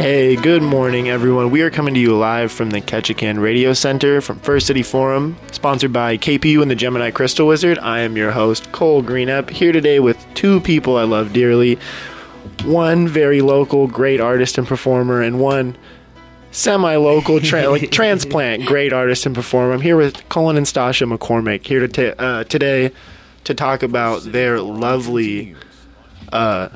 Hey, 0.00 0.34
good 0.34 0.62
morning, 0.62 1.10
everyone. 1.10 1.50
We 1.50 1.60
are 1.60 1.68
coming 1.68 1.92
to 1.92 2.00
you 2.00 2.16
live 2.16 2.50
from 2.50 2.70
the 2.70 2.80
Ketchikan 2.80 3.38
Radio 3.38 3.74
Center 3.74 4.22
from 4.22 4.38
First 4.38 4.66
City 4.66 4.82
Forum, 4.82 5.36
sponsored 5.52 5.92
by 5.92 6.16
KPU 6.16 6.62
and 6.62 6.70
the 6.70 6.74
Gemini 6.74 7.10
Crystal 7.10 7.46
Wizard. 7.46 7.78
I 7.80 8.00
am 8.00 8.16
your 8.16 8.30
host, 8.30 8.72
Cole 8.72 9.02
Greenup, 9.02 9.50
here 9.50 9.72
today 9.72 10.00
with 10.00 10.16
two 10.32 10.58
people 10.62 10.96
I 10.96 11.02
love 11.02 11.34
dearly. 11.34 11.78
One 12.64 13.08
very 13.08 13.42
local, 13.42 13.88
great 13.88 14.22
artist 14.22 14.56
and 14.56 14.66
performer, 14.66 15.20
and 15.20 15.38
one 15.38 15.76
semi-local 16.50 17.40
tra- 17.40 17.68
like 17.68 17.90
transplant 17.92 18.64
great 18.64 18.94
artist 18.94 19.26
and 19.26 19.34
performer. 19.34 19.74
I'm 19.74 19.82
here 19.82 19.98
with 19.98 20.26
Colin 20.30 20.56
and 20.56 20.64
Stasha 20.64 21.14
McCormick 21.14 21.66
here 21.66 21.86
to 21.86 21.88
ta- 21.88 22.24
uh, 22.24 22.44
today 22.44 22.90
to 23.44 23.52
talk 23.52 23.82
about 23.82 24.22
their 24.22 24.62
lovely 24.62 25.54
uh, 26.32 26.70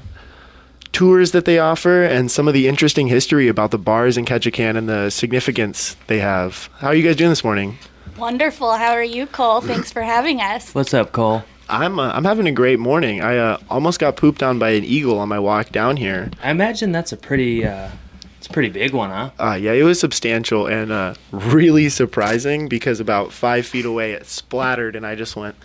tours 0.94 1.32
that 1.32 1.44
they 1.44 1.58
offer 1.58 2.04
and 2.04 2.30
some 2.30 2.48
of 2.48 2.54
the 2.54 2.68
interesting 2.68 3.08
history 3.08 3.48
about 3.48 3.72
the 3.72 3.78
bars 3.78 4.16
in 4.16 4.24
Ketchikan 4.24 4.76
and 4.76 4.88
the 4.88 5.10
significance 5.10 5.96
they 6.06 6.20
have. 6.20 6.70
How 6.78 6.88
are 6.88 6.94
you 6.94 7.02
guys 7.02 7.16
doing 7.16 7.30
this 7.30 7.44
morning? 7.44 7.76
Wonderful. 8.16 8.72
How 8.72 8.92
are 8.92 9.02
you, 9.02 9.26
Cole? 9.26 9.60
Thanks 9.60 9.90
for 9.90 10.02
having 10.02 10.40
us. 10.40 10.72
What's 10.72 10.94
up, 10.94 11.10
Cole? 11.10 11.42
I'm 11.68 11.98
uh, 11.98 12.12
I'm 12.12 12.24
having 12.24 12.46
a 12.46 12.52
great 12.52 12.78
morning. 12.78 13.22
I 13.22 13.38
uh, 13.38 13.58
almost 13.68 13.98
got 13.98 14.16
pooped 14.16 14.42
on 14.42 14.58
by 14.58 14.70
an 14.70 14.84
eagle 14.84 15.18
on 15.18 15.28
my 15.28 15.38
walk 15.38 15.70
down 15.70 15.96
here. 15.96 16.30
I 16.42 16.50
imagine 16.50 16.92
that's 16.92 17.10
a 17.10 17.16
pretty, 17.16 17.64
uh, 17.66 17.90
it's 18.38 18.46
a 18.46 18.50
pretty 18.50 18.68
big 18.68 18.92
one, 18.92 19.10
huh? 19.10 19.30
Uh, 19.38 19.54
yeah, 19.54 19.72
it 19.72 19.82
was 19.82 19.98
substantial 19.98 20.66
and 20.66 20.92
uh, 20.92 21.14
really 21.32 21.88
surprising 21.88 22.68
because 22.68 23.00
about 23.00 23.32
five 23.32 23.66
feet 23.66 23.86
away 23.86 24.12
it 24.12 24.26
splattered 24.26 24.94
and 24.94 25.04
I 25.06 25.14
just 25.16 25.34
went, 25.34 25.56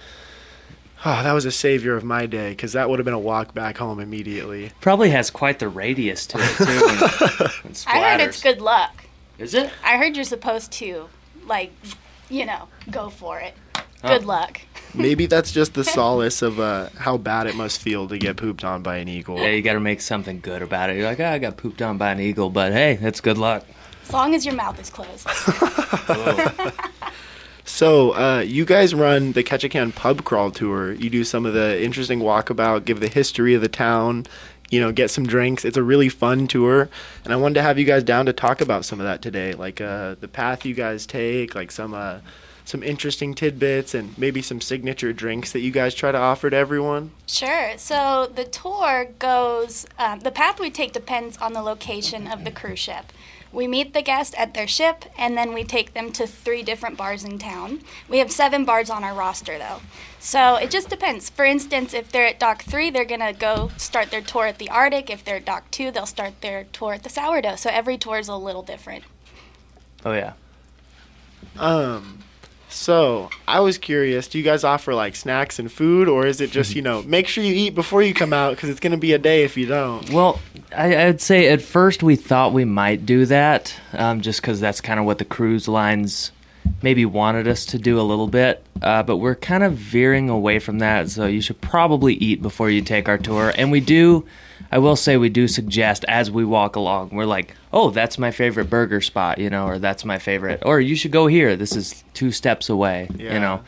oh, 1.06 1.24
that 1.24 1.32
was 1.34 1.46
a 1.46 1.52
savior 1.52 1.96
of 1.96 2.04
my 2.04 2.26
day 2.26 2.50
because 2.52 2.74
that 2.74 2.90
would 2.90 3.00
have 3.00 3.06
been 3.06 3.14
a 3.14 3.20
walk 3.20 3.54
back 3.54 3.78
home 3.78 4.00
immediately. 4.00 4.72
Probably 4.82 5.10
has 5.12 5.30
quite 5.30 5.60
the 5.60 5.70
radius 5.70 6.26
to 6.28 6.38
it 6.40 6.58
too. 6.58 6.64
and- 7.66 7.84
and 7.88 8.04
I 8.04 8.12
heard 8.12 8.22
it's 8.22 8.42
good 8.42 8.62
luck. 8.62 9.06
Is 9.38 9.54
it? 9.54 9.72
I 9.86 9.98
heard 9.98 10.16
you're 10.16 10.26
supposed 10.26 10.72
to, 10.74 11.08
like, 11.46 11.72
you 12.30 12.46
know, 12.46 12.68
go 12.92 13.10
for 13.10 13.40
it. 13.40 13.54
Good 14.02 14.24
Oh. 14.24 14.28
luck. 14.28 14.62
Maybe 14.94 15.26
that's 15.28 15.52
just 15.52 15.74
the 15.74 15.84
solace 15.84 16.42
of 16.42 16.60
uh, 16.60 16.90
how 16.98 17.18
bad 17.18 17.48
it 17.48 17.56
must 17.56 17.82
feel 17.82 18.08
to 18.10 18.18
get 18.18 18.38
pooped 18.38 18.64
on 18.64 18.82
by 18.84 18.98
an 18.98 19.08
eagle. 19.08 19.38
Yeah, 19.40 19.50
you 19.50 19.62
got 19.62 19.74
to 19.74 19.80
make 19.80 20.02
something 20.02 20.40
good 20.42 20.62
about 20.62 20.90
it. 20.90 20.98
You're 20.98 21.06
like, 21.06 21.20
oh, 21.20 21.26
I 21.26 21.38
got 21.40 21.58
pooped 21.58 21.82
on 21.82 21.98
by 21.98 22.12
an 22.12 22.20
eagle, 22.20 22.50
but 22.50 22.72
hey, 22.74 22.96
that's 22.96 23.22
good 23.22 23.38
luck. 23.38 23.66
As 24.04 24.12
long 24.14 24.34
as 24.36 24.46
your 24.46 24.56
mouth 24.56 24.80
is 24.80 24.90
closed. 24.90 25.28
So, 27.80 28.14
uh, 28.14 28.40
you 28.40 28.66
guys 28.66 28.94
run 28.94 29.32
the 29.32 29.42
Ketchikan 29.42 29.96
Pub 29.96 30.26
Crawl 30.26 30.52
Tour. 30.52 30.92
You 30.92 31.10
do 31.10 31.24
some 31.24 31.46
of 31.46 31.54
the 31.54 31.82
interesting 31.82 32.20
walkabout, 32.20 32.84
give 32.84 33.00
the 33.00 33.08
history 33.08 33.54
of 33.54 33.62
the 33.62 33.70
town, 33.70 34.26
you 34.70 34.82
know, 34.82 34.92
get 34.92 35.12
some 35.12 35.26
drinks. 35.26 35.64
It's 35.64 35.78
a 35.78 35.82
really 35.82 36.10
fun 36.10 36.48
tour, 36.48 36.90
and 37.24 37.32
I 37.32 37.38
wanted 37.38 37.54
to 37.54 37.62
have 37.62 37.80
you 37.80 37.86
guys 37.86 38.04
down 38.04 38.26
to 38.26 38.34
talk 38.34 38.60
about 38.60 38.84
some 38.84 39.00
of 39.00 39.06
that 39.06 39.22
today, 39.22 39.54
like 39.54 39.80
uh, 39.80 40.16
the 40.20 40.28
path 40.28 40.66
you 40.66 40.74
guys 40.74 41.06
take, 41.06 41.56
like 41.56 41.72
some 41.72 41.94
uh, 41.94 42.20
some 42.66 42.84
interesting 42.84 43.34
tidbits, 43.34 43.94
and 43.94 44.18
maybe 44.18 44.42
some 44.42 44.60
signature 44.60 45.14
drinks 45.14 45.54
that 45.54 45.62
you 45.62 45.72
guys 45.72 45.96
try 45.96 46.12
to 46.12 46.18
offer 46.18 46.50
to 46.50 46.58
everyone. 46.58 47.12
Sure. 47.28 47.78
So 47.78 48.30
the 48.36 48.44
tour 48.44 49.08
goes, 49.20 49.88
um, 49.98 50.20
the 50.20 50.32
path 50.32 50.60
we 50.60 50.70
take 50.70 50.92
depends 50.92 51.38
on 51.38 51.54
the 51.54 51.62
location 51.62 52.28
of 52.28 52.44
the 52.44 52.52
cruise 52.52 52.80
ship. 52.80 53.14
We 53.52 53.68
meet 53.68 53.94
the 53.94 54.02
guest 54.02 54.36
at 54.38 54.54
their 54.54 54.68
ship, 54.68 55.06
and 55.18 55.38
then 55.38 55.54
we 55.54 55.64
take 55.64 55.94
them 55.94 56.12
to 56.14 56.28
three 56.28 56.62
different 56.62 56.98
bars 56.98 57.24
in 57.24 57.40
town. 57.40 57.82
We 58.08 58.20
have 58.20 58.32
seven 58.32 58.64
bars 58.64 58.90
on 58.90 59.04
our 59.04 59.14
roster, 59.14 59.58
though. 59.58 59.82
So 60.20 60.56
it 60.56 60.70
just 60.70 60.90
depends. 60.90 61.30
For 61.30 61.46
instance, 61.46 61.94
if 61.94 62.12
they're 62.12 62.28
at 62.28 62.40
Dock 62.40 62.64
3, 62.64 62.92
they're 62.92 63.06
going 63.06 63.22
to 63.22 63.34
go 63.34 63.72
start 63.78 64.12
their 64.12 64.22
tour 64.22 64.46
at 64.46 64.60
the 64.60 64.70
Arctic. 64.70 65.10
If 65.10 65.24
they're 65.24 65.38
at 65.38 65.46
Dock 65.46 65.72
2, 65.72 65.92
they'll 65.92 66.06
start 66.06 66.42
their 66.42 66.66
tour 66.66 66.94
at 66.94 67.04
the 67.04 67.10
Sourdough. 67.10 67.56
So 67.56 67.70
every 67.72 67.98
tour 67.98 68.20
is 68.20 68.28
a 68.28 68.36
little 68.36 68.64
different. 68.64 69.04
Oh 70.06 70.14
yeah. 70.14 70.34
Um, 71.58 72.20
so 72.70 73.30
I 73.48 73.60
was 73.60 73.78
curious, 73.78 74.28
do 74.28 74.38
you 74.38 74.44
guys 74.44 74.64
offer 74.64 74.94
like 74.94 75.16
snacks 75.16 75.60
and 75.60 75.72
food, 75.72 76.08
or 76.08 76.26
is 76.26 76.40
it 76.40 76.52
just 76.52 76.76
you 76.76 76.82
know 76.82 77.02
make 77.04 77.28
sure 77.28 77.44
you 77.44 77.54
eat 77.54 77.76
before 77.76 78.02
you 78.02 78.14
come 78.14 78.34
out 78.34 78.56
because 78.56 78.70
it's 78.70 78.80
gonna 78.80 78.98
be 78.98 79.14
a 79.14 79.18
day 79.18 79.44
if 79.44 79.58
you 79.58 79.66
don't? 79.66 80.10
Well, 80.12 80.40
I, 80.76 81.08
I'd 81.08 81.22
say 81.22 81.48
at 81.50 81.62
first 81.62 82.04
we 82.04 82.16
thought 82.16 82.54
we 82.54 82.66
might 82.66 83.06
do 83.06 83.26
that, 83.26 83.74
um, 83.94 84.22
just 84.22 84.42
because 84.42 84.60
that's 84.60 84.82
kind 84.82 85.00
of 85.00 85.06
what 85.06 85.18
the 85.18 85.26
cruise 85.26 85.68
lines 85.68 86.32
maybe 86.82 87.06
wanted 87.06 87.48
us 87.48 87.66
to 87.68 87.78
do 87.78 88.00
a 88.00 88.04
little 88.04 88.28
bit. 88.28 88.66
Uh, 88.82 89.04
but 89.04 89.18
we're 89.18 89.36
kind 89.36 89.64
of 89.64 89.74
veering 89.74 90.30
away 90.30 90.58
from 90.60 90.80
that, 90.80 91.10
so 91.10 91.26
you 91.26 91.42
should 91.42 91.60
probably 91.60 92.14
eat 92.16 92.42
before 92.42 92.70
you 92.70 92.82
take 92.82 93.10
our 93.10 93.18
tour. 93.18 93.52
And 93.58 93.72
we 93.72 93.82
do, 93.82 94.26
I 94.72 94.78
will 94.80 94.96
say, 94.96 95.18
we 95.18 95.28
do 95.28 95.50
suggest 95.50 96.06
as 96.08 96.32
we 96.32 96.46
walk 96.46 96.78
along, 96.78 97.10
we're 97.12 97.26
like, 97.26 97.54
oh, 97.74 97.90
that's 97.90 98.18
my 98.18 98.32
favorite 98.32 98.70
burger 98.70 99.02
spot, 99.02 99.38
you 99.38 99.50
know, 99.50 99.68
or 99.68 99.80
that's 99.80 100.06
my 100.06 100.18
favorite, 100.18 100.64
or 100.66 100.80
you 100.80 100.96
should 100.96 101.12
go 101.12 101.28
here. 101.28 101.58
This 101.58 101.76
is 101.76 102.04
two 102.14 102.32
steps 102.32 102.70
away, 102.70 103.10
Yeah. 103.18 103.34
you 103.34 103.40
know. 103.42 103.62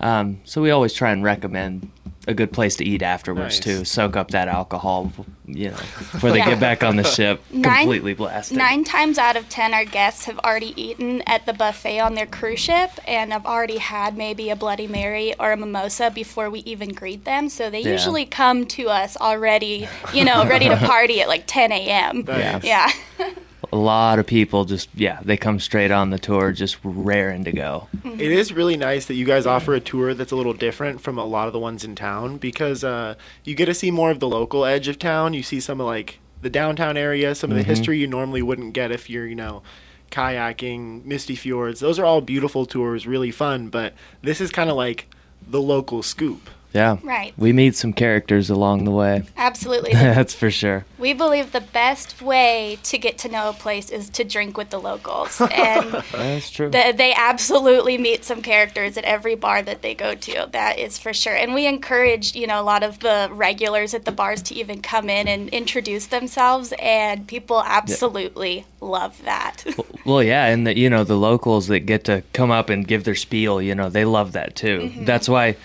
Um, 0.00 0.40
so 0.44 0.60
we 0.60 0.70
always 0.72 0.92
try 0.92 1.12
and 1.12 1.22
recommend 1.22 1.88
a 2.28 2.34
good 2.34 2.52
place 2.52 2.74
to 2.76 2.84
eat 2.84 3.02
afterwards 3.02 3.56
Nice. 3.56 3.60
too. 3.60 3.84
Soak 3.84 4.16
up 4.16 4.32
that 4.32 4.48
alcohol, 4.48 5.12
you 5.46 5.70
know, 5.70 5.76
before 5.76 6.30
they 6.32 6.38
Yeah. 6.38 6.50
get 6.50 6.60
back 6.60 6.82
on 6.82 6.96
the 6.96 7.04
ship 7.04 7.40
Nine- 7.52 7.78
completely 7.82 8.14
blasted. 8.14 8.56
Nine 8.56 8.82
times 8.82 9.16
out 9.16 9.36
of 9.36 9.48
ten, 9.48 9.72
our 9.72 9.84
guests 9.84 10.24
have 10.24 10.38
already 10.40 10.74
eaten 10.80 11.22
at 11.26 11.46
the 11.46 11.52
buffet 11.52 12.00
on 12.00 12.14
their 12.14 12.26
cruise 12.26 12.58
ship 12.60 12.90
and 13.06 13.32
have 13.32 13.46
already 13.46 13.78
had 13.78 14.16
maybe 14.16 14.50
a 14.50 14.56
Bloody 14.56 14.88
Mary 14.88 15.34
or 15.38 15.52
a 15.52 15.56
mimosa 15.56 16.10
before 16.10 16.50
we 16.50 16.60
even 16.60 16.92
greet 16.92 17.24
them. 17.24 17.48
So 17.48 17.70
they 17.70 17.80
Yeah. 17.80 17.92
usually 17.92 18.26
come 18.26 18.66
to 18.66 18.88
us 18.88 19.16
already, 19.16 19.88
you 20.12 20.24
know, 20.24 20.44
ready 20.46 20.68
to 20.68 20.76
party 20.86 21.20
at 21.20 21.28
like 21.28 21.44
10 21.46 21.70
a.m. 21.70 22.24
Nice. 22.26 22.64
Yeah. 22.64 22.90
A 23.72 23.76
lot 23.76 24.18
of 24.18 24.26
people 24.26 24.64
just 24.64 24.88
yeah, 24.94 25.20
they 25.24 25.36
come 25.36 25.60
straight 25.60 25.90
on 25.90 26.10
the 26.10 26.18
tour, 26.18 26.52
just 26.52 26.78
raring 26.82 27.44
to 27.44 27.52
go. 27.52 27.88
It 28.04 28.32
is 28.32 28.52
really 28.52 28.76
nice 28.76 29.06
that 29.06 29.14
you 29.14 29.24
guys 29.24 29.46
offer 29.46 29.74
a 29.74 29.80
tour 29.80 30.14
that's 30.14 30.32
a 30.32 30.36
little 30.36 30.52
different 30.52 31.00
from 31.00 31.18
a 31.18 31.24
lot 31.24 31.46
of 31.46 31.52
the 31.52 31.58
ones 31.58 31.84
in 31.84 31.94
town 31.94 32.38
because 32.38 32.84
uh, 32.84 33.14
you 33.44 33.54
get 33.54 33.66
to 33.66 33.74
see 33.74 33.90
more 33.90 34.10
of 34.10 34.20
the 34.20 34.28
local 34.28 34.64
edge 34.64 34.88
of 34.88 34.98
town. 34.98 35.34
You 35.34 35.42
see 35.42 35.60
some 35.60 35.80
of 35.80 35.86
like 35.86 36.18
the 36.42 36.50
downtown 36.50 36.96
area, 36.96 37.34
some 37.34 37.50
of 37.50 37.56
the 37.56 37.62
history 37.62 37.98
you 37.98 38.06
normally 38.06 38.42
wouldn't 38.42 38.72
get 38.72 38.92
if 38.92 39.10
you're, 39.10 39.26
you 39.26 39.34
know, 39.34 39.62
kayaking, 40.10 41.04
misty 41.04 41.34
fjords. 41.34 41.80
Those 41.80 41.98
are 41.98 42.04
all 42.04 42.20
beautiful 42.20 42.66
tours, 42.66 43.06
really 43.06 43.30
fun, 43.30 43.68
but 43.68 43.94
this 44.22 44.40
is 44.40 44.50
kind 44.50 44.70
of 44.70 44.76
like 44.76 45.08
the 45.46 45.60
local 45.60 46.02
scoop. 46.02 46.48
Yeah, 46.72 46.98
Right. 47.02 47.32
We 47.38 47.52
meet 47.52 47.74
some 47.74 47.92
characters 47.92 48.50
along 48.50 48.84
the 48.84 48.90
way. 48.90 49.24
Absolutely. 49.36 49.92
That's 49.94 50.34
for 50.34 50.50
sure. 50.50 50.84
We 50.98 51.12
believe 51.12 51.52
the 51.52 51.60
best 51.60 52.20
way 52.20 52.78
to 52.84 52.98
get 52.98 53.18
to 53.18 53.28
know 53.28 53.48
a 53.48 53.52
place 53.52 53.90
is 53.90 54.10
to 54.10 54.24
drink 54.24 54.56
with 54.56 54.70
the 54.70 54.78
locals. 54.78 55.40
And 55.56 56.04
That's 56.12 56.50
true. 56.50 56.68
They, 56.70 56.92
they 56.92 57.14
absolutely 57.14 57.96
meet 57.96 58.24
some 58.24 58.42
characters 58.42 58.98
at 58.98 59.04
every 59.04 59.34
bar 59.34 59.62
that 59.62 59.80
they 59.80 59.94
go 59.94 60.14
to. 60.14 60.48
That 60.52 60.78
is 60.78 60.98
for 60.98 61.14
sure. 61.14 61.34
And 61.34 61.54
we 61.54 61.66
encourage, 61.66 62.34
you 62.34 62.46
know, 62.46 62.60
a 62.60 62.62
lot 62.62 62.82
of 62.82 62.98
the 63.00 63.28
regulars 63.32 63.94
at 63.94 64.04
the 64.04 64.12
bars 64.12 64.42
to 64.42 64.54
even 64.54 64.82
come 64.82 65.08
in 65.08 65.28
and 65.28 65.48
introduce 65.48 66.06
themselves, 66.06 66.74
and 66.78 67.26
people 67.26 67.62
absolutely 67.64 68.66
love 68.80 69.22
that. 69.24 69.64
Well, 70.04 70.22
yeah, 70.22 70.46
and 70.46 70.66
the 70.66 70.76
you 70.76 70.88
know 70.88 71.04
the 71.04 71.16
locals 71.16 71.66
that 71.68 71.80
get 71.80 72.04
to 72.04 72.22
come 72.32 72.50
up 72.50 72.70
and 72.70 72.86
give 72.86 73.04
their 73.04 73.14
spiel, 73.14 73.60
you 73.60 73.74
know, 73.74 73.88
they 73.88 74.04
love 74.04 74.32
that 74.32 74.54
too. 74.54 74.80
Mm-hmm. 74.80 75.04
That's 75.04 75.28
why 75.28 75.56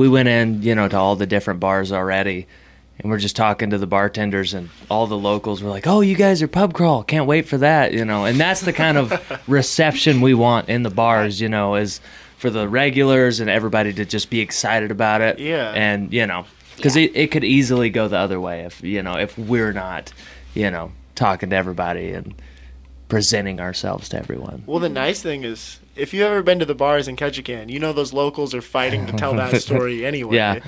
we 0.00 0.08
went 0.08 0.28
in, 0.28 0.62
you 0.62 0.74
know, 0.74 0.88
to 0.88 0.96
all 0.96 1.14
the 1.14 1.26
different 1.26 1.60
bars 1.60 1.92
already, 1.92 2.46
and 2.98 3.10
we're 3.10 3.18
just 3.18 3.36
talking 3.36 3.68
to 3.70 3.76
the 3.78 3.86
bartenders 3.86 4.54
and 4.54 4.70
all 4.90 5.06
the 5.06 5.16
locals 5.18 5.62
were 5.62 5.68
like, 5.68 5.86
"Oh, 5.86 6.00
you 6.00 6.16
guys 6.16 6.40
are 6.40 6.48
pub 6.48 6.72
crawl, 6.72 7.02
can't 7.04 7.26
wait 7.26 7.46
for 7.46 7.58
that," 7.58 7.92
you 7.92 8.04
know, 8.06 8.24
and 8.24 8.40
that's 8.40 8.62
the 8.62 8.72
kind 8.72 8.96
of 8.96 9.12
reception 9.46 10.22
we 10.22 10.32
want 10.32 10.70
in 10.70 10.82
the 10.82 10.90
bars, 10.90 11.38
you 11.40 11.50
know, 11.50 11.74
is 11.74 12.00
for 12.38 12.48
the 12.48 12.66
regulars 12.66 13.40
and 13.40 13.50
everybody 13.50 13.92
to 13.92 14.04
just 14.06 14.30
be 14.30 14.40
excited 14.40 14.90
about 14.90 15.20
it, 15.20 15.38
Yeah. 15.38 15.72
and 15.74 16.10
you 16.14 16.26
know, 16.26 16.46
because 16.76 16.96
Yeah. 16.96 17.04
it, 17.04 17.12
it 17.14 17.30
could 17.30 17.44
easily 17.44 17.90
go 17.90 18.08
the 18.08 18.16
other 18.16 18.40
way 18.40 18.60
if 18.60 18.82
you 18.82 19.02
know 19.02 19.18
if 19.18 19.36
we're 19.36 19.72
not, 19.74 20.12
you 20.54 20.70
know, 20.70 20.92
talking 21.14 21.50
to 21.50 21.56
everybody 21.56 22.12
and 22.12 22.34
presenting 23.08 23.60
ourselves 23.60 24.08
to 24.08 24.16
everyone. 24.18 24.62
Well, 24.66 24.78
the 24.78 24.88
nice 24.88 25.20
thing 25.20 25.44
is, 25.44 25.79
if 25.96 26.14
you've 26.14 26.26
ever 26.26 26.42
been 26.42 26.58
to 26.60 26.64
the 26.64 26.74
bars 26.74 27.08
in 27.08 27.16
Ketchikan, 27.16 27.70
you 27.70 27.78
know 27.78 27.92
those 27.92 28.12
locals 28.12 28.54
are 28.54 28.62
fighting 28.62 29.06
to 29.06 29.12
tell 29.12 29.34
that 29.34 29.60
story 29.62 30.04
anyway. 30.06 30.36
Yeah. 30.36 30.60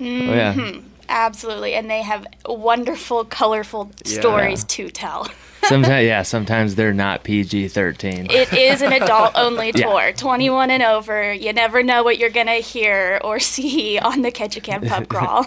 Oh, 0.00 0.02
yeah. 0.04 0.54
Mm-hmm. 0.54 0.86
Absolutely. 1.10 1.74
And 1.74 1.90
they 1.90 2.02
have 2.02 2.26
wonderful, 2.46 3.24
colorful 3.24 3.90
Yeah. 4.04 4.20
stories 4.20 4.64
to 4.64 4.90
tell. 4.90 5.26
Sometimes, 5.64 6.04
yeah. 6.06 6.22
Sometimes 6.22 6.74
they're 6.76 6.92
not 6.94 7.24
PG 7.24 7.68
thirteen. 7.68 8.26
It 8.30 8.52
is 8.52 8.80
an 8.82 8.92
adult 8.92 9.32
only 9.36 9.72
Yeah. 9.74 9.86
tour, 9.86 10.12
21 10.12 10.70
and 10.70 10.82
over. 10.82 11.32
You 11.32 11.52
never 11.52 11.82
know 11.82 12.02
what 12.02 12.18
you're 12.18 12.30
going 12.30 12.46
to 12.46 12.52
hear 12.54 13.20
or 13.24 13.40
see 13.40 13.98
on 13.98 14.22
the 14.22 14.30
Ketchikan 14.30 14.86
Pub 14.88 15.08
Crawl. 15.08 15.46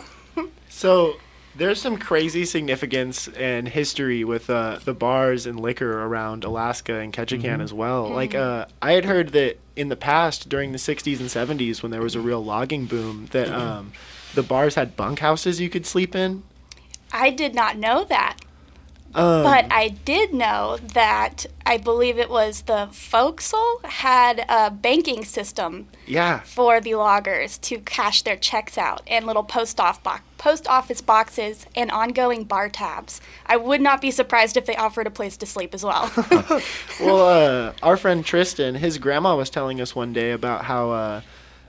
So 0.69 1.15
there's 1.55 1.81
some 1.81 1.97
crazy 1.97 2.45
significance 2.45 3.27
and 3.29 3.67
history 3.67 4.23
with 4.23 4.49
uh, 4.49 4.79
the 4.83 4.93
bars 4.93 5.45
and 5.45 5.59
liquor 5.59 6.03
around 6.03 6.43
Alaska 6.43 6.95
and 6.95 7.11
Ketchikan 7.11 7.61
as 7.61 7.73
well. 7.73 8.09
Like 8.09 8.33
uh, 8.35 8.65
I 8.81 8.93
had 8.93 9.05
heard 9.05 9.29
that 9.29 9.59
in 9.75 9.89
the 9.89 9.95
past, 9.95 10.49
during 10.49 10.71
the 10.71 10.77
'60s 10.77 11.19
and 11.19 11.29
'70s, 11.29 11.81
when 11.81 11.91
there 11.91 12.01
was 12.01 12.15
a 12.15 12.19
real 12.21 12.43
logging 12.43 12.85
boom, 12.85 13.27
that 13.31 13.49
um, 13.49 13.91
the 14.33 14.43
bars 14.43 14.75
had 14.75 14.95
bunkhouses 14.95 15.59
you 15.59 15.69
could 15.69 15.85
sleep 15.85 16.15
in. 16.15 16.43
I 17.11 17.29
did 17.29 17.53
not 17.53 17.77
know 17.77 18.05
that. 18.05 18.37
Um, 19.15 19.43
But 19.43 19.71
I 19.71 19.89
did 19.89 20.33
know 20.33 20.77
that 20.93 21.45
I 21.65 21.77
believe 21.77 22.17
it 22.17 22.29
was 22.29 22.61
the 22.63 22.89
Fo'c'sle 22.91 23.83
had 23.83 24.45
a 24.49 24.71
banking 24.71 25.25
system 25.25 25.87
yeah. 26.05 26.39
for 26.41 26.81
the 26.81 26.95
loggers 26.95 27.57
to 27.59 27.79
cash 27.79 28.21
their 28.21 28.35
checks 28.37 28.77
out 28.77 29.01
and 29.07 29.25
little 29.25 29.43
post 29.43 29.79
off 29.79 30.01
box 30.03 30.23
post 30.41 30.67
office 30.67 31.01
boxes 31.01 31.67
and 31.75 31.91
ongoing 31.91 32.43
bar 32.43 32.67
tabs. 32.67 33.21
I 33.45 33.57
would 33.57 33.79
not 33.79 34.01
be 34.01 34.09
surprised 34.09 34.57
if 34.57 34.65
they 34.65 34.75
offered 34.75 35.05
a 35.05 35.11
place 35.11 35.37
to 35.37 35.45
sleep 35.45 35.75
as 35.75 35.83
well. 35.83 36.11
Well, 36.99 37.21
uh, 37.21 37.73
our 37.83 37.97
friend 37.97 38.25
Tristan, 38.25 38.75
his 38.75 38.97
grandma 38.97 39.35
was 39.35 39.49
telling 39.49 39.81
us 39.81 39.95
one 39.95 40.13
day 40.13 40.31
about 40.31 40.65
how 40.65 40.91
uh, 40.91 41.21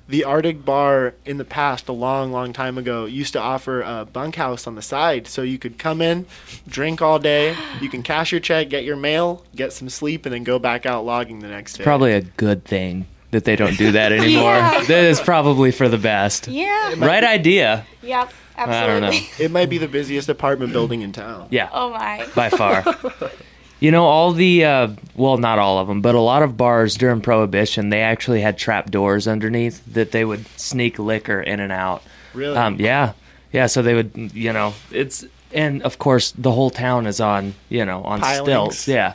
the 0.08 0.24
Arctic 0.24 0.64
Bar 0.64 1.14
in 1.24 1.38
the 1.38 1.44
past, 1.44 1.88
a 1.88 1.92
long, 1.92 2.32
long 2.32 2.52
time 2.52 2.76
ago, 2.78 3.04
used 3.06 3.32
to 3.34 3.40
offer 3.40 3.80
a 3.82 4.04
bunkhouse 4.04 4.66
on 4.66 4.74
the 4.74 4.82
side, 4.82 5.26
so 5.26 5.42
you 5.42 5.58
could 5.58 5.78
come 5.78 6.00
in, 6.02 6.26
drink 6.68 7.00
all 7.00 7.18
day, 7.18 7.56
you 7.80 7.88
can 7.88 8.02
cash 8.02 8.32
your 8.32 8.40
check, 8.40 8.68
get 8.68 8.84
your 8.84 8.96
mail, 8.96 9.44
get 9.54 9.72
some 9.72 9.88
sleep, 9.88 10.26
and 10.26 10.34
then 10.34 10.44
go 10.44 10.58
back 10.58 10.84
out 10.86 11.04
logging 11.04 11.38
the 11.40 11.48
next 11.48 11.74
day. 11.78 11.84
Probably 11.84 12.12
a 12.12 12.20
good 12.22 12.64
thing 12.64 13.06
that 13.30 13.44
they 13.44 13.56
don't 13.56 13.78
do 13.78 13.92
that 13.92 14.12
anymore. 14.12 14.54
Yeah. 14.56 14.84
That 14.84 15.04
is 15.04 15.20
probably 15.20 15.70
for 15.70 15.88
the 15.88 15.98
best. 15.98 16.48
yeah. 16.48 16.94
Right 16.98 17.24
idea. 17.24 17.86
Yep. 18.02 18.32
Absolutely. 18.54 18.84
I 18.84 18.86
don't 18.86 19.00
know. 19.38 19.44
It 19.44 19.50
might 19.50 19.70
be 19.70 19.78
the 19.78 19.88
busiest 19.88 20.28
apartment 20.28 20.72
building 20.72 21.00
in 21.00 21.12
town. 21.12 21.48
Yeah. 21.50 21.70
Oh 21.72 21.90
my. 21.90 22.28
by 22.34 22.50
far. 22.50 22.84
you 23.82 23.90
know, 23.90 24.04
all 24.04 24.32
the 24.32 24.64
uh, 24.64 24.88
well, 25.16 25.38
not 25.38 25.58
all 25.58 25.80
of 25.80 25.88
them, 25.88 26.02
but 26.02 26.14
a 26.14 26.20
lot 26.20 26.44
of 26.44 26.56
bars 26.56 26.96
during 26.96 27.20
Prohibition, 27.20 27.88
they 27.88 28.00
actually 28.00 28.40
had 28.40 28.56
trap 28.56 28.92
doors 28.92 29.26
underneath 29.26 29.82
that 29.92 30.12
they 30.12 30.24
would 30.24 30.46
sneak 30.56 31.00
liquor 31.00 31.40
in 31.40 31.58
and 31.58 31.72
out. 31.72 32.04
Really? 32.32 32.56
Um, 32.56 32.76
yeah, 32.78 33.14
yeah. 33.52 33.66
So 33.66 33.82
they 33.82 33.94
would, 33.94 34.30
you 34.34 34.52
know, 34.52 34.74
it's 34.92 35.24
and 35.52 35.82
of 35.82 35.98
course 35.98 36.30
the 36.30 36.52
whole 36.52 36.70
town 36.70 37.08
is 37.08 37.20
on, 37.20 37.54
you 37.70 37.84
know, 37.84 38.04
on 38.04 38.20
Pilings. 38.20 38.44
stilts. 38.44 38.86
Yeah. 38.88 39.14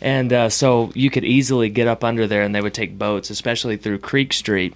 And 0.00 0.32
uh, 0.32 0.48
so 0.48 0.90
you 0.96 1.08
could 1.08 1.24
easily 1.24 1.68
get 1.68 1.86
up 1.86 2.02
under 2.02 2.26
there, 2.26 2.42
and 2.42 2.52
they 2.52 2.60
would 2.60 2.74
take 2.74 2.98
boats, 2.98 3.30
especially 3.30 3.76
through 3.76 3.98
Creek 3.98 4.32
Street. 4.32 4.74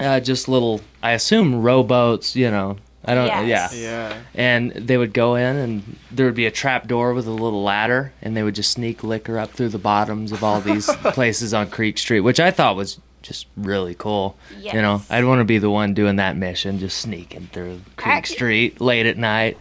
Uh, 0.00 0.18
just 0.18 0.48
little, 0.48 0.80
I 1.00 1.12
assume, 1.12 1.62
rowboats. 1.62 2.34
You 2.34 2.50
know, 2.50 2.78
I 3.06 3.14
don't. 3.14 3.26
Yes. 3.26 3.76
Yeah 3.76 4.08
Yeah. 4.08 4.18
and 4.34 4.72
they 4.72 4.96
would 4.96 5.12
go 5.12 5.34
in 5.34 5.56
and 5.56 5.96
there 6.10 6.26
would 6.26 6.34
be 6.34 6.46
a 6.46 6.50
trap 6.50 6.86
door 6.88 7.12
with 7.14 7.26
a 7.26 7.30
little 7.30 7.62
ladder 7.62 8.12
and 8.22 8.36
they 8.36 8.42
would 8.42 8.54
just 8.54 8.70
sneak 8.70 9.04
liquor 9.04 9.38
up 9.38 9.50
through 9.50 9.68
the 9.70 9.78
bottoms 9.78 10.32
of 10.32 10.42
all 10.42 10.60
these 10.60 10.86
places 11.12 11.52
on 11.52 11.68
creek 11.70 11.98
street 11.98 12.20
which 12.20 12.40
i 12.40 12.50
thought 12.50 12.76
was 12.76 12.98
just 13.22 13.46
really 13.56 13.94
cool 13.94 14.36
Yes. 14.58 14.74
you 14.74 14.82
know 14.82 15.02
i'd 15.10 15.24
want 15.24 15.40
to 15.40 15.44
be 15.44 15.58
the 15.58 15.70
one 15.70 15.92
doing 15.94 16.16
that 16.16 16.36
mission 16.36 16.78
just 16.78 16.98
sneaking 16.98 17.48
through 17.52 17.80
creek 17.96 18.24
Ac- 18.24 18.34
street 18.34 18.80
late 18.80 19.06
at 19.06 19.16
night 19.18 19.58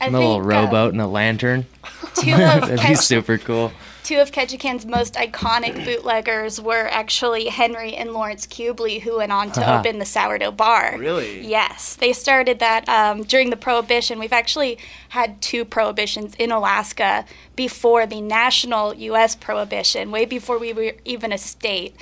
I 0.00 0.06
in 0.06 0.14
a 0.14 0.18
little 0.18 0.34
think, 0.40 0.44
uh, 0.44 0.48
rowboat 0.48 0.92
and 0.92 1.00
a 1.02 1.06
lantern 1.06 1.66
two 2.14 2.32
of 2.32 2.38
that'd 2.68 2.80
be 2.88 2.94
super 2.94 3.36
cool 3.38 3.72
two 4.10 4.18
of 4.18 4.32
Ketchikan's 4.32 4.84
most 4.84 5.14
iconic 5.14 5.72
bootleggers 5.84 6.60
were 6.60 6.88
actually 6.90 7.46
Henry 7.46 7.94
and 7.94 8.12
Lawrence 8.12 8.44
Kubley, 8.44 8.98
who 8.98 9.18
went 9.18 9.30
on 9.30 9.52
to 9.52 9.60
Uh-huh. 9.60 9.78
open 9.78 10.00
the 10.00 10.04
Sourdough 10.04 10.50
Bar. 10.50 10.96
Really? 10.98 11.46
Yes, 11.46 11.94
they 11.94 12.12
started 12.12 12.58
that 12.58 12.88
um, 12.88 13.22
during 13.22 13.50
the 13.50 13.56
Prohibition. 13.56 14.18
We've 14.18 14.32
actually 14.32 14.78
had 15.10 15.40
two 15.40 15.64
prohibitions 15.64 16.34
in 16.40 16.50
Alaska 16.50 17.24
before 17.54 18.04
the 18.04 18.20
national 18.20 18.94
U.S. 18.94 19.36
Prohibition, 19.36 20.10
way 20.10 20.24
before 20.24 20.58
we 20.58 20.72
were 20.72 20.92
even 21.04 21.32
a 21.32 21.38
state. 21.38 21.94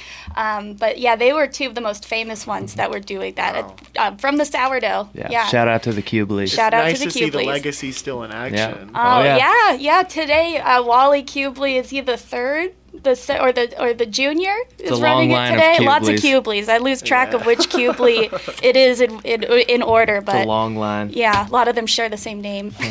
Um, 0.44 0.74
but 0.74 0.98
yeah, 0.98 1.16
they 1.16 1.32
were 1.32 1.48
two 1.48 1.66
of 1.66 1.74
the 1.74 1.80
most 1.80 2.06
famous 2.06 2.46
ones 2.46 2.74
that 2.74 2.88
were 2.92 3.00
doing 3.00 3.34
that 3.34 3.64
Wow. 3.64 3.76
uh, 3.98 4.16
from 4.16 4.36
the 4.36 4.44
Sourdough. 4.44 5.08
yeah, 5.12 5.28
yeah. 5.30 5.46
shout 5.48 5.66
out 5.66 5.82
to 5.82 5.92
the 5.92 6.02
Kubleys. 6.02 6.52
Shout 6.54 6.72
out 6.72 6.84
nice 6.84 7.00
to 7.00 7.06
the 7.06 7.10
see 7.10 7.28
the 7.28 7.38
Kubleys. 7.38 7.46
legacy 7.46 7.90
still 7.92 8.22
in 8.22 8.30
action. 8.30 8.90
Oh, 8.94 9.00
Oh, 9.18 9.22
yeah. 9.24 9.36
yeah. 9.36 9.72
yeah, 9.88 10.02
Today, 10.04 10.58
uh, 10.58 10.82
Wally 10.84 11.22
Kubley 11.24 11.76
is 11.76 11.90
he 11.90 12.00
the 12.00 12.16
third, 12.16 12.72
the 13.02 13.14
se- 13.16 13.40
or 13.40 13.50
the 13.52 13.66
or 13.82 13.92
the 13.94 14.06
junior 14.06 14.54
is 14.78 14.90
a 14.90 14.94
long 14.94 15.02
running 15.02 15.30
it 15.30 15.34
line 15.34 15.54
of 15.54 15.60
today. 15.60 15.76
Lots 15.84 16.08
of 16.08 16.14
Kubleys. 16.16 16.64
Kubleys. 16.64 16.68
I 16.68 16.78
lose 16.78 17.02
track 17.02 17.32
of 17.34 17.40
Yeah. 17.40 17.46
which 17.48 17.64
Kubley 17.70 18.30
it 18.62 18.76
is 18.76 19.00
in, 19.00 19.18
in 19.24 19.42
in 19.44 19.82
order, 19.82 20.16
it's 20.18 20.32
a 20.34 20.44
long 20.44 20.76
line 20.76 21.10
yeah, 21.10 21.48
a 21.48 21.50
lot 21.50 21.66
of 21.68 21.74
them 21.74 21.86
share 21.86 22.08
the 22.08 22.16
same 22.28 22.40
name. 22.40 22.66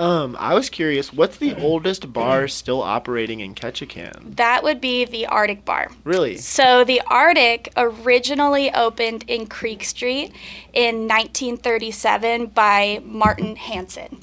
Um, 0.00 0.34
I 0.40 0.54
was 0.54 0.70
curious, 0.70 1.12
what's 1.12 1.36
the 1.36 1.54
oldest 1.60 2.10
bar 2.10 2.48
still 2.48 2.80
operating 2.80 3.40
in 3.40 3.54
Ketchikan? 3.54 4.36
that 4.36 4.62
would 4.62 4.80
be 4.80 5.04
the 5.04 5.26
Arctic 5.26 5.66
Bar. 5.66 5.90
Really? 6.04 6.38
So 6.38 6.84
the 6.84 7.02
Arctic 7.06 7.70
originally 7.76 8.72
opened 8.72 9.24
in 9.28 9.46
Creek 9.46 9.84
Street 9.84 10.32
in 10.72 11.06
1937 11.06 12.46
by 12.46 13.02
Martin 13.04 13.56
Hansen. 13.56 14.20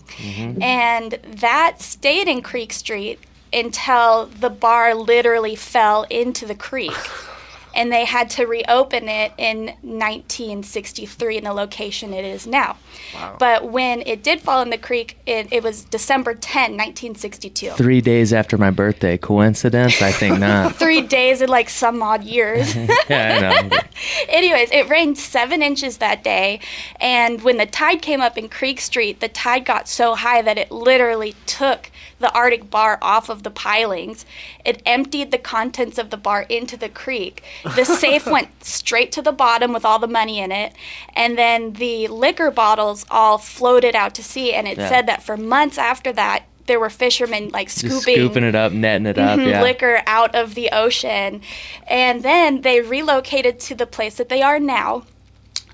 And 0.60 1.20
that 1.24 1.80
stayed 1.80 2.28
in 2.28 2.42
Creek 2.42 2.74
Street 2.74 3.20
until 3.54 4.26
the 4.26 4.50
bar 4.50 4.96
literally 4.96 5.56
fell 5.56 6.08
into 6.10 6.48
the 6.48 6.56
creek. 6.56 6.98
And 7.78 7.92
they 7.92 8.06
had 8.06 8.30
to 8.32 8.46
reopen 8.46 9.08
it 9.08 9.32
in 9.38 9.68
1963 9.68 11.38
in 11.38 11.44
the 11.44 11.54
location 11.54 12.14
it 12.14 12.26
is 12.26 12.48
now. 12.48 12.76
Wow. 13.14 13.36
But 13.40 13.72
when 13.72 14.02
it 14.06 14.24
did 14.24 14.42
fall 14.42 14.62
in 14.62 14.70
the 14.70 14.78
creek, 14.78 15.18
it, 15.26 15.48
it 15.52 15.64
was 15.64 15.84
December 15.86 16.34
10, 16.34 16.72
1962. 16.72 17.72
three 17.72 18.02
days 18.02 18.34
after 18.34 18.58
my 18.58 18.72
birthday 18.72 19.18
coincidence 19.18 20.02
i 20.02 20.12
think 20.12 20.40
not 20.40 20.76
Three 20.88 21.02
days 21.02 21.42
in 21.42 21.50
like 21.50 21.70
some 21.70 22.02
odd 22.02 22.24
years. 22.24 22.76
yeah 23.10 23.58
i 23.64 23.68
know 23.68 23.78
Anyways, 24.30 24.72
it 24.72 24.90
rained 24.90 25.18
seven 25.18 25.62
inches 25.62 25.98
that 25.98 26.24
day, 26.24 26.60
and 27.00 27.42
when 27.42 27.58
the 27.58 27.66
tide 27.66 28.02
came 28.02 28.22
up 28.22 28.38
in 28.38 28.48
Creek 28.50 28.80
Street, 28.80 29.20
the 29.20 29.28
tide 29.28 29.66
got 29.66 29.88
so 29.88 30.16
high 30.16 30.42
that 30.42 30.58
it 30.58 30.72
literally 30.72 31.36
took 31.46 31.90
the 32.20 32.32
Arctic 32.34 32.70
bar 32.70 32.98
off 33.02 33.30
of 33.30 33.44
the 33.44 33.52
pilings. 33.52 34.26
It 34.66 34.82
emptied 34.86 35.32
the 35.32 35.38
contents 35.38 35.98
of 35.98 36.10
the 36.10 36.18
bar 36.18 36.44
into 36.44 36.78
the 36.78 36.90
creek. 36.90 37.44
The 37.76 37.86
safe 38.04 38.26
went 38.26 38.64
straight 38.64 39.12
to 39.14 39.22
the 39.22 39.32
bottom 39.32 39.74
with 39.74 39.86
all 39.86 40.00
the 40.00 40.08
money 40.08 40.40
in 40.40 40.52
it, 40.52 40.74
and 41.16 41.38
then 41.38 41.74
the 41.74 42.08
liquor 42.08 42.52
bottles 42.52 43.06
all 43.12 43.38
floated 43.38 43.96
out 43.96 44.14
to 44.16 44.24
sea. 44.24 44.54
And 44.54 44.68
it 44.68 44.78
Yeah. 44.78 44.90
said 44.90 45.06
that 45.08 45.24
for 45.24 45.38
months 45.38 45.78
after 45.78 46.12
that, 46.14 46.44
there 46.66 46.80
were 46.82 46.90
fishermen 46.90 47.50
like 47.54 47.70
scooping 47.70 48.16
scooping 48.16 48.44
it 48.44 48.54
up 48.54 48.74
netting 48.74 49.06
it 49.06 49.18
up 49.18 49.40
mhm, 49.40 49.48
yeah 49.48 49.62
liquor 49.62 50.02
out 50.06 50.36
of 50.36 50.54
the 50.54 50.70
ocean. 50.74 51.42
And 51.88 52.24
then 52.24 52.62
they 52.62 52.82
relocated 52.82 53.60
to 53.62 53.76
the 53.76 53.88
place 53.88 54.16
that 54.16 54.28
they 54.28 54.42
are 54.42 54.60
now. 54.60 55.04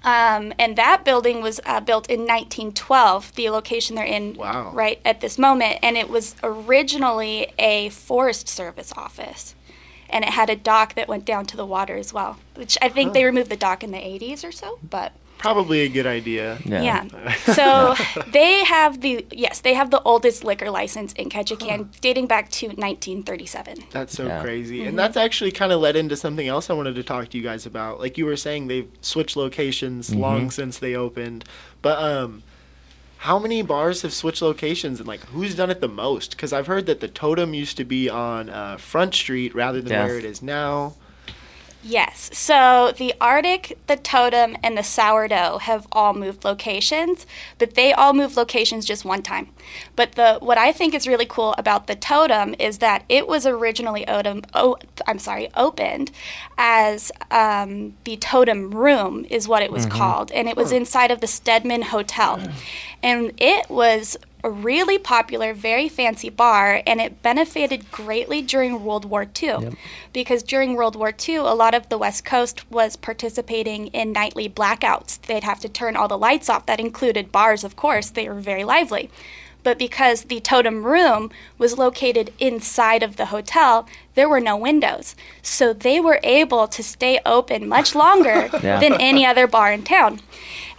Um, 0.03 0.53
and 0.59 0.75
that 0.75 1.05
building 1.05 1.41
was 1.41 1.59
uh, 1.65 1.79
built 1.79 2.09
in 2.09 2.21
1912, 2.21 3.35
the 3.35 3.49
location 3.49 3.95
they're 3.95 4.05
in 4.05 4.33
Wow. 4.35 4.71
right 4.73 4.99
at 5.05 5.21
this 5.21 5.37
moment. 5.37 5.79
And 5.81 5.95
it 5.97 6.09
was 6.09 6.35
originally 6.43 7.53
a 7.57 7.89
Forest 7.89 8.47
Service 8.49 8.91
office. 8.97 9.55
And 10.09 10.23
it 10.23 10.31
had 10.31 10.49
a 10.49 10.55
dock 10.55 10.93
that 10.95 11.07
went 11.07 11.25
down 11.25 11.45
to 11.47 11.57
the 11.57 11.65
water 11.65 11.95
as 11.95 12.13
well, 12.13 12.37
which 12.55 12.77
I 12.81 12.89
think 12.89 13.13
they 13.13 13.23
removed 13.23 13.49
the 13.49 13.55
dock 13.55 13.83
in 13.83 13.91
the 13.91 13.97
80s 13.97 14.43
or 14.47 14.51
so. 14.51 14.77
But 14.87 15.13
Probably 15.37 15.81
a 15.81 15.89
good 15.89 16.05
idea. 16.07 16.57
yeah. 16.65 17.03
So 17.53 17.95
they 18.31 18.63
have 18.63 19.01
the 19.01 19.25
yes, 19.31 19.59
they 19.59 19.73
have 19.73 19.91
the 19.91 20.01
oldest 20.03 20.43
liquor 20.45 20.71
license 20.71 21.11
in 21.13 21.29
Ketchikan, 21.29 21.89
dating 21.99 22.27
back 22.27 22.49
to 22.51 22.67
1937. 22.67 23.83
That's 23.91 24.13
so 24.13 24.25
Yeah. 24.25 24.41
crazy. 24.41 24.85
And 24.85 24.97
that's 24.97 25.17
actually 25.17 25.51
kind 25.51 25.71
of 25.73 25.81
led 25.81 25.95
into 25.95 26.15
something 26.15 26.47
else 26.47 26.69
I 26.69 26.73
wanted 26.73 26.95
to 26.95 27.03
talk 27.03 27.29
to 27.29 27.37
you 27.37 27.43
guys 27.43 27.65
about. 27.65 27.99
Like 27.99 28.17
you 28.17 28.25
were 28.25 28.37
saying 28.37 28.67
they've 28.67 28.87
switched 29.01 29.35
locations 29.35 30.15
long 30.15 30.49
since 30.49 30.77
they 30.79 30.95
opened. 30.95 31.43
But 31.81 31.97
um 32.01 32.43
how 33.17 33.39
many 33.39 33.61
bars 33.61 34.01
have 34.01 34.11
switched 34.13 34.41
locations 34.41 34.99
and 34.99 35.07
like 35.07 35.21
who's 35.27 35.55
done 35.55 35.69
it 35.69 35.81
the 35.81 35.87
most? 35.89 36.37
Cuz 36.37 36.53
I've 36.53 36.67
heard 36.67 36.85
that 36.85 36.99
the 37.01 37.07
Totem 37.07 37.53
used 37.53 37.75
to 37.77 37.83
be 37.85 38.09
on 38.09 38.49
uh, 38.49 38.77
Front 38.77 39.13
Street 39.15 39.53
rather 39.55 39.81
than 39.81 39.91
Yeah. 39.91 40.05
where 40.05 40.17
it 40.17 40.25
is 40.25 40.41
now. 40.41 40.95
Yes. 41.83 42.29
So 42.33 42.93
the 42.97 43.13
Arctic, 43.19 43.77
the 43.87 43.97
Totem, 43.97 44.55
and 44.63 44.77
the 44.77 44.83
Sourdough 44.83 45.59
have 45.59 45.85
all 45.91 46.13
moved 46.13 46.45
locations, 46.45 47.25
but 47.57 47.73
they 47.73 47.91
all 47.91 48.13
moved 48.13 48.37
locations 48.37 48.85
just 48.85 49.03
one 49.03 49.21
time. 49.21 49.49
But 49.95 50.13
the 50.13 50.37
what 50.39 50.57
I 50.57 50.71
think 50.71 50.93
is 50.93 51.07
really 51.07 51.25
cool 51.25 51.53
about 51.57 51.87
the 51.87 51.95
Totem 51.95 52.55
is 52.57 52.77
that 52.77 53.03
it 53.09 53.27
was 53.27 53.45
originally 53.45 54.05
Odom, 54.05 54.45
oh, 54.53 54.77
I'm 55.05 55.19
sorry, 55.19 55.49
opened 55.55 56.11
as 56.57 57.11
um, 57.31 57.95
the 58.05 58.15
Totem 58.17 58.71
Room 58.71 59.25
is 59.29 59.47
what 59.47 59.61
it 59.61 59.71
was 59.71 59.85
called, 59.85 60.31
and 60.31 60.47
it 60.47 60.55
was 60.55 60.71
inside 60.71 61.11
of 61.11 61.19
the 61.19 61.27
Stedman 61.27 61.81
Hotel, 61.83 62.39
and 63.01 63.33
it 63.37 63.69
was 63.69 64.17
a 64.43 64.51
really 64.51 64.97
popular, 64.97 65.53
very 65.53 65.87
fancy 65.87 66.29
bar, 66.29 66.81
and 66.85 66.99
it 66.99 67.21
benefited 67.21 67.91
greatly 67.91 68.41
during 68.41 68.83
World 68.83 69.05
War 69.05 69.25
II. 69.41 69.75
Because 70.11 70.43
during 70.43 70.75
World 70.75 70.95
War 70.95 71.13
II, 71.27 71.37
a 71.37 71.53
lot 71.53 71.73
of 71.73 71.87
the 71.89 71.97
West 71.97 72.25
Coast 72.25 72.69
was 72.69 72.97
participating 72.97 73.87
in 73.87 74.11
nightly 74.11 74.49
blackouts. 74.49 75.21
They'd 75.21 75.45
have 75.45 75.61
to 75.61 75.69
turn 75.69 75.95
all 75.95 76.09
the 76.09 76.17
lights 76.17 76.49
off. 76.49 76.65
That 76.65 76.79
included 76.79 77.31
bars, 77.31 77.63
of 77.63 77.75
course, 77.75 78.09
they 78.09 78.27
were 78.27 78.41
very 78.41 78.63
lively. 78.65 79.09
But 79.63 79.77
because 79.79 80.23
the 80.23 80.39
totem 80.39 80.83
room 80.85 81.31
was 81.57 81.77
located 81.77 82.33
inside 82.39 83.01
of 83.03 83.15
the 83.15 83.27
hotel, 83.27 83.87
there 84.15 84.29
were 84.29 84.39
no 84.39 84.55
windows. 84.57 85.15
So 85.41 85.73
they 85.73 85.99
were 85.99 86.19
able 86.23 86.67
to 86.67 86.83
stay 86.83 87.19
open 87.25 87.67
much 87.67 87.95
longer 88.05 88.49
Yeah. 88.61 88.79
than 88.79 88.93
any 88.99 89.25
other 89.25 89.47
bar 89.47 89.71
in 89.71 89.83
town. 89.83 90.19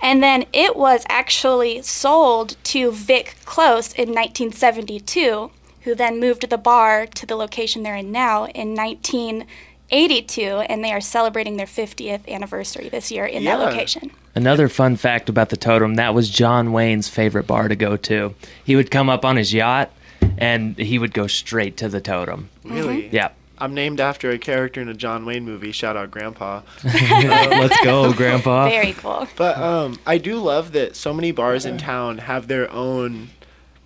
And 0.03 0.23
then 0.23 0.45
it 0.53 0.76
was 0.76 1.05
actually 1.09 1.83
sold 1.83 2.57
to 2.64 2.93
Vic 2.93 3.37
Close 3.45 3.93
in 3.95 4.09
1972, 4.11 5.50
who 5.83 5.95
then 5.95 6.21
moved 6.21 6.49
the 6.50 6.59
bar 6.59 7.07
to 7.07 7.25
the 7.26 7.37
location 7.37 7.83
they're 7.83 7.97
in 7.97 8.12
now 8.12 8.45
in 8.47 8.75
1982, 8.75 10.43
and 10.69 10.85
they 10.85 10.93
are 10.93 11.00
celebrating 11.00 11.57
their 11.57 11.67
50th 11.67 12.26
anniversary 12.29 12.88
this 12.88 13.11
year 13.11 13.25
in 13.25 13.43
Yeah. 13.43 13.57
that 13.57 13.64
location. 13.71 14.11
Another 14.35 14.69
fun 14.69 14.97
fact 14.97 15.29
about 15.29 15.50
the 15.50 15.57
totem 15.57 15.95
that 15.95 16.12
was 16.14 16.29
John 16.29 16.73
Wayne's 16.73 17.09
favorite 17.09 17.47
bar 17.47 17.69
to 17.69 17.76
go 17.76 17.97
to. 17.99 18.35
He 18.64 18.75
would 18.76 18.91
come 18.91 19.09
up 19.09 19.25
on 19.25 19.37
his 19.37 19.53
yacht 19.55 19.91
and 20.38 20.76
he 20.76 20.99
would 20.99 21.12
go 21.14 21.26
straight 21.26 21.76
to 21.79 21.88
the 21.88 22.00
totem. 22.00 22.49
Really? 22.64 23.09
Yeah. 23.09 23.31
I'm 23.59 23.73
named 23.75 24.00
after 24.00 24.31
a 24.31 24.38
character 24.38 24.81
in 24.81 24.88
a 24.88 24.95
John 24.95 25.25
Wayne 25.25 25.45
movie. 25.45 25.71
Shout 25.71 25.97
out, 25.97 26.11
Grandpa. 26.11 26.62
Let's 26.85 27.81
go, 27.85 28.12
Grandpa. 28.12 28.69
Very 28.69 28.93
cool. 28.95 29.29
But 29.37 29.57
um, 29.59 29.99
I 30.05 30.19
do 30.19 30.38
love 30.41 30.73
that 30.73 30.97
so 30.97 31.14
many 31.14 31.31
bars 31.31 31.64
in 31.64 31.79
town 31.79 32.19
have 32.19 32.49
their 32.49 32.69
own, 32.73 33.29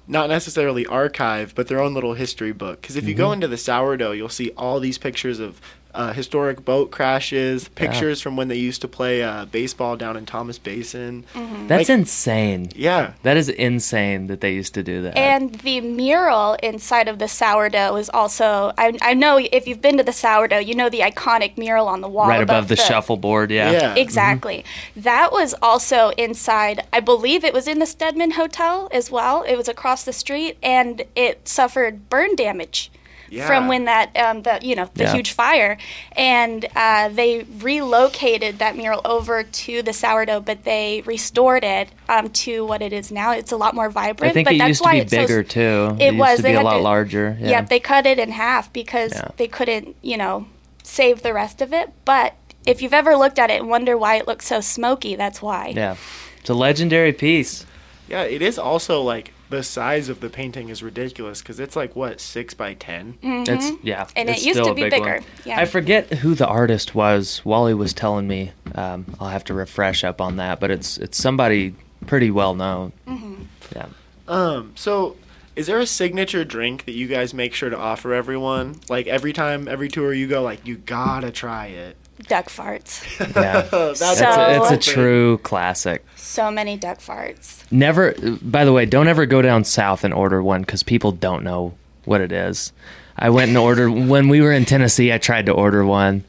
not 0.06 0.30
necessarily 0.30 0.86
archive, 0.86 1.54
but 1.54 1.68
their 1.68 1.80
own 1.80 1.92
little 1.92 2.14
history 2.14 2.52
book. 2.52 2.80
Because 2.80 2.96
if 2.96 3.04
you 3.06 3.10
Mm-hmm. 3.14 3.18
go 3.22 3.32
into 3.32 3.46
the 3.48 3.58
sourdough, 3.58 4.12
you'll 4.12 4.30
see 4.30 4.50
all 4.56 4.80
these 4.80 4.96
pictures 4.96 5.38
of 5.38 5.60
uh, 5.94 6.12
historic 6.12 6.64
boat 6.64 6.90
crashes, 6.90 7.68
pictures 7.68 8.20
from 8.20 8.36
when 8.36 8.48
they 8.48 8.56
used 8.56 8.80
to 8.82 8.88
play 8.88 9.22
uh, 9.22 9.46
baseball 9.46 9.96
down 9.96 10.16
in 10.16 10.26
Thomas 10.26 10.58
Basin. 10.58 11.24
That's 11.66 11.88
Like- 11.88 11.98
insane. 11.98 12.70
Yeah. 12.74 13.12
That 13.22 13.36
is 13.36 13.48
insane 13.48 14.26
that 14.28 14.40
they 14.40 14.52
used 14.52 14.74
to 14.74 14.82
do 14.82 15.02
that. 15.02 15.16
And 15.16 15.54
the 15.56 15.80
mural 15.80 16.54
inside 16.62 17.08
of 17.08 17.18
the 17.18 17.26
sourdough 17.28 17.96
is 17.96 18.10
also, 18.10 18.72
I, 18.78 18.96
I 19.02 19.14
know 19.14 19.38
if 19.38 19.66
you've 19.66 19.80
been 19.82 19.96
to 19.96 20.02
the 20.02 20.12
sourdough, 20.12 20.58
you 20.58 20.74
know 20.74 20.88
the 20.88 21.00
iconic 21.00 21.56
mural 21.58 21.88
on 21.88 22.00
the 22.00 22.08
wall. 22.08 22.28
right 22.28 22.42
above 22.42 22.68
the, 22.68 22.76
shuffleboard, 22.76 23.50
yeah. 23.50 23.70
Yeah. 23.70 23.94
Exactly. 23.94 24.64
That 24.94 25.32
was 25.32 25.54
also 25.62 26.10
inside, 26.10 26.86
I 26.92 27.00
believe 27.00 27.44
it 27.44 27.54
was 27.54 27.66
in 27.66 27.78
the 27.78 27.86
Stedman 27.86 28.32
Hotel 28.32 28.88
as 28.92 29.10
well. 29.10 29.42
It 29.42 29.56
was 29.56 29.68
across 29.68 30.04
the 30.04 30.12
street 30.12 30.58
and 30.62 31.02
it 31.16 31.48
suffered 31.48 32.08
burn 32.08 32.36
damage. 32.36 32.90
Yeah. 33.30 33.46
From 33.46 33.68
when 33.68 33.84
that, 33.84 34.16
um, 34.16 34.42
the 34.42 34.58
you 34.62 34.74
know, 34.74 34.88
the 34.94 35.04
Yeah. 35.04 35.12
huge 35.14 35.32
fire, 35.32 35.76
and 36.16 36.66
uh, 36.74 37.08
they 37.10 37.44
relocated 37.60 38.58
that 38.58 38.76
mural 38.76 39.00
over 39.04 39.42
to 39.42 39.82
the 39.82 39.92
sourdough, 39.92 40.40
but 40.40 40.64
they 40.64 41.02
restored 41.06 41.64
it 41.64 41.88
um, 42.08 42.30
to 42.30 42.64
what 42.66 42.82
it 42.82 42.92
is 42.92 43.10
now. 43.12 43.32
It's 43.32 43.52
a 43.52 43.56
lot 43.56 43.74
more 43.74 43.90
vibrant. 43.90 44.30
I 44.30 44.34
think 44.34 44.46
but 44.46 44.54
it 44.54 44.58
that's 44.58 44.68
used 44.68 44.82
to 44.82 44.88
why 44.88 44.92
be 44.94 44.98
it's 45.00 45.10
so- 45.12 45.18
bigger 45.18 45.42
too. 45.42 45.96
it 46.00 46.04
used 46.06 46.18
was. 46.18 46.36
to 46.38 46.42
They 46.42 46.52
be 46.52 46.56
a 46.58 46.62
lot 46.62 46.74
to- 46.78 46.82
larger. 46.82 47.36
Yeah. 47.40 47.50
Yep, 47.50 47.68
they 47.68 47.80
cut 47.80 48.06
it 48.06 48.18
in 48.18 48.30
half 48.32 48.72
because 48.72 49.12
Yeah. 49.14 49.28
they 49.36 49.48
couldn't, 49.48 49.96
you 50.02 50.16
know, 50.16 50.46
save 50.82 51.22
the 51.22 51.32
rest 51.34 51.60
of 51.60 51.72
it. 51.72 51.90
But 52.04 52.34
if 52.66 52.82
you've 52.82 52.94
ever 52.94 53.16
looked 53.16 53.38
at 53.38 53.50
it 53.50 53.60
and 53.60 53.68
wonder 53.68 53.96
why 53.96 54.16
it 54.16 54.26
looks 54.26 54.46
so 54.46 54.60
smoky, 54.60 55.16
that's 55.16 55.40
why. 55.42 55.72
yeah. 55.76 55.96
It's 56.40 56.50
a 56.50 56.54
legendary 56.54 57.12
piece. 57.12 57.66
Yeah, 58.08 58.22
it 58.22 58.40
is 58.40 58.58
also 58.58 59.02
like 59.02 59.32
the 59.50 59.62
size 59.62 60.08
of 60.08 60.20
the 60.20 60.28
painting 60.28 60.68
is 60.68 60.82
ridiculous 60.82 61.40
because 61.40 61.58
it's 61.58 61.74
like, 61.74 61.96
what, 61.96 62.20
6 62.20 62.54
by 62.54 62.74
10? 62.74 63.18
It's 63.22 63.72
yeah. 63.82 64.02
Mm-hmm. 64.04 64.12
And 64.16 64.28
it 64.28 64.36
it's 64.36 64.46
used 64.46 64.56
still 64.56 64.66
to 64.66 64.72
a 64.72 64.74
be 64.74 64.82
big 64.82 64.90
bigger, 64.92 65.14
one. 65.14 65.24
yeah. 65.44 65.60
I 65.60 65.64
forget 65.64 66.12
who 66.14 66.34
the 66.34 66.46
artist 66.46 66.94
was. 66.94 67.42
Wally 67.44 67.74
was 67.74 67.92
telling 67.92 68.28
me. 68.28 68.52
Um, 68.74 69.06
I'll 69.20 69.28
have 69.28 69.44
to 69.44 69.54
refresh 69.54 70.04
up 70.04 70.20
on 70.20 70.36
that, 70.36 70.60
but 70.60 70.70
it's 70.70 70.98
it's 70.98 71.16
somebody 71.16 71.74
pretty 72.06 72.30
well 72.30 72.54
known. 72.54 72.92
Mm-hmm. 73.06 73.42
Yeah. 73.74 73.86
Um, 74.26 74.72
so 74.76 75.16
is 75.56 75.66
there 75.66 75.80
a 75.80 75.86
signature 75.86 76.44
drink 76.44 76.84
that 76.84 76.92
you 76.92 77.08
guys 77.08 77.34
make 77.34 77.52
sure 77.54 77.70
to 77.70 77.76
offer 77.78 78.12
everyone? 78.14 78.76
Like 78.88 79.06
every 79.06 79.32
time, 79.32 79.66
every 79.66 79.88
tour 79.88 80.12
you 80.12 80.28
go, 80.28 80.42
like, 80.42 80.66
you 80.66 80.76
gotta 80.76 81.30
try 81.32 81.66
it. 81.66 81.96
Duck 82.26 82.46
farts. 82.48 83.04
Yeah. 83.34 83.62
That's 83.70 84.00
So- 84.18 84.28
a, 84.28 84.56
it's 84.56 84.70
a 84.88 84.92
true 84.92 85.38
classic. 85.38 86.04
so 86.16 86.50
many 86.50 86.76
duck 86.76 86.98
farts. 86.98 87.62
Never. 87.70 88.14
By 88.42 88.64
the 88.64 88.72
way, 88.72 88.86
don't 88.86 89.08
ever 89.08 89.26
go 89.26 89.40
down 89.42 89.64
south 89.64 90.04
and 90.04 90.12
order 90.14 90.42
one 90.42 90.62
because 90.62 90.82
people 90.82 91.12
don't 91.12 91.44
know 91.44 91.74
what 92.04 92.20
it 92.20 92.32
is. 92.32 92.72
I 93.16 93.30
went 93.30 93.48
and 93.48 93.58
ordered 93.58 93.90
when 94.08 94.28
we 94.28 94.40
were 94.40 94.52
in 94.52 94.64
Tennessee. 94.64 95.12
I 95.12 95.18
tried 95.18 95.46
to 95.46 95.52
order 95.52 95.84
one, 95.84 96.24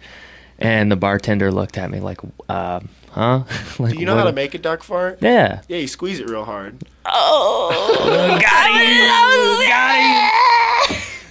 and 0.60 0.92
the 0.92 0.96
bartender 0.96 1.52
looked 1.52 1.78
at 1.78 1.90
me 1.92 2.00
like, 2.00 2.20
uh, 2.50 2.80
"Huh?" 3.12 3.44
like, 3.80 3.94
Do 3.94 4.00
you 4.00 4.06
know 4.06 4.16
how 4.16 4.24
to 4.26 4.32
make 4.34 4.54
a 4.54 4.58
duck 4.58 4.84
fart? 4.84 5.20
Yeah. 5.22 5.62
Yeah, 5.68 5.78
you 5.78 5.88
squeeze 5.88 6.20
it 6.20 6.30
real 6.30 6.46
hard. 6.46 6.78
Oh, 7.06 7.70
Got 8.42 8.72
him! 8.72 9.70
Got 9.70 10.34
him! 10.34 10.39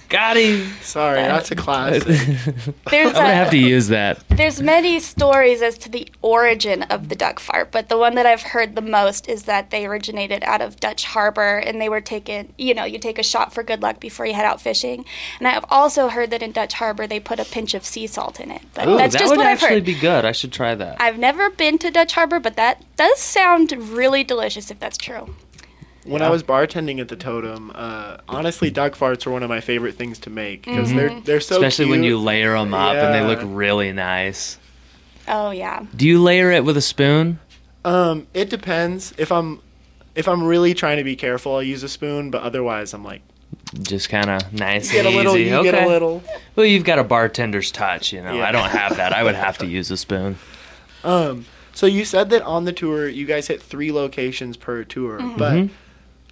Got 0.09 0.37
him! 0.37 0.73
Sorry, 0.81 1.21
that's 1.21 1.51
a 1.51 1.55
classic. 1.55 2.03
there's 2.89 3.09
I'm 3.09 3.13
gonna 3.13 3.29
a, 3.29 3.33
have 3.33 3.51
to 3.51 3.57
use 3.59 3.89
that. 3.89 4.27
there's 4.29 4.59
many 4.59 4.99
stories 4.99 5.61
as 5.61 5.77
to 5.79 5.89
the 5.89 6.07
origin 6.23 6.81
of 6.83 7.09
the 7.09 7.15
duck 7.15 7.39
fart, 7.39 7.71
but 7.71 7.89
the 7.89 7.97
one 7.97 8.15
that 8.15 8.25
I've 8.25 8.41
heard 8.41 8.75
the 8.75 8.81
most 8.81 9.29
is 9.29 9.43
that 9.43 9.69
they 9.69 9.85
originated 9.85 10.43
out 10.43 10.61
of 10.61 10.79
Dutch 10.79 11.05
Harbor 11.05 11.57
and 11.57 11.79
they 11.79 11.89
were 11.89 12.01
taken, 12.01 12.51
you 12.57 12.73
know, 12.73 12.85
you 12.85 12.97
take 12.97 13.19
a 13.19 13.23
shot 13.23 13.53
for 13.53 13.61
good 13.61 13.83
luck 13.83 13.99
before 13.99 14.25
you 14.25 14.33
head 14.33 14.45
out 14.45 14.59
fishing. 14.59 15.05
And 15.37 15.47
I 15.47 15.51
have 15.51 15.65
also 15.69 16.07
heard 16.09 16.31
that 16.31 16.41
in 16.41 16.53
Dutch 16.53 16.73
Harbor 16.73 17.05
they 17.05 17.19
put 17.19 17.39
a 17.39 17.45
pinch 17.45 17.75
of 17.75 17.85
sea 17.85 18.07
salt 18.07 18.39
in 18.39 18.49
it. 18.49 18.61
But 18.73 18.87
Ooh, 18.87 18.97
that's 18.97 19.13
that 19.13 19.19
just 19.19 19.29
would 19.29 19.37
what 19.37 19.45
I've 19.45 19.61
actually 19.61 19.75
heard. 19.75 19.85
be 19.85 19.99
good. 19.99 20.25
I 20.25 20.31
should 20.31 20.51
try 20.51 20.73
that. 20.73 20.99
I've 20.99 21.19
never 21.19 21.51
been 21.51 21.77
to 21.77 21.91
Dutch 21.91 22.13
Harbor, 22.13 22.39
but 22.39 22.55
that 22.55 22.83
does 22.95 23.19
sound 23.19 23.71
really 23.71 24.23
delicious 24.23 24.71
if 24.71 24.79
that's 24.79 24.97
true. 24.97 25.35
When 26.09 26.21
I 26.21 26.29
was 26.29 26.43
bartending 26.43 26.99
at 26.99 27.07
the 27.07 27.15
Totem, 27.15 27.71
uh, 27.73 28.17
honestly, 28.27 28.69
duck 28.69 28.93
farts 28.95 29.25
were 29.25 29.31
one 29.31 29.43
of 29.43 29.49
my 29.49 29.61
favorite 29.61 29.95
things 29.95 30.19
to 30.19 30.29
make 30.29 30.65
because 30.65 30.93
they're 30.93 31.19
they're 31.21 31.39
so 31.39 31.55
Especially 31.55 31.85
when 31.85 32.03
you 32.03 32.19
layer 32.19 32.53
them 32.53 32.73
up 32.73 32.95
and 32.95 33.13
they 33.13 33.21
look 33.21 33.39
really 33.43 33.91
nice. 33.91 34.57
Oh 35.27 35.51
yeah. 35.51 35.85
Do 35.95 36.07
you 36.07 36.21
layer 36.21 36.51
it 36.51 36.65
with 36.65 36.75
a 36.77 36.81
spoon? 36.81 37.39
Um, 37.85 38.27
it 38.33 38.49
depends. 38.49 39.13
If 39.17 39.31
I'm 39.31 39.61
if 40.15 40.27
I'm 40.27 40.43
really 40.43 40.73
trying 40.73 40.97
to 40.97 41.03
be 41.03 41.15
careful, 41.15 41.55
I'll 41.55 41.63
use 41.63 41.83
a 41.83 41.89
spoon. 41.89 42.31
But 42.31 42.41
otherwise, 42.41 42.93
I'm 42.93 43.03
like, 43.03 43.21
Just 43.81 44.09
kind 44.09 44.29
of 44.29 44.51
nice 44.53 44.91
get 44.91 45.05
a 45.05 45.09
little, 45.09 45.37
easy. 45.37 45.49
you 45.49 45.55
okay. 45.57 45.71
get 45.71 45.83
a 45.83 45.87
little. 45.87 46.23
Well, 46.55 46.65
you've 46.65 46.83
got 46.83 46.99
a 46.99 47.03
bartender's 47.03 47.71
touch, 47.71 48.11
you 48.11 48.21
know. 48.21 48.33
Yeah. 48.33 48.47
I 48.47 48.51
don't 48.51 48.69
have 48.69 48.97
that. 48.97 49.13
I 49.13 49.23
would 49.23 49.35
have 49.35 49.57
to 49.59 49.65
use 49.77 49.91
a 49.91 49.97
spoon. 49.97 50.37
Um, 51.03 51.45
so 51.73 51.85
you 51.85 52.03
said 52.03 52.31
that 52.31 52.41
on 52.41 52.65
the 52.65 52.73
tour, 52.73 53.07
you 53.07 53.25
guys 53.25 53.47
hit 53.47 53.61
three 53.61 53.91
locations 53.91 54.57
per 54.57 54.83
tour, 54.83 55.19
but. 55.37 55.69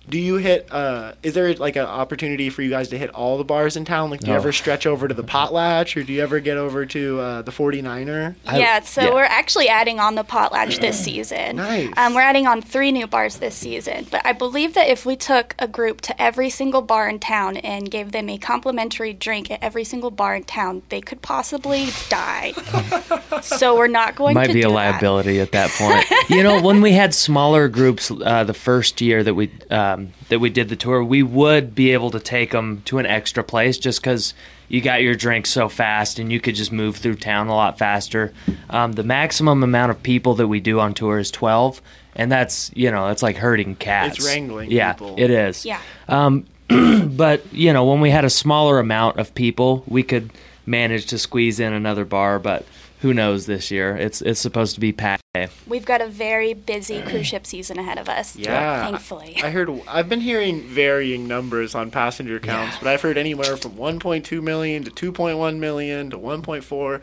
Do 0.09 0.17
you 0.17 0.35
hit? 0.37 0.71
Uh, 0.71 1.13
is 1.21 1.33
there 1.33 1.53
like 1.55 1.75
an 1.75 1.85
opportunity 1.85 2.49
for 2.49 2.61
you 2.61 2.69
guys 2.69 2.87
to 2.89 2.97
hit 2.97 3.09
all 3.09 3.37
the 3.37 3.43
bars 3.43 3.75
in 3.75 3.83
town? 3.83 4.09
Like, 4.09 4.21
do 4.21 4.27
you 4.27 4.33
ever 4.33 4.53
stretch 4.53 4.85
over 4.87 5.07
to 5.07 5.13
the 5.13 5.23
Potlatch, 5.23 5.99
or 5.99 6.03
do 6.03 6.13
you 6.13 6.21
ever 6.21 6.39
get 6.39 6.55
over 6.55 6.85
to 6.85 7.19
uh, 7.19 7.41
the 7.41 7.51
49er? 7.51 8.35
I- 8.45 8.59
yeah, 8.59 8.79
so 8.81 9.01
yeah. 9.01 9.13
we're 9.13 9.23
actually 9.23 9.67
adding 9.67 9.99
on 9.99 10.15
the 10.15 10.23
potlatch 10.23 10.79
this 10.79 10.97
season. 11.03 11.57
Nice. 11.57 11.91
Um, 11.97 12.13
we're 12.13 12.21
adding 12.21 12.47
on 12.47 12.61
three 12.61 12.91
new 12.93 13.05
bars 13.05 13.37
this 13.37 13.55
season. 13.55 14.07
But 14.09 14.25
I 14.25 14.31
believe 14.31 14.75
that 14.75 14.87
if 14.87 15.05
we 15.05 15.15
took 15.17 15.55
a 15.59 15.67
group 15.67 15.99
to 16.01 16.21
every 16.21 16.49
single 16.49 16.81
bar 16.81 17.09
in 17.09 17.19
town 17.19 17.57
and 17.57 17.91
gave 17.91 18.11
them 18.13 18.29
a 18.29 18.37
complimentary 18.37 19.11
drink 19.13 19.51
at 19.51 19.61
every 19.61 19.83
single 19.83 20.11
bar 20.11 20.35
in 20.35 20.43
town, 20.45 20.83
they 20.89 21.01
could 21.01 21.21
possibly 21.21 21.87
die. 22.07 22.53
so 23.41 23.75
we're 23.75 23.87
not 23.87 24.15
going 24.15 24.35
Might 24.35 24.47
to 24.47 24.53
be 24.53 24.61
do 24.61 24.67
a 24.67 24.71
that. 24.71 24.75
liability 24.75 25.39
at 25.41 25.51
that 25.51 25.69
point. 25.71 26.05
you 26.29 26.43
know, 26.43 26.61
when 26.61 26.79
we 26.81 26.93
had 26.93 27.13
smaller 27.13 27.67
groups 27.67 28.09
uh, 28.09 28.43
the 28.45 28.53
first 28.53 29.01
year 29.01 29.21
that 29.23 29.33
we 29.33 29.51
um, 29.97 30.13
that 30.29 30.39
we 30.39 30.49
did 30.49 30.69
the 30.69 30.75
tour, 30.75 31.03
we 31.03 31.23
would 31.23 31.75
be 31.75 31.91
able 31.91 32.11
to 32.11 32.19
take 32.19 32.51
them 32.51 32.81
to 32.85 32.97
an 32.99 33.05
extra 33.05 33.43
place 33.43 33.77
just 33.77 34.01
because 34.01 34.33
you 34.69 34.81
got 34.81 35.01
your 35.01 35.15
drink 35.15 35.45
so 35.45 35.69
fast 35.69 36.19
and 36.19 36.31
you 36.31 36.39
could 36.39 36.55
just 36.55 36.71
move 36.71 36.97
through 36.97 37.15
town 37.15 37.47
a 37.47 37.55
lot 37.55 37.77
faster. 37.77 38.33
Um, 38.69 38.93
the 38.93 39.03
maximum 39.03 39.63
amount 39.63 39.91
of 39.91 40.03
people 40.03 40.35
that 40.35 40.47
we 40.47 40.59
do 40.59 40.79
on 40.79 40.93
tour 40.93 41.19
is 41.19 41.31
twelve, 41.31 41.81
and 42.15 42.31
that's 42.31 42.71
you 42.75 42.91
know 42.91 43.07
that's 43.07 43.23
like 43.23 43.37
herding 43.37 43.75
cats. 43.75 44.17
It's 44.17 44.25
wrangling 44.27 44.71
Yeah, 44.71 44.93
people. 44.93 45.15
it 45.17 45.29
is. 45.29 45.65
Yeah. 45.65 45.81
Um, 46.07 46.45
But 47.07 47.51
you 47.53 47.71
know, 47.73 47.85
when 47.85 48.01
we 48.01 48.09
had 48.09 48.25
a 48.25 48.29
smaller 48.29 48.79
amount 48.79 49.17
of 49.19 49.33
people, 49.33 49.83
we 49.87 50.03
could 50.03 50.31
manage 50.65 51.05
to 51.07 51.17
squeeze 51.17 51.59
in 51.61 51.71
another 51.73 52.03
bar. 52.05 52.39
But 52.39 52.65
who 53.01 53.13
knows 53.13 53.45
this 53.45 53.71
year? 53.71 53.95
It's 53.95 54.21
it's 54.21 54.39
supposed 54.39 54.75
to 54.75 54.81
be 54.81 54.91
packed. 54.91 55.23
We've 55.67 55.85
got 55.85 56.01
a 56.01 56.07
very 56.07 56.53
busy 56.53 57.01
cruise 57.03 57.27
ship 57.27 57.45
season 57.45 57.77
ahead 57.77 57.99
of 57.99 58.09
us. 58.09 58.35
Yeah. 58.35 58.89
Thankfully. 58.89 59.37
I 59.43 59.49
heard. 59.49 59.69
I've 59.87 60.09
been 60.09 60.21
hearing 60.21 60.63
varying 60.63 61.27
numbers 61.27 61.75
on 61.75 61.91
passenger 61.91 62.39
counts, 62.39 62.77
but 62.79 62.87
I've 62.87 63.01
heard 63.01 63.17
anywhere 63.17 63.55
from 63.55 63.73
1.2 63.73 64.41
million 64.41 64.83
to 64.83 65.11
2.1 65.11 65.59
million 65.59 66.09
to 66.09 66.17
1.4. 66.17 67.01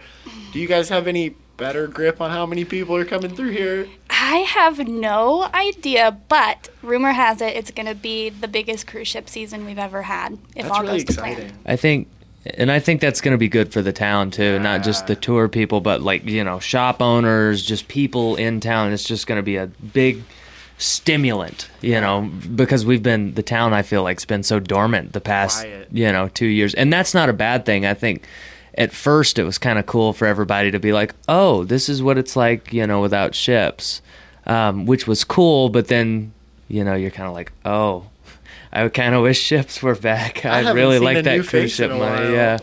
Do 0.53 0.59
you 0.59 0.67
guys 0.67 0.89
have 0.89 1.07
any 1.07 1.37
better 1.57 1.87
grip 1.87 2.21
on 2.21 2.31
how 2.31 2.47
many 2.47 2.65
people 2.65 2.97
are 2.97 3.05
coming 3.05 3.35
through 3.35 3.51
here? 3.51 3.87
I 4.11 4.39
have 4.39 4.89
no 4.89 5.49
idea, 5.55 6.19
but 6.29 6.71
rumor 6.83 7.13
has 7.13 7.41
it 7.41 7.57
it's 7.57 7.71
going 7.71 7.87
to 7.87 7.95
be 7.95 8.31
the 8.31 8.49
biggest 8.49 8.87
cruise 8.87 9.09
ship 9.09 9.29
season 9.29 9.65
we've 9.65 9.79
ever 9.79 10.03
had. 10.03 10.33
If 10.57 10.65
That's 10.65 10.71
all 10.71 10.83
really 10.83 11.05
goes 11.05 11.17
to 11.17 11.23
plan. 11.23 11.53
I 11.67 11.77
think, 11.77 12.09
and 12.47 12.71
I 12.71 12.79
think 12.79 13.01
that's 13.01 13.21
going 13.21 13.33
to 13.33 13.39
be 13.39 13.49
good 13.49 13.73
for 13.73 13.81
the 13.83 13.93
town 13.93 14.31
too. 14.31 14.59
Not 14.59 14.83
just 14.83 15.07
the 15.07 15.17
tour 15.17 15.49
people, 15.49 15.81
but 15.81 16.03
like 16.03 16.25
you 16.25 16.45
know, 16.45 16.61
shop 16.61 17.01
owners, 17.01 17.65
just 17.65 17.89
people 17.89 18.37
in 18.37 18.61
town. 18.61 18.93
It's 18.93 19.05
just 19.05 19.27
going 19.27 19.39
to 19.39 19.43
be 19.43 19.57
a 19.57 19.67
big, 19.67 20.23
stimulant, 20.79 21.69
you 21.81 22.01
know, 22.01 22.31
because 22.55 22.85
we've 22.85 23.03
been 23.03 23.35
the 23.35 23.43
town. 23.43 23.73
I 23.73 23.83
feel 23.83 24.03
like's 24.03 24.25
been 24.25 24.43
so 24.43 24.61
dormant 24.61 25.13
the 25.13 25.21
past, 25.21 25.63
Quiet. 25.63 25.89
you 25.91 26.13
know, 26.13 26.29
two 26.29 26.47
years, 26.47 26.75
and 26.75 26.93
that's 26.93 27.15
not 27.15 27.29
a 27.29 27.33
bad 27.33 27.65
thing. 27.65 27.87
I 27.87 27.95
think 27.95 28.27
at 28.77 28.93
first 28.93 29.39
it 29.39 29.45
was 29.45 29.57
kind 29.57 29.79
of 29.79 29.87
cool 29.87 30.13
for 30.13 30.27
everybody 30.27 30.71
to 30.71 30.79
be 30.79 30.93
like, 30.93 31.15
"Oh, 31.29 31.65
this 31.65 31.89
is 31.89 32.03
what 32.03 32.19
it's 32.19 32.37
like," 32.37 32.73
you 32.73 32.87
know, 32.87 33.01
without 33.01 33.35
ships, 33.35 34.03
um, 34.47 34.85
which 34.85 35.07
was 35.07 35.25
cool. 35.25 35.71
But 35.71 35.89
then, 35.89 36.33
you 36.69 36.85
know, 36.85 36.95
you're 36.95 37.11
kind 37.11 37.29
of 37.29 37.35
like, 37.35 37.53
"Oh." 37.65 38.05
I 38.75 38.89
kind 38.89 39.15
of 39.15 39.23
wish 39.23 39.41
ships 39.41 39.83
were 39.83 39.95
back. 39.95 40.45
I, 40.45 40.59
haven't 40.59 40.75
really 40.77 40.99
like 40.99 41.25
that 41.25 41.47
cruise 41.47 41.73
ship 41.73 41.91
money. 41.91 42.33
Yeah, 42.33 42.59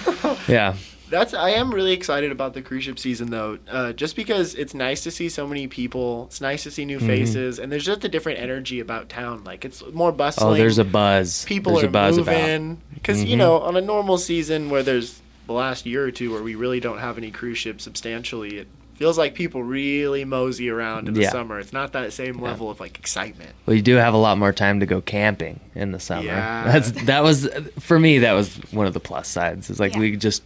yeah. 0.48 0.76
That's 1.08 1.34
I 1.34 1.50
am 1.50 1.72
really 1.72 1.92
excited 1.92 2.32
about 2.32 2.54
the 2.54 2.62
cruise 2.62 2.84
ship 2.84 2.98
season 2.98 3.30
though, 3.30 3.58
uh, 3.70 3.92
just 3.92 4.16
because 4.16 4.54
it's 4.56 4.74
nice 4.74 5.02
to 5.04 5.10
see 5.10 5.28
so 5.28 5.46
many 5.46 5.68
people. 5.68 6.24
It's 6.26 6.40
nice 6.40 6.64
to 6.64 6.70
see 6.70 6.84
new 6.84 6.98
faces, 6.98 7.58
and 7.60 7.70
there's 7.70 7.84
just 7.84 8.04
a 8.04 8.08
different 8.08 8.40
energy 8.40 8.80
about 8.80 9.08
town. 9.08 9.44
Like 9.44 9.64
it's 9.64 9.84
more 9.92 10.10
bustling. 10.12 10.46
Mm-hmm. 10.46 10.54
Oh, 10.54 10.58
there's 10.58 10.78
a 10.78 10.84
buzz. 10.84 11.44
people 11.44 11.74
there's 11.74 11.84
are 11.84 11.88
a 11.88 11.90
buzz 11.90 12.16
moving 12.18 12.80
because 12.94 13.22
you 13.22 13.36
Mhm. 13.36 13.38
know 13.38 13.60
on 13.60 13.76
a 13.76 13.80
normal 13.80 14.18
season 14.18 14.68
where 14.68 14.82
there's 14.82 15.20
the 15.46 15.52
last 15.52 15.86
year 15.86 16.04
or 16.04 16.10
two 16.10 16.32
where 16.32 16.42
we 16.42 16.56
really 16.56 16.80
don't 16.80 16.98
have 16.98 17.18
any 17.18 17.30
cruise 17.30 17.58
ships 17.58 17.84
substantially, 17.84 18.58
it 18.58 18.68
feels 18.96 19.18
like 19.18 19.34
people 19.34 19.62
really 19.62 20.24
mosey 20.24 20.68
around 20.70 21.08
in 21.08 21.14
the 21.14 21.22
Yeah. 21.22 21.30
summer. 21.30 21.58
It's 21.58 21.72
not 21.72 21.92
that 21.92 22.12
same 22.12 22.38
level 22.40 22.70
of 22.70 22.80
like 22.80 22.98
excitement. 22.98 23.50
Well, 23.66 23.76
you 23.76 23.82
do 23.82 23.96
have 23.96 24.14
a 24.14 24.18
lot 24.18 24.38
more 24.38 24.52
time 24.52 24.80
to 24.80 24.86
go 24.86 25.00
camping 25.00 25.60
in 25.74 25.92
the 25.92 26.00
summer. 26.00 26.24
Yeah. 26.26 26.64
That's 26.72 26.90
that 27.04 27.22
was 27.22 27.48
for 27.78 27.98
me. 27.98 28.18
That 28.20 28.32
was 28.32 28.56
one 28.72 28.86
of 28.86 28.94
the 28.94 29.00
plus 29.00 29.28
sides. 29.28 29.70
It's 29.70 29.78
like 29.80 29.94
Yeah. 29.94 30.00
we 30.00 30.16
just 30.16 30.42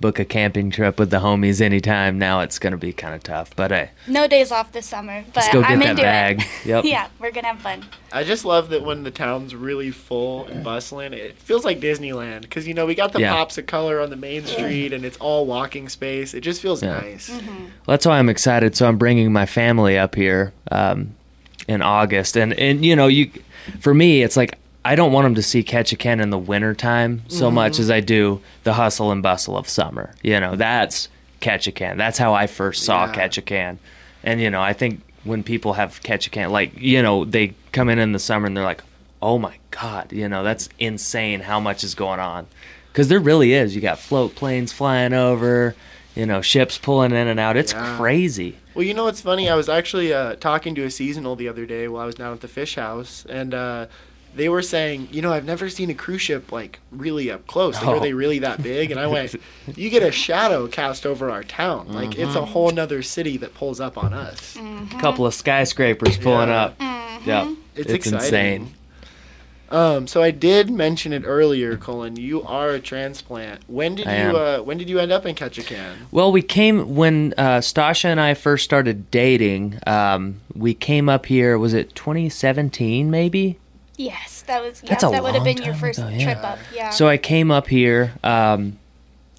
book 0.00 0.18
a 0.18 0.24
camping 0.24 0.70
trip 0.70 0.98
with 0.98 1.10
the 1.10 1.18
homies 1.18 1.60
anytime. 1.60 2.18
Now 2.18 2.40
it's 2.40 2.58
going 2.58 2.70
to 2.72 2.76
be 2.78 2.92
kind 2.92 3.14
of 3.14 3.22
tough, 3.22 3.54
but 3.54 3.70
hey, 3.70 3.90
No 4.08 4.26
days 4.26 4.50
off 4.50 4.72
this 4.72 4.86
summer, 4.86 5.22
but 5.26 5.36
let's 5.36 5.52
go 5.52 5.60
get 5.60 5.70
I'm 5.70 5.78
that 5.80 5.90
into 5.90 6.02
bag. 6.02 6.40
it. 6.40 6.46
Yep. 6.64 6.84
Yeah, 6.84 7.08
we're 7.18 7.30
gonna 7.30 7.48
have 7.48 7.58
fun. 7.60 7.84
I 8.12 8.24
just 8.24 8.44
love 8.44 8.70
that 8.70 8.82
when 8.84 9.02
the 9.02 9.10
town's 9.10 9.54
really 9.54 9.90
full 9.90 10.46
and 10.46 10.62
bustling, 10.64 11.12
it 11.12 11.36
feels 11.38 11.64
like 11.64 11.80
Disneyland 11.80 12.42
because 12.42 12.66
you 12.66 12.74
know 12.74 12.86
we 12.86 12.94
got 12.94 13.12
the 13.12 13.20
Yeah. 13.20 13.32
pops 13.32 13.58
of 13.58 13.66
color 13.66 14.00
on 14.00 14.10
the 14.10 14.16
main 14.16 14.44
street 14.46 14.92
and 14.92 15.04
it's 15.04 15.16
all 15.18 15.46
walking 15.46 15.88
space. 15.88 16.34
It 16.34 16.40
just 16.40 16.60
feels 16.62 16.82
Yeah. 16.82 16.98
nice. 17.00 17.28
Mm-hmm. 17.30 17.66
That's 17.86 18.06
why 18.06 18.18
I'm 18.18 18.28
excited. 18.28 18.76
So 18.76 18.86
I'm 18.88 18.98
bringing 18.98 19.32
my 19.32 19.46
family 19.46 19.98
up 19.98 20.14
here 20.14 20.52
um, 20.70 21.14
in 21.68 21.82
August, 21.82 22.36
and 22.36 22.52
and 22.54 22.84
you 22.84 22.96
know, 22.96 23.06
you 23.06 23.30
for 23.80 23.92
me, 23.94 24.22
it's 24.22 24.36
like 24.36 24.56
I 24.84 24.94
don't 24.94 25.12
want 25.12 25.24
them 25.26 25.34
to 25.34 25.42
see 25.42 25.62
Ketchikan 25.62 26.22
in 26.22 26.30
the 26.30 26.38
wintertime 26.38 27.22
so 27.28 27.50
much 27.50 27.78
as 27.78 27.90
I 27.90 28.00
do 28.00 28.40
the 28.64 28.72
hustle 28.72 29.10
and 29.12 29.22
bustle 29.22 29.56
of 29.58 29.68
summer. 29.68 30.14
You 30.22 30.40
know, 30.40 30.56
that's 30.56 31.08
Ketchikan. 31.40 31.96
That's 31.98 32.18
how 32.18 32.32
I 32.34 32.46
first 32.46 32.84
saw 32.84 33.04
Yeah. 33.06 33.12
Ketchikan, 33.14 33.78
and 34.24 34.40
you 34.40 34.48
know, 34.50 34.60
I 34.62 34.72
think 34.72 35.00
when 35.24 35.42
people 35.42 35.74
have 35.74 36.00
Ketchikan, 36.02 36.50
like 36.50 36.78
you 36.80 37.02
know, 37.02 37.24
they 37.24 37.54
come 37.72 37.88
in 37.90 37.98
in 37.98 38.12
the 38.12 38.18
summer 38.18 38.46
and 38.46 38.56
they're 38.56 38.64
like, 38.64 38.82
oh 39.20 39.38
my 39.38 39.54
god, 39.70 40.12
you 40.12 40.28
know, 40.28 40.42
that's 40.42 40.68
insane 40.78 41.40
how 41.40 41.60
much 41.60 41.84
is 41.84 41.94
going 41.94 42.20
on. 42.20 42.46
Because 42.90 43.08
there 43.08 43.20
really 43.20 43.52
is. 43.52 43.74
You 43.74 43.82
got 43.82 43.98
float 43.98 44.34
planes 44.34 44.72
flying 44.72 45.12
over, 45.12 45.76
you 46.16 46.24
know, 46.26 46.40
ships 46.40 46.78
pulling 46.78 47.12
in 47.12 47.28
and 47.28 47.38
out. 47.38 47.56
It's 47.56 47.72
Yeah. 47.72 47.96
crazy. 47.98 48.56
Well, 48.74 48.84
you 48.84 48.94
know 48.94 49.04
what's 49.04 49.20
funny? 49.20 49.48
I 49.50 49.54
was 49.56 49.68
actually 49.68 50.12
uh, 50.12 50.36
talking 50.36 50.74
to 50.76 50.82
a 50.84 50.90
seasonal 50.90 51.36
the 51.36 51.48
other 51.48 51.66
day 51.66 51.86
while 51.86 52.02
I 52.02 52.06
was 52.06 52.14
down 52.14 52.32
at 52.32 52.40
the 52.40 52.48
fish 52.48 52.76
house, 52.76 53.26
and 53.28 53.52
uh, 53.52 53.86
they 54.34 54.48
were 54.48 54.62
saying, 54.62 55.08
you 55.10 55.22
know, 55.22 55.32
I've 55.32 55.44
never 55.44 55.68
seen 55.68 55.90
a 55.90 55.94
cruise 55.94 56.20
ship 56.22 56.52
like 56.52 56.78
really 56.92 57.30
up 57.30 57.46
close. 57.46 57.74
Like, 57.76 57.86
Oh. 57.86 57.96
Are 57.96 58.00
they 58.00 58.12
really 58.12 58.38
that 58.40 58.62
big? 58.62 58.90
And 58.90 59.00
I 59.00 59.06
went, 59.06 59.34
you 59.76 59.90
get 59.90 60.02
a 60.02 60.12
shadow 60.12 60.66
cast 60.68 61.04
over 61.04 61.30
our 61.30 61.42
town. 61.44 61.88
Like 61.92 62.10
it's 62.18 62.30
Mm-hmm. 62.30 62.38
a 62.38 62.44
whole 62.46 62.70
nother 62.70 63.02
city 63.02 63.36
that 63.38 63.54
pulls 63.54 63.80
up 63.80 63.98
on 63.98 64.12
us. 64.14 64.56
A 64.56 64.86
couple 65.00 65.26
of 65.26 65.34
skyscrapers 65.34 66.16
pulling 66.18 66.48
Yeah. 66.48 66.62
up. 66.64 66.76
Yeah, 67.26 67.54
It's, 67.74 67.90
it's, 67.92 68.06
insane. 68.06 68.74
Um, 69.70 70.06
so 70.08 70.20
I 70.20 70.32
did 70.32 70.68
mention 70.70 71.12
it 71.12 71.22
earlier, 71.24 71.76
Colin. 71.76 72.16
You 72.16 72.42
are 72.42 72.70
a 72.70 72.80
transplant. 72.80 73.60
When 73.68 73.94
did 73.94 74.08
I 74.08 74.22
you 74.30 74.36
uh, 74.36 74.58
When 74.62 74.78
did 74.78 74.88
you 74.90 74.98
end 74.98 75.12
up 75.12 75.24
in 75.26 75.36
Ketchikan? 75.36 75.94
Well, 76.10 76.32
we 76.32 76.42
came 76.42 76.96
when 76.96 77.34
uh, 77.38 77.58
Stasha 77.58 78.06
and 78.06 78.20
I 78.20 78.34
first 78.34 78.64
started 78.64 79.10
dating. 79.12 79.78
Um, 79.86 80.40
we 80.54 80.74
came 80.74 81.08
up 81.08 81.26
here. 81.26 81.56
Was 81.56 81.72
it 81.72 81.94
2017? 81.94 83.10
Maybe. 83.12 83.58
Yes, 84.00 84.42
that 84.46 84.62
was. 84.62 84.82
Yeah, 84.82 84.90
That's 84.90 85.04
a 85.04 85.10
that 85.10 85.22
would 85.22 85.34
have 85.34 85.44
long 85.44 85.54
been 85.54 85.62
your 85.62 85.74
time 85.74 85.80
first 85.80 85.98
ago, 85.98 86.08
yeah. 86.08 86.24
trip 86.24 86.42
up. 86.42 86.58
Yeah. 86.74 86.88
So 86.88 87.06
I 87.06 87.18
came 87.18 87.50
up 87.50 87.66
here 87.68 88.14
um, 88.24 88.78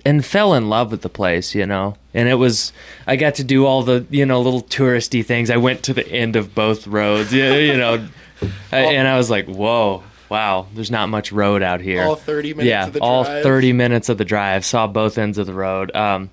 and 0.06 0.24
fell 0.24 0.54
in 0.54 0.70
love 0.70 0.92
with 0.92 1.02
the 1.02 1.10
place, 1.10 1.56
you 1.56 1.66
know. 1.66 1.96
And 2.14 2.30
it 2.30 2.36
was 2.36 2.72
I 3.08 3.16
got 3.16 3.34
to 3.36 3.44
do 3.44 3.66
all 3.66 3.82
the 3.82 4.06
you 4.12 4.24
know 4.24 4.40
little 4.40 4.62
touristy 4.62 5.26
things. 5.26 5.50
I 5.50 5.58
went 5.58 5.82
to 5.84 5.96
the 5.96 6.08
end 6.08 6.36
of 6.36 6.54
both 6.54 6.86
roads, 6.86 7.34
you, 7.34 7.44
you 7.44 7.76
know, 7.76 8.08
and 8.72 9.08
I 9.08 9.18
was 9.18 9.32
like, 9.32 9.48
whoa, 9.48 10.04
wow. 10.30 10.68
There's 10.76 10.92
not 10.92 11.10
much 11.10 11.32
road 11.32 11.64
out 11.64 11.82
here. 11.82 12.04
All 12.04 12.16
30 12.16 12.54
minutes 12.54 12.68
yeah, 12.68 12.86
of 12.86 12.94
the 12.94 13.00
all 13.00 13.24
drive? 13.24 13.42
30 13.42 13.74
minutes 13.74 14.10
of 14.10 14.20
the 14.20 14.26
drive. 14.26 14.64
Saw 14.64 14.86
both 14.86 15.18
ends 15.18 15.40
of 15.40 15.48
the 15.48 15.56
road. 15.56 15.96
Um, 15.96 16.30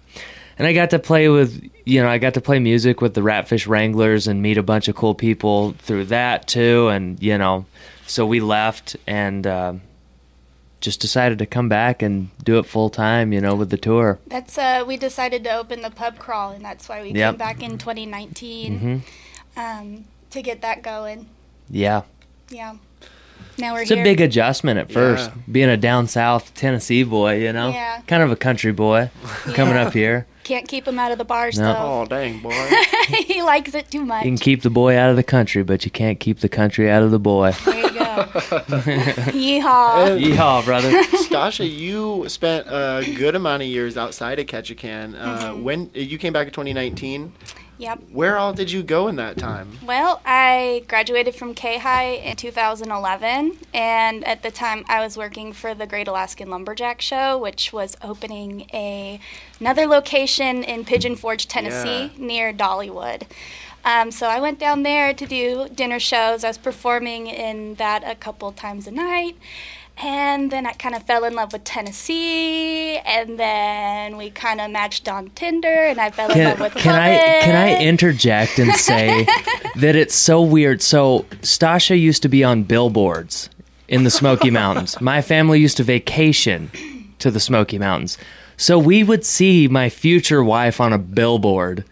and 0.59 0.67
I 0.67 0.75
got 0.75 0.91
to 0.91 0.99
play 0.99 1.31
with, 1.31 1.67
you 1.87 2.03
know, 2.03 2.09
I 2.09 2.19
got 2.19 2.35
to 2.35 2.43
play 2.43 2.59
music 2.59 3.01
with 3.01 3.15
the 3.15 3.23
Ratfish 3.23 3.67
Wranglers 3.67 4.27
and 4.27 4.43
meet 4.43 4.59
a 4.59 4.63
bunch 4.63 4.89
of 4.89 4.97
cool 4.97 5.15
people 5.15 5.73
through 5.79 6.07
that 6.07 6.47
too. 6.47 6.89
And 6.89 7.23
you 7.23 7.39
know, 7.39 7.65
so 8.09 8.27
we 8.27 8.41
left 8.41 8.97
and 9.07 9.47
um, 9.47 9.81
just 10.81 11.01
decided 11.01 11.39
to 11.39 11.47
come 11.47 11.69
back 11.69 12.03
and 12.03 12.31
do 12.45 12.59
it 12.59 12.65
full 12.67 12.91
time. 12.91 13.33
You 13.33 13.41
know, 13.41 13.55
with 13.55 13.71
the 13.71 13.77
tour. 13.77 14.19
That's 14.27 14.59
uh, 14.59 14.85
we 14.87 14.97
decided 14.97 15.45
to 15.45 15.55
open 15.57 15.83
the 15.83 15.91
pub 15.91 16.19
crawl, 16.19 16.51
and 16.53 16.65
that's 16.65 16.89
why 16.89 17.03
we 17.03 17.09
Yep. 17.13 17.15
Mm-hmm. 17.15 17.31
came 17.31 17.37
back 17.39 17.63
in 17.63 17.79
2019 17.79 19.03
um, 19.57 20.05
to 20.31 20.43
get 20.43 20.63
that 20.63 20.83
going. 20.83 21.27
Yeah, 21.71 22.03
Yeah. 22.51 22.77
Now 23.61 23.75
we're 23.75 23.81
it's 23.81 23.91
here. 23.91 24.01
a 24.01 24.05
big 24.05 24.21
adjustment 24.21 24.79
at 24.79 24.93
first, 24.93 25.31
Yeah. 25.31 25.43
being 25.51 25.69
a 25.69 25.77
down 25.77 26.07
south 26.07 26.55
Tennessee 26.55 27.03
boy. 27.03 27.39
You 27.41 27.53
know, 27.53 27.71
Yeah. 27.71 28.01
kind 28.07 28.23
of 28.23 28.31
a 28.31 28.37
country 28.37 28.71
boy 28.73 29.11
coming 29.55 29.77
up 29.77 29.93
here. 29.93 30.27
Can't 30.45 30.67
keep 30.67 30.87
him 30.89 30.99
out 30.99 31.11
of 31.13 31.19
the 31.19 31.25
bars 31.25 31.59
No. 31.59 31.75
Oh 31.77 32.07
dang, 32.07 32.39
boy! 32.39 32.53
he 33.09 33.43
likes 33.43 33.75
it 33.75 33.91
too 33.91 34.05
much. 34.05 34.25
You 34.25 34.31
can 34.31 34.39
keep 34.39 34.63
the 34.63 34.71
boy 34.71 34.97
out 34.97 35.11
of 35.11 35.17
the 35.17 35.23
country, 35.25 35.63
but 35.65 35.85
you 35.85 35.91
can't 35.91 36.19
keep 36.21 36.39
the 36.39 36.49
country 36.49 36.89
out 36.91 37.03
of 37.03 37.11
the 37.11 37.19
boy. 37.19 37.53
there 38.69 39.31
you. 39.35 39.61
Yeehaw. 39.63 40.21
Yeehaw, 40.21 40.65
brother. 40.65 40.91
Stasha, 41.05 41.69
you 41.71 42.29
spent 42.29 42.67
a 42.69 43.03
good 43.17 43.35
amount 43.35 43.63
of 43.63 43.69
years 43.69 43.97
outside 43.97 44.39
of 44.39 44.47
Ketchikan. 44.47 45.15
Uh, 45.19 45.39
Mm-hmm. 45.39 45.63
When 45.65 45.91
you 45.95 46.19
came 46.19 46.33
back 46.33 46.47
in 46.49 46.53
2019, 46.53 47.33
Yep. 47.81 48.01
where 48.13 48.37
all 48.39 48.53
did 48.53 48.73
you 48.73 48.83
go 48.83 49.07
in 49.07 49.15
that 49.17 49.37
time? 49.39 49.79
Well, 49.87 50.21
I 50.27 50.83
graduated 50.89 51.37
from 51.37 51.55
K 51.55 51.79
High 51.79 52.15
in 52.15 52.35
2011, 52.37 53.57
and 53.73 54.25
at 54.27 54.43
the 54.43 54.51
time 54.51 54.85
I 54.89 54.99
was 55.01 55.17
working 55.17 55.53
for 55.53 55.75
the 55.75 55.87
Great 55.87 56.09
Alaskan 56.09 56.51
Lumberjack 56.51 57.01
Show, 57.01 57.39
which 57.39 57.73
was 57.73 57.97
opening 58.03 58.67
a 58.75 59.21
another 59.61 59.87
location 59.87 60.65
in 60.65 60.85
Pigeon 60.85 61.15
Forge, 61.15 61.47
Tennessee, 61.47 62.11
Yeah. 62.17 62.27
near 62.27 62.53
Dollywood. 62.53 63.23
Um, 63.89 64.11
so 64.11 64.27
I 64.27 64.39
went 64.39 64.59
down 64.59 64.83
there 64.83 65.15
to 65.15 65.27
do 65.27 65.67
dinner 65.75 65.99
shows. 65.99 66.45
I 66.45 66.49
was 66.49 66.59
performing 66.59 67.27
in 67.27 67.77
that 67.77 68.03
a 68.05 68.15
couple 68.15 68.53
times 68.53 68.87
a 68.87 68.91
night. 68.91 69.35
And 69.97 70.53
then 70.53 70.67
I 70.67 70.73
kind 70.73 70.95
of 70.95 71.05
fell 71.05 71.25
in 71.25 71.35
love 71.35 71.55
with 71.55 71.65
Tennessee, 71.65 72.99
and 72.99 73.37
then 73.37 74.17
we 74.17 74.31
kind 74.31 74.61
of 74.61 74.71
matched 74.71 75.09
on 75.09 75.31
Tinder, 75.31 75.87
and 75.87 75.99
I 76.01 76.13
fell 76.13 76.29
in 76.29 76.35
Can, 76.35 76.45
love 76.51 76.61
with 76.61 76.75
can 76.75 76.95
I 76.95 77.17
can 77.43 77.57
I 77.57 77.83
interject 77.83 78.61
and 78.61 78.73
say 78.77 79.27
that 79.75 79.97
it's 79.97 80.15
so 80.15 80.41
weird? 80.41 80.83
So 80.83 81.27
Stasha 81.41 81.99
used 81.99 82.23
to 82.23 82.29
be 82.29 82.45
on 82.45 82.63
billboards 82.63 83.51
in 83.89 84.05
the 84.05 84.11
Smoky 84.11 84.51
Mountains. 84.51 85.01
My 85.01 85.21
family 85.21 85.59
used 85.59 85.79
to 85.79 85.83
vacation 85.83 86.71
to 87.19 87.33
the 87.33 87.41
Smoky 87.41 87.79
Mountains. 87.79 88.19
So 88.57 88.79
we 88.79 89.03
would 89.03 89.25
see 89.25 89.67
my 89.67 89.89
future 89.89 90.45
wife 90.45 90.81
on 90.81 90.93
a 90.93 90.99
billboard 90.99 91.85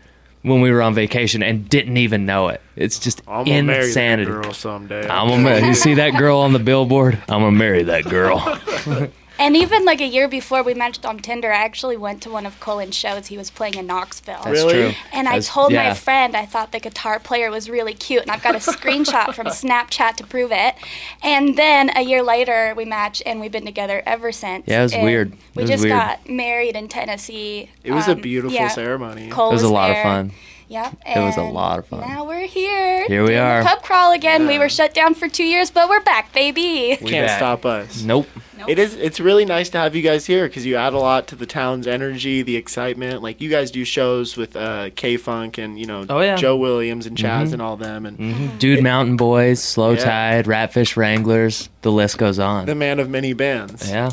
when 0.47 0.61
we 0.61 0.71
were 0.71 0.81
on 0.81 0.95
vacation 0.95 1.43
and 1.43 1.69
didn't 1.69 1.97
even 1.97 2.25
know 2.25 2.49
it. 2.49 2.61
It's 2.77 3.01
just 3.01 3.21
insanity. 3.21 3.33
I'm 3.33 3.45
gonna 3.45 3.63
marry 3.65 3.93
that 3.93 4.25
girl 4.27 4.53
someday. 4.53 5.09
I'm 5.09 5.29
gonna 5.29 5.43
marry. 5.43 5.67
You 5.67 5.75
see 5.75 5.95
that 5.95 6.11
girl 6.11 6.39
on 6.39 6.53
the 6.53 6.61
billboard? 6.61 7.15
I'm 7.29 7.41
gonna 7.41 7.51
marry 7.53 7.83
that 7.83 8.05
girl. 8.05 8.39
And 9.39 9.55
even 9.57 9.85
like 9.85 10.01
a 10.01 10.07
year 10.07 10.29
before 10.29 10.63
we 10.63 10.73
matched 10.73 11.05
on 11.05 11.19
Tinder, 11.19 11.53
I 11.53 11.57
actually 11.65 11.97
went 11.97 12.23
to 12.23 12.31
one 12.31 12.47
of 12.47 12.59
Colin's 12.59 12.95
shows. 12.95 13.27
He 13.27 13.37
was 13.37 13.51
playing 13.51 13.75
in 13.75 13.87
Knoxville. 13.87 14.41
That's 14.45 14.49
Really? 14.49 14.73
true. 14.73 14.93
And 15.13 15.29
I 15.29 15.41
told 15.41 15.73
yeah. 15.73 15.89
my 15.89 15.95
friend 15.95 16.35
I 16.35 16.47
thought 16.47 16.73
the 16.73 16.81
guitar 16.81 17.19
player 17.21 17.51
was 17.51 17.69
really 17.69 17.93
cute, 17.93 18.23
and 18.23 18.31
I've 18.31 18.43
got 18.43 18.55
a 18.55 18.59
screenshot 18.73 19.35
from 19.35 19.47
Snapchat 19.49 20.17
to 20.17 20.25
prove 20.27 20.53
it. 20.53 20.75
And 21.23 21.57
then 21.57 21.91
a 21.97 22.01
year 22.03 22.23
later, 22.23 22.73
we 22.77 22.85
matched, 22.87 23.23
and 23.27 23.41
we've 23.41 23.53
been 23.53 23.67
together 23.67 24.03
ever 24.07 24.33
since. 24.33 24.65
Yeah, 24.67 24.81
it 24.81 24.83
was 24.85 24.93
And 24.95 25.03
weird. 25.05 25.33
We 25.55 25.63
It 25.63 25.65
was 25.65 25.71
just 25.71 25.85
weird. 25.85 25.97
got 25.99 26.29
married 26.29 26.75
in 26.77 26.89
Tennessee. 26.89 27.71
It 27.85 27.93
was 27.93 28.09
a 28.09 28.13
Um, 28.13 28.21
beautiful 28.23 28.55
yeah, 28.55 28.69
ceremony. 28.69 29.29
Cole 29.29 29.51
It 29.51 29.55
was 29.55 29.63
a 29.63 29.69
lot 29.69 29.91
of 29.91 29.99
fun. 29.99 30.33
Yep. 30.69 30.97
It 31.07 31.21
was 31.21 31.37
a 31.37 31.43
lot 31.43 31.79
of 31.79 31.87
fun. 31.87 32.01
Now 32.01 32.25
we're 32.27 32.47
here. 32.47 33.07
Here 33.07 33.25
we 33.25 33.37
are. 33.37 33.63
pub 33.63 33.83
crawl 33.83 34.13
again. 34.13 34.49
We 34.49 34.59
were 34.59 34.69
shut 34.69 34.95
down 34.95 35.15
for 35.15 35.29
two 35.29 35.45
years, 35.45 35.71
but 35.71 35.89
we're 35.89 36.01
back, 36.03 36.33
baby. 36.33 36.99
We 37.01 37.09
Can't 37.11 37.29
back. 37.29 37.39
stop 37.39 37.65
us. 37.65 38.03
Nope. 38.03 38.27
nope. 38.59 38.69
It 38.69 38.81
is. 38.81 38.95
It's 38.97 39.21
really 39.21 39.45
nice 39.45 39.71
to 39.71 39.79
have 39.79 39.95
you 39.95 40.03
guys 40.03 40.27
here 40.27 40.49
because 40.49 40.67
you 40.67 40.75
add 40.75 40.93
a 40.93 40.99
lot 40.99 41.29
to 41.29 41.37
the 41.37 41.47
town's 41.47 41.87
energy, 41.87 42.43
the 42.43 42.57
excitement. 42.57 43.23
Like 43.23 43.41
you 43.41 43.49
guys 43.49 43.71
do 43.71 43.85
shows 43.85 44.37
with 44.37 44.57
uh, 44.57 44.91
K 44.97 45.17
Funk 45.17 45.57
and 45.59 45.79
you 45.79 45.87
know 45.87 46.05
Oh, 46.09 46.19
yeah. 46.21 46.35
Joe 46.35 46.57
Williams 46.57 47.07
and 47.07 47.17
Chaz 47.17 47.49
Mhm. 47.49 47.53
and 47.55 47.63
all 47.63 47.77
them, 47.77 48.05
and 48.05 48.17
hmm 48.17 48.59
Dude 48.59 48.83
Mountain 48.83 49.17
Boys, 49.17 49.63
Slow 49.63 49.93
Yeah. 49.93 50.05
Tide, 50.05 50.45
Ratfish 50.47 50.97
Wranglers. 50.97 51.69
The 51.83 51.93
list 51.93 52.19
goes 52.19 52.41
on. 52.41 52.67
the 52.67 52.75
man 52.75 52.99
of 52.99 53.09
many 53.09 53.35
bands. 53.35 53.89
yeah. 53.89 54.11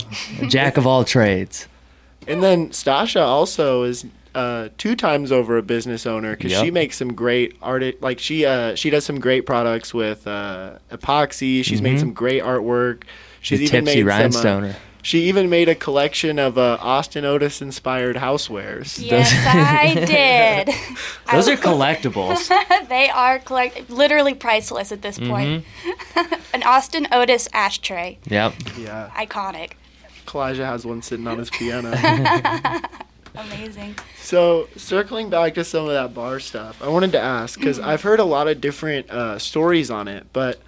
Jack 0.50 0.78
of 0.78 0.86
all 0.86 1.04
trades. 1.04 1.68
And 2.28 2.44
then 2.44 2.70
Stasha 2.70 3.22
also 3.26 3.84
is 3.84 4.06
uh, 4.36 4.70
two 4.78 4.96
times 4.96 5.32
over 5.32 5.58
a 5.58 5.62
business 5.62 6.06
owner 6.06 6.36
because 6.36 6.52
Yep. 6.52 6.64
she 6.66 6.72
makes 6.72 6.98
some 6.98 7.14
great 7.14 7.56
art. 7.62 8.02
Like 8.02 8.20
she 8.20 8.46
uh, 8.46 8.76
she 8.76 8.90
does 8.90 9.06
some 9.06 9.20
great 9.20 9.46
products 9.46 9.94
with 9.94 10.26
uh, 10.28 10.78
epoxy. 10.92 11.64
She's 11.64 11.82
made 11.82 11.98
Mhm. 11.98 12.00
some 12.00 12.14
great 12.14 12.44
artwork. 12.44 13.04
She's 13.42 13.60
the 13.60 13.66
even 13.66 13.86
Tipsy 13.86 14.04
made 14.04 14.34
some. 14.34 14.64
Uh, 14.64 14.74
she 15.02 15.24
even 15.24 15.50
made 15.50 15.68
a 15.68 15.76
collection 15.76 16.40
of 16.40 16.58
uh, 16.58 16.78
Austin 16.80 17.26
Otis 17.26 17.62
inspired 17.62 18.16
housewares. 18.16 18.98
Yes, 19.06 19.34
I 19.46 19.94
did. 20.06 20.68
Those 21.32 21.50
I- 21.50 21.54
are 21.54 21.58
collectibles. 21.58 22.88
they 22.88 23.10
are 23.10 23.40
collect- 23.40 23.90
literally 23.90 24.34
priceless 24.34 24.94
at 24.94 25.02
this 25.02 25.20
point. 25.20 25.66
Mm-hmm. 25.86 26.34
An 26.54 26.64
Austin 26.64 27.08
Otis 27.12 27.50
ashtray, 27.52 28.18
yep. 28.30 28.54
Yeah, 28.78 29.10
iconic, 29.18 29.72
Kalijah 30.26 30.66
has 30.66 30.86
one 30.86 31.02
sitting 31.02 31.28
on 31.28 31.38
his 31.38 31.50
piano. 31.50 31.92
Amazing. 33.36 33.96
So, 34.22 34.68
circling 34.78 35.30
back 35.30 35.54
to 35.56 35.64
some 35.64 35.84
of 35.86 35.92
that 35.92 36.14
bar 36.14 36.40
stuff, 36.40 36.82
I 36.82 36.88
wanted 36.88 37.12
to 37.14 37.20
ask 37.20 37.60
because 37.60 37.78
Mm-hmm. 37.80 37.90
I've 37.90 38.02
heard 38.02 38.20
a 38.20 38.24
lot 38.26 38.48
of 38.48 38.62
different 38.62 39.10
uh, 39.10 39.38
stories 39.40 39.90
on 39.92 40.08
it, 40.08 40.28
but 40.34 40.60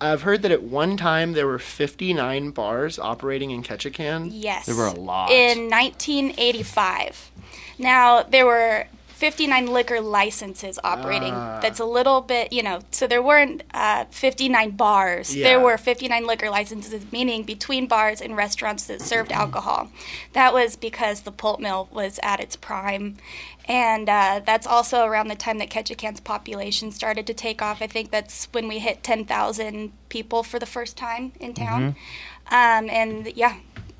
I've 0.00 0.22
heard 0.22 0.42
that 0.42 0.50
at 0.50 0.62
one 0.62 0.96
time 0.96 1.32
there 1.32 1.46
were 1.46 1.58
59 1.58 2.50
bars 2.52 2.98
operating 2.98 3.50
in 3.50 3.62
Ketchikan. 3.62 4.28
Yes, 4.32 4.66
There 4.66 4.74
were 4.76 4.86
a 4.86 4.92
lot. 4.92 5.30
in 5.30 5.68
1985. 5.68 7.30
Now 7.78 8.22
there 8.22 8.46
were 8.46 8.86
59 9.20 9.66
liquor 9.66 10.00
licenses 10.00 10.78
operating. 10.82 11.34
Ah. 11.34 11.60
That's 11.60 11.78
a 11.78 11.84
little 11.84 12.22
bit, 12.22 12.54
you 12.54 12.62
know. 12.62 12.80
So 12.90 13.06
there 13.06 13.22
weren't 13.22 13.62
uh, 13.74 14.06
59 14.06 14.70
bars. 14.70 15.36
Yeah. 15.36 15.44
There 15.44 15.60
were 15.60 15.76
59 15.76 16.26
liquor 16.26 16.48
licenses, 16.48 17.04
meaning 17.12 17.42
between 17.42 17.86
bars 17.86 18.22
and 18.22 18.34
restaurants 18.34 18.86
that 18.86 19.02
served 19.02 19.30
alcohol. 19.30 19.90
That 20.32 20.54
was 20.54 20.74
because 20.74 21.20
the 21.20 21.32
pulp 21.32 21.60
mill 21.60 21.90
was 21.92 22.18
at 22.22 22.40
its 22.40 22.56
prime. 22.56 23.18
And 23.66 24.08
uh, 24.08 24.40
that's 24.46 24.66
also 24.66 25.04
around 25.04 25.28
the 25.28 25.34
time 25.34 25.58
that 25.58 25.68
Ketchikan's 25.68 26.20
population 26.20 26.90
started 26.90 27.26
to 27.26 27.34
take 27.34 27.60
off. 27.60 27.82
I 27.82 27.88
think 27.88 28.10
that's 28.10 28.48
when 28.52 28.68
we 28.68 28.78
hit 28.78 29.02
10,000 29.02 29.92
people 30.08 30.42
for 30.42 30.58
the 30.58 30.64
first 30.64 30.96
time 30.96 31.32
in 31.38 31.52
town. 31.52 31.94
Um, 32.46 32.88
and 32.88 33.30
yeah, 33.36 33.56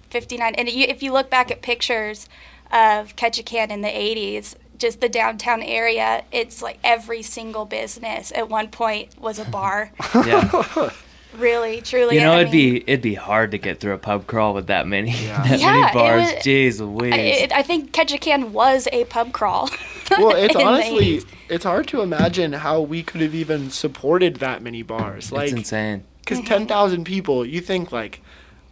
59. 0.08 0.54
And 0.54 0.66
if 0.66 1.02
you 1.02 1.12
look 1.12 1.28
back 1.28 1.50
at 1.50 1.60
pictures 1.60 2.26
of 2.72 3.16
Ketchikan 3.16 3.68
in 3.68 3.82
the 3.82 3.88
80s, 3.88 4.54
just 4.80 5.00
the 5.00 5.08
downtown 5.08 5.62
area, 5.62 6.24
it's 6.32 6.60
like 6.62 6.78
every 6.82 7.22
single 7.22 7.64
business 7.66 8.32
at 8.34 8.48
one 8.48 8.68
point 8.68 9.16
was 9.20 9.38
a 9.38 9.44
bar. 9.44 9.92
Yeah. 10.26 10.90
really, 11.38 11.80
truly. 11.80 12.16
You 12.16 12.22
know, 12.22 12.32
I 12.32 12.40
it'd 12.40 12.52
mean, 12.52 12.74
be 12.74 12.80
it'd 12.90 13.02
be 13.02 13.14
hard 13.14 13.52
to 13.52 13.58
get 13.58 13.78
through 13.78 13.92
a 13.92 13.98
pub 13.98 14.26
crawl 14.26 14.52
with 14.54 14.66
that 14.66 14.86
many 14.88 15.10
Yeah. 15.24 15.42
that 15.44 15.60
Yeah, 15.60 15.72
many 15.80 15.92
bars. 15.94 16.22
was- 16.34 16.42
Jeez 16.42 16.80
Louise. 16.80 17.14
I, 17.14 17.16
it, 17.18 17.52
I 17.52 17.62
think 17.62 17.92
Ketchikan 17.92 18.50
was 18.50 18.88
a 18.92 19.04
pub 19.04 19.32
crawl. 19.32 19.70
Well, 20.10 20.34
it's 20.34 20.56
honestly 20.56 21.22
it's 21.48 21.64
hard 21.64 21.86
to 21.88 22.00
imagine 22.00 22.52
how 22.52 22.80
we 22.80 23.02
could 23.04 23.20
have 23.20 23.34
even 23.34 23.70
supported 23.70 24.36
that 24.36 24.60
many 24.62 24.82
bars. 24.82 25.26
it's 25.26 25.32
Like 25.32 25.52
insane. 25.52 26.02
because 26.20 26.38
Mm-hmm. 26.38 26.46
10,000 26.66 27.04
people, 27.04 27.44
you 27.46 27.60
think 27.60 27.92
like 27.92 28.20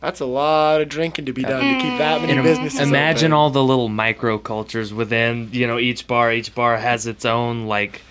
that's 0.01 0.21
a 0.21 0.27
lot 0.27 0.81
of 0.81 0.89
drinking 0.89 1.27
to 1.27 1.33
be 1.33 1.43
done 1.43 1.63
to 1.63 1.81
keep 1.81 1.99
that 1.99 2.23
many 2.23 2.41
businesses. 2.41 2.81
imagine 2.81 3.33
open. 3.33 3.33
all 3.33 3.51
the 3.51 3.65
little 3.65 3.89
microcultures 3.89 4.93
within, 4.93 5.49
you 5.53 5.67
know, 5.67 5.79
each 5.79 6.07
bar. 6.07 6.33
Each 6.33 6.55
bar 6.55 6.77
has 6.77 7.07
its 7.07 7.25
own 7.25 7.67
like 7.67 8.03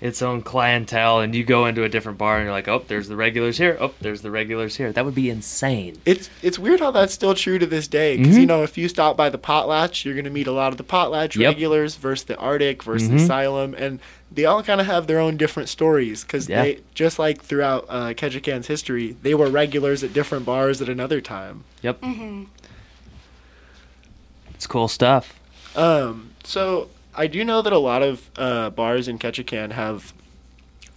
its 0.00 0.22
own 0.22 0.40
clientele 0.40 1.20
and 1.20 1.34
you 1.34 1.44
go 1.44 1.66
into 1.66 1.84
a 1.84 1.88
different 1.88 2.16
bar 2.16 2.36
and 2.36 2.44
you're 2.44 2.52
like, 2.52 2.68
"Oh, 2.68 2.82
there's 2.88 3.08
the 3.08 3.16
regulars 3.16 3.58
here. 3.58 3.76
Oh, 3.80 3.92
there's 4.00 4.22
the 4.22 4.30
regulars 4.30 4.76
here." 4.76 4.92
That 4.92 5.04
would 5.04 5.14
be 5.14 5.28
insane. 5.28 5.98
It's 6.06 6.30
it's 6.42 6.58
weird 6.58 6.80
how 6.80 6.90
that's 6.90 7.12
still 7.12 7.34
true 7.34 7.58
to 7.58 7.66
this 7.66 7.86
day 7.86 8.16
because 8.16 8.36
you 8.38 8.44
Mhm. 8.44 8.48
know 8.48 8.62
if 8.62 8.78
you 8.78 8.88
stop 8.88 9.16
by 9.16 9.28
the 9.28 9.38
Potlatch, 9.38 10.04
you're 10.04 10.14
gonna 10.14 10.30
meet 10.30 10.46
a 10.46 10.52
lot 10.52 10.72
of 10.72 10.78
the 10.78 10.84
Potlatch 10.84 11.36
Yep. 11.36 11.54
regulars 11.54 11.96
versus 11.96 12.24
the 12.24 12.36
Arctic 12.38 12.82
versus 12.82 13.08
the 13.08 13.16
Mhm. 13.16 13.22
Asylum, 13.24 13.74
and 13.76 13.98
they 14.32 14.44
all 14.46 14.62
kind 14.62 14.80
of 14.80 14.86
have 14.86 15.06
their 15.06 15.18
own 15.18 15.36
different 15.36 15.68
stories 15.68 16.22
because 16.22 16.48
Yeah. 16.48 16.62
they 16.62 16.78
just 16.94 17.18
like 17.18 17.42
throughout 17.42 17.84
uh, 17.88 18.14
Ketchikan's 18.14 18.68
history, 18.68 19.16
they 19.22 19.34
were 19.34 19.48
regulars 19.50 20.02
at 20.02 20.14
different 20.14 20.46
bars 20.46 20.80
at 20.80 20.88
another 20.88 21.20
time. 21.20 21.64
Yep. 21.82 22.00
Mhm. 22.00 22.46
It's 24.54 24.66
cool 24.66 24.88
stuff. 24.88 25.34
Um, 25.76 26.30
so 26.44 26.88
I 27.14 27.26
do 27.26 27.44
know 27.44 27.62
that 27.62 27.72
a 27.72 27.78
lot 27.78 28.02
of 28.02 28.30
uh, 28.36 28.70
bars 28.70 29.08
in 29.08 29.18
Ketchikan 29.18 29.72
have 29.72 30.12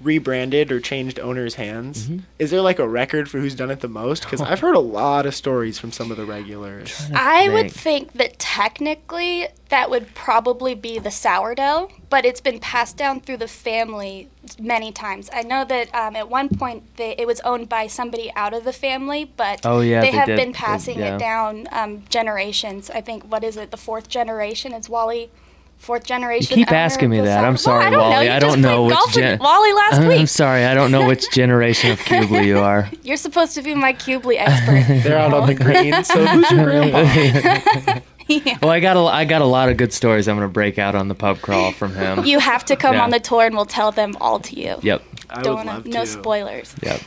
rebranded 0.01 0.69
or 0.69 0.81
changed 0.81 1.17
owners' 1.19 1.55
hands. 1.55 2.07
Mhm. 2.09 2.23
Is 2.37 2.51
there 2.51 2.59
like 2.61 2.77
a 2.77 2.87
record 2.87 3.29
for 3.29 3.39
who's 3.39 3.55
done 3.55 3.71
it 3.71 3.79
the 3.79 3.87
most? 3.87 4.23
Because 4.23 4.41
I've 4.41 4.59
heard 4.59 4.75
a 4.75 4.79
lot 4.79 5.25
of 5.25 5.33
stories 5.33 5.79
from 5.79 5.93
some 5.93 6.11
of 6.11 6.17
the 6.17 6.25
regulars. 6.25 7.07
I 7.15 7.47
would 7.47 7.71
think. 7.71 8.11
think 8.11 8.13
that 8.13 8.37
technically 8.39 9.47
that 9.69 9.89
would 9.89 10.13
probably 10.13 10.75
be 10.75 10.99
the 10.99 11.09
sourdough, 11.11 11.89
but 12.09 12.25
it's 12.25 12.41
been 12.41 12.59
passed 12.59 12.97
down 12.97 13.21
through 13.21 13.37
the 13.37 13.47
family 13.47 14.27
many 14.59 14.91
times. 14.91 15.29
I 15.33 15.41
know 15.43 15.63
that 15.63 15.93
um, 15.95 16.17
at 16.17 16.29
one 16.29 16.49
point 16.49 16.97
they, 16.97 17.15
it 17.17 17.25
was 17.25 17.39
owned 17.41 17.69
by 17.69 17.87
somebody 17.87 18.29
out 18.35 18.53
of 18.53 18.65
the 18.65 18.73
family, 18.73 19.23
but 19.23 19.61
Oh, 19.65 19.79
yeah, 19.79 20.01
they, 20.01 20.11
they 20.11 20.17
have 20.17 20.27
did. 20.27 20.35
been 20.35 20.51
They- 20.51 20.57
passing 20.57 20.99
yeah. 20.99 21.15
it 21.15 21.19
down 21.19 21.67
um, 21.71 22.03
generations. 22.09 22.89
I 22.89 22.99
think 22.99 23.23
what 23.31 23.43
is 23.43 23.55
it? 23.55 23.71
The 23.71 23.77
fourth 23.77 24.09
generation 24.09 24.73
It's 24.73 24.89
Wally. 24.89 25.29
Fourth 25.79 26.05
generation. 26.05 26.57
You 26.57 26.63
keep 26.63 26.71
owner 26.71 26.77
asking 26.79 27.09
me 27.09 27.19
that. 27.19 27.43
I'm 27.43 27.57
sorry, 27.57 27.79
well, 27.79 27.87
I 27.87 27.89
don't 27.91 27.99
Wally. 27.99 28.13
Know. 28.15 28.21
You 28.21 28.31
I 28.35 28.39
don't 28.39 28.61
know 28.61 28.87
played 28.87 28.97
which 29.05 29.15
gen- 29.15 29.39
Wally 29.39 29.73
last 29.73 29.93
I'm 29.99 30.07
week. 30.07 30.27
sorry, 30.29 30.63
I 30.63 30.73
don't 30.73 30.91
know 30.91 31.05
which 31.05 31.29
generation 31.33 31.91
of 31.91 31.99
Kubley 31.99 32.47
you 32.47 32.59
are. 32.59 32.89
You're 33.03 33.17
supposed 33.17 33.53
to 33.55 33.61
be 33.61 33.75
my 33.75 33.91
Kubley 33.91 34.37
expert. 34.37 34.85
They're 35.03 35.17
out 35.17 35.33
on 35.33 35.45
the 35.47 35.53
green. 35.55 36.01
So 36.05 36.25
who's 36.25 36.49
your 36.51 36.63
grandpa? 36.63 37.99
yeah. 38.29 38.57
Well, 38.61 38.71
I 38.71 38.79
got 38.79 38.95
a, 38.95 39.01
I 39.01 39.25
got 39.25 39.41
a 39.41 39.45
lot 39.45 39.67
of 39.67 39.75
good 39.75 39.91
stories 39.91 40.29
I'm 40.29 40.37
going 40.37 40.47
to 40.47 40.53
break 40.53 40.79
out 40.79 40.95
on 40.95 41.09
the 41.09 41.15
pub 41.15 41.41
crawl 41.41 41.73
from 41.73 41.93
him. 41.95 42.23
You 42.23 42.39
have 42.39 42.63
to 42.65 42.77
come 42.77 42.95
Yeah. 42.95 43.03
on 43.03 43.09
the 43.09 43.19
tour, 43.19 43.45
and 43.45 43.53
we'll 43.55 43.65
tell 43.65 43.91
them 43.91 44.15
all 44.21 44.39
to 44.39 44.57
you. 44.57 44.77
Yep. 44.81 45.03
I 45.29 45.41
Don't 45.41 45.55
would 45.57 45.65
wanna- 45.65 45.71
love 45.79 45.85
no 45.87 45.99
to. 46.01 46.07
spoilers. 46.07 46.75
Yep. 46.81 47.01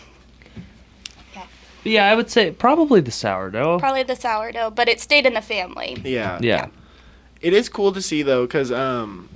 Yeah. 1.34 1.46
Yeah, 1.84 2.12
I 2.12 2.14
would 2.14 2.30
say 2.30 2.50
probably 2.50 3.00
the 3.00 3.10
sourdough. 3.10 3.78
Probably 3.78 4.02
the 4.02 4.16
sourdough, 4.16 4.70
but 4.72 4.88
it 4.88 5.00
stayed 5.00 5.24
in 5.24 5.32
the 5.32 5.40
family. 5.40 5.96
Yeah. 6.04 6.38
Yeah. 6.42 6.66
It 7.40 7.52
is 7.52 7.68
cool 7.68 7.92
to 7.92 8.02
see 8.02 8.22
though, 8.22 8.46
because 8.46 8.72
um, 8.72 9.28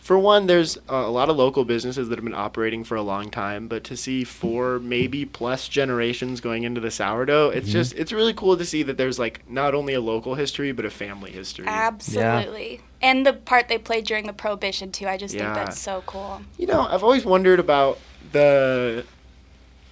for 0.00 0.18
one, 0.18 0.46
there's 0.46 0.76
uh, 0.76 0.96
a 0.96 1.10
lot 1.10 1.30
of 1.30 1.36
local 1.36 1.64
businesses 1.64 2.08
that 2.10 2.16
have 2.18 2.24
been 2.24 2.34
operating 2.34 2.84
for 2.84 2.94
a 2.94 3.02
long 3.02 3.30
time, 3.30 3.68
but 3.68 3.84
to 3.84 3.96
see 3.96 4.22
four, 4.22 4.78
maybe 4.78 5.24
plus 5.24 5.66
generations 5.66 6.40
going 6.42 6.62
into 6.62 6.80
the 6.80 6.90
sourdough, 6.90 7.50
it's 7.50 7.72
just 7.72 7.94
it's 7.94 8.12
really 8.12 8.34
cool 8.34 8.56
to 8.56 8.64
see 8.64 8.82
that 8.82 8.98
there's 8.98 9.18
like 9.18 9.48
not 9.48 9.74
only 9.74 9.94
a 9.94 10.00
local 10.00 10.34
history 10.34 10.72
but 10.72 10.84
a 10.84 10.90
family 10.90 11.30
history. 11.30 11.66
Absolutely. 11.66 12.80
And 13.00 13.26
the 13.26 13.32
part 13.32 13.68
they 13.68 13.78
played 13.78 14.04
during 14.04 14.26
the 14.26 14.32
Prohibition, 14.32 14.92
too. 14.92 15.06
I 15.06 15.16
just 15.16 15.34
Yeah. 15.34 15.54
think 15.54 15.66
that's 15.66 15.80
so 15.80 16.02
cool. 16.06 16.42
You 16.58 16.66
know, 16.66 16.86
I've 16.86 17.02
always 17.02 17.24
wondered 17.24 17.58
about 17.60 17.98
the 18.32 19.04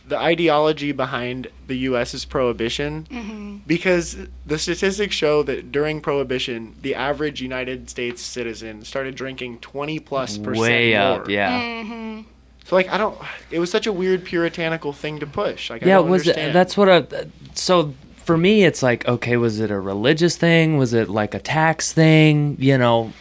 the 0.07 0.19
ideology 0.19 0.93
behind 0.93 1.49
the 1.67 1.77
U.S.'s 1.79 2.25
prohibition 2.25 3.07
hmm 3.11 3.59
because 3.65 4.17
the 4.45 4.59
statistics 4.59 5.15
show 5.15 5.43
that 5.45 5.71
during 5.71 6.01
prohibition, 6.01 6.75
the 6.83 6.95
average 6.97 7.41
United 7.41 7.89
States 7.89 8.21
citizen 8.21 8.85
started 8.85 9.15
drinking 9.15 9.59
20 9.61 10.01
plus 10.01 10.37
percent 10.37 10.59
Way 10.59 10.93
more. 10.95 11.21
up. 11.23 11.29
Yeah. 11.29 11.85
hmm 11.85 12.21
So 12.65 12.75
like 12.75 12.89
I 12.91 12.99
don't. 12.99 13.17
It 13.53 13.61
was 13.61 13.71
such 13.71 13.87
a 13.87 13.93
weird 13.93 14.25
puritanical 14.25 14.93
thing 14.93 15.21
to 15.21 15.27
push. 15.27 15.71
Like 15.71 15.85
I 15.85 15.87
Yeah, 15.87 15.97
don't 15.99 16.11
was 16.11 16.27
it, 16.27 16.31
understand. 16.31 16.55
that's 16.57 16.77
what 16.77 16.89
I. 16.89 17.27
So 17.55 17.95
for 18.17 18.37
me, 18.37 18.65
it's 18.65 18.83
like, 18.83 19.07
okay, 19.07 19.37
was 19.37 19.61
it 19.61 19.71
a 19.71 19.79
religious 19.79 20.37
thing? 20.37 20.77
Was 20.77 20.93
it 20.93 21.09
like 21.09 21.35
a 21.35 21.39
tax 21.41 21.93
thing? 21.93 22.57
You 22.59 22.79
know, 22.79 23.13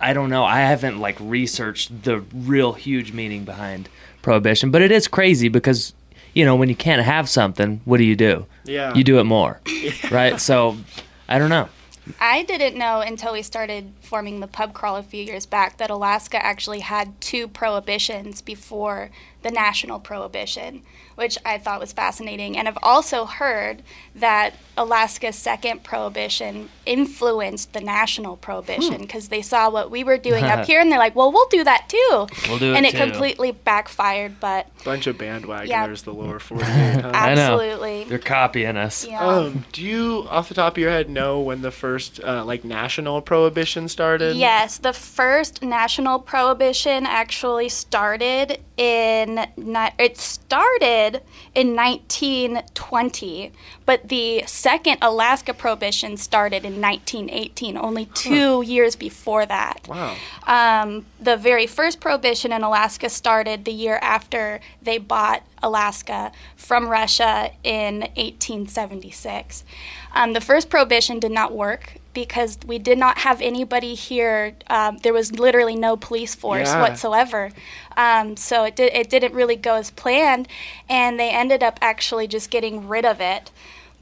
I 0.00 0.12
don't 0.12 0.30
know. 0.30 0.44
I 0.44 0.60
haven't 0.60 0.98
like 0.98 1.16
researched 1.20 2.04
the 2.04 2.20
real 2.34 2.72
huge 2.74 3.12
meaning 3.12 3.44
behind 3.44 3.88
prohibition, 4.26 4.72
but 4.72 4.82
it 4.82 4.90
is 4.90 5.06
crazy 5.06 5.48
because 5.48 5.94
you 6.34 6.44
know 6.44 6.56
when 6.56 6.68
you 6.68 6.74
can't 6.74 7.00
have 7.00 7.28
something, 7.28 7.80
what 7.84 7.98
do 7.98 8.04
you 8.04 8.16
do? 8.16 8.44
yeah. 8.64 8.92
You 8.92 9.04
do 9.04 9.20
it 9.20 9.24
more, 9.24 9.60
right? 10.10 10.40
So 10.40 10.76
I 11.28 11.38
don't 11.38 11.48
know. 11.48 11.68
I 12.20 12.42
didn't 12.42 12.76
know 12.76 13.00
until 13.00 13.32
we 13.32 13.42
started 13.42 13.92
forming 14.00 14.40
the 14.40 14.48
pub 14.48 14.74
crawl 14.74 14.96
a 14.96 15.02
few 15.04 15.22
years 15.22 15.46
back 15.46 15.78
that 15.78 15.90
Alaska 15.90 16.44
actually 16.44 16.80
had 16.80 17.20
two 17.20 17.46
prohibitions 17.46 18.42
before 18.42 19.10
the 19.46 19.52
national 19.52 20.00
prohibition, 20.00 20.82
which 21.14 21.38
I 21.44 21.56
thought 21.56 21.78
was 21.78 21.92
fascinating. 21.92 22.58
And 22.58 22.66
I've 22.66 22.78
also 22.82 23.26
heard 23.26 23.84
that 24.16 24.54
Alaska's 24.76 25.36
second 25.36 25.84
prohibition 25.84 26.68
influenced 26.84 27.72
the 27.72 27.80
national 27.80 28.36
prohibition 28.38 29.02
because 29.02 29.28
they 29.28 29.42
saw 29.42 29.70
what 29.70 29.88
we 29.90 30.02
were 30.02 30.18
doing 30.18 30.42
up 30.42 30.64
here 30.70 30.80
and 30.80 30.90
they're 30.90 30.98
like, 30.98 31.14
well, 31.14 31.30
we'll 31.30 31.48
do 31.48 31.62
that 31.62 31.88
too. 31.88 32.26
We'll 32.48 32.58
do 32.58 32.72
it 32.72 32.76
and 32.76 32.84
it 32.84 32.90
too. 32.92 32.98
completely 32.98 33.52
backfired, 33.52 34.40
but 34.40 34.66
Bunch 34.84 35.06
of 35.06 35.16
bandwagoners, 35.16 35.68
Yeah. 35.68 35.86
the 35.94 36.12
lower 36.12 36.40
48. 36.40 36.66
huh? 36.66 37.10
I 37.14 37.34
know. 37.36 37.42
absolutely. 37.54 38.04
They're 38.04 38.18
copying 38.18 38.76
us. 38.76 39.06
Yeah. 39.06 39.24
Um, 39.24 39.64
do 39.72 39.82
you, 39.82 40.26
off 40.28 40.48
the 40.48 40.54
top 40.54 40.72
of 40.74 40.78
your 40.78 40.90
head, 40.90 41.08
know 41.08 41.40
when 41.40 41.62
the 41.62 41.70
first 41.70 42.20
uh, 42.22 42.44
like 42.44 42.64
national 42.64 43.22
prohibition 43.22 43.86
started? 43.88 44.34
Yes, 44.36 44.78
the 44.78 44.92
first 44.92 45.62
national 45.62 46.18
prohibition 46.18 47.06
actually 47.06 47.68
started 47.68 48.58
in 48.76 49.35
ni- 49.35 49.35
it 49.36 50.16
started 50.16 51.22
in 51.54 51.74
1920, 51.74 53.52
but 53.84 54.08
the 54.08 54.44
second 54.46 54.98
Alaska 55.02 55.54
prohibition 55.54 56.16
started 56.16 56.64
in 56.64 56.80
1918, 56.80 57.76
only 57.76 58.06
2 58.06 58.62
years 58.62 58.96
before 58.96 59.46
that. 59.46 59.86
Wow. 59.88 60.16
Um, 60.46 61.06
the 61.18 61.36
very 61.36 61.66
first 61.66 62.00
prohibition 62.00 62.52
in 62.52 62.62
Alaska 62.62 63.08
started 63.08 63.64
the 63.64 63.72
year 63.72 63.98
after 64.02 64.60
they 64.82 64.98
bought 64.98 65.42
Alaska 65.62 66.30
from 66.56 66.88
Russia 66.88 67.50
in 67.64 68.00
1876. 68.16 69.64
Um, 70.14 70.32
the 70.34 70.40
first 70.40 70.68
prohibition 70.68 71.18
did 71.18 71.32
not 71.32 71.52
work 71.54 71.94
because 72.12 72.58
we 72.66 72.78
did 72.78 72.98
not 72.98 73.18
have 73.18 73.40
anybody 73.40 73.94
here. 73.94 74.54
Um, 74.68 74.98
there 74.98 75.12
was 75.12 75.32
literally 75.38 75.74
no 75.76 75.96
police 75.96 76.34
force 76.34 76.68
Yeah. 76.68 76.80
whatsoever. 76.80 77.50
Um, 77.96 78.36
so 78.36 78.64
it, 78.64 78.76
did, 78.76 78.92
it 78.94 79.10
didn't 79.10 79.34
really 79.34 79.56
go 79.56 79.74
as 79.74 79.90
planned, 79.90 80.48
and 80.88 81.18
they 81.20 81.30
ended 81.30 81.62
up 81.62 81.78
actually 81.82 82.26
just 82.26 82.50
getting 82.50 82.88
rid 82.88 83.04
of 83.04 83.20
it. 83.20 83.50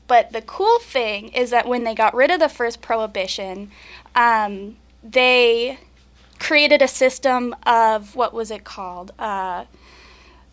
But 0.06 0.32
the 0.32 0.42
cool 0.42 0.78
thing 0.80 1.28
is 1.28 1.50
that 1.50 1.66
when 1.66 1.84
they 1.84 1.94
got 1.94 2.14
rid 2.14 2.30
of 2.30 2.38
the 2.40 2.48
first 2.48 2.80
prohibition, 2.82 3.70
um, 4.14 4.76
they 5.02 5.78
created 6.44 6.82
a 6.82 6.88
system 6.88 7.56
of 7.66 8.14
what 8.14 8.34
was 8.34 8.50
it 8.50 8.64
called? 8.64 9.12
Uh, 9.18 9.64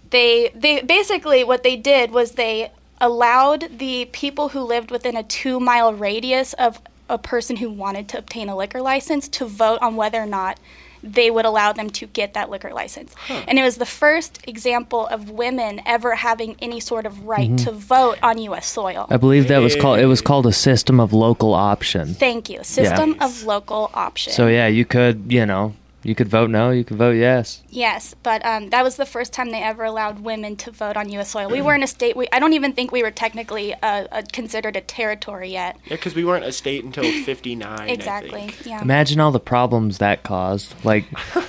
they 0.09 0.51
they 0.55 0.81
basically 0.81 1.43
what 1.43 1.63
they 1.63 1.75
did 1.75 2.11
was 2.11 2.31
they 2.33 2.71
allowed 2.99 3.79
the 3.79 4.05
people 4.05 4.49
who 4.49 4.61
lived 4.61 4.91
within 4.91 5.17
a 5.17 5.23
two 5.23 5.59
mile 5.59 5.93
radius 5.93 6.53
of 6.53 6.79
a 7.09 7.17
person 7.17 7.57
who 7.57 7.69
wanted 7.69 8.07
to 8.07 8.17
obtain 8.17 8.47
a 8.47 8.55
liquor 8.55 8.81
license 8.81 9.27
to 9.27 9.45
vote 9.45 9.79
on 9.81 9.95
whether 9.97 10.21
or 10.21 10.25
not 10.25 10.57
they 11.03 11.31
would 11.31 11.45
allow 11.45 11.73
them 11.73 11.89
to 11.89 12.05
get 12.05 12.35
that 12.35 12.49
liquor 12.49 12.71
license. 12.73 13.15
And 13.27 13.57
it 13.57 13.63
was 13.63 13.77
the 13.77 13.85
first 13.85 14.47
example 14.47 15.07
of 15.07 15.31
women 15.31 15.81
ever 15.85 16.15
having 16.15 16.55
any 16.61 16.79
sort 16.79 17.05
of 17.05 17.25
right 17.25 17.57
to 17.59 17.71
vote 17.71 18.19
on 18.21 18.37
U.S. 18.37 18.67
soil. 18.67 19.07
I 19.09 19.17
believe 19.17 19.47
that 19.47 19.59
was 19.59 19.75
called. 19.75 19.99
It 19.99 20.05
was 20.05 20.21
called 20.21 20.45
a 20.45 20.53
system 20.53 20.99
of 20.99 21.11
local 21.11 21.53
option. 21.53 22.13
Thank 22.13 22.49
you. 22.49 22.63
System 22.63 23.17
of 23.19 23.43
local 23.43 23.89
option. 23.93 24.31
So 24.31 24.47
yeah, 24.47 24.67
you 24.67 24.85
could, 24.85 25.31
you 25.31 25.45
know, 25.45 25.73
you 26.03 26.15
could 26.15 26.27
vote 26.27 26.49
no, 26.49 26.71
you 26.71 26.83
could 26.83 26.97
vote 26.97 27.11
yes. 27.11 27.61
Yes, 27.69 28.15
but 28.23 28.43
um, 28.45 28.69
that 28.71 28.83
was 28.83 28.95
the 28.95 29.05
first 29.05 29.33
time 29.33 29.51
they 29.51 29.61
ever 29.61 29.83
allowed 29.83 30.19
women 30.19 30.55
to 30.57 30.71
vote 30.71 30.97
on 30.97 31.09
U.S. 31.09 31.29
soil. 31.29 31.49
We 31.49 31.61
weren't 31.61 31.83
a 31.83 31.87
state. 31.87 32.15
We, 32.15 32.27
I 32.31 32.39
don't 32.39 32.53
even 32.53 32.73
think 32.73 32.91
we 32.91 33.03
were 33.03 33.11
technically 33.11 33.73
uh, 33.75 34.07
uh, 34.11 34.21
considered 34.31 34.75
a 34.75 34.81
territory 34.81 35.49
yet. 35.51 35.77
Yeah, 35.85 35.95
because 35.97 36.15
we 36.15 36.25
weren't 36.25 36.45
a 36.45 36.51
state 36.51 36.83
until 36.83 37.03
59. 37.03 37.67
I 37.79 37.87
Exactly. 37.87 38.31
think. 38.31 38.65
Yeah. 38.65 38.81
Imagine 38.81 39.19
all 39.19 39.31
the 39.31 39.39
problems 39.39 39.99
that 39.99 40.23
caused. 40.23 40.73
Like, 40.83 41.05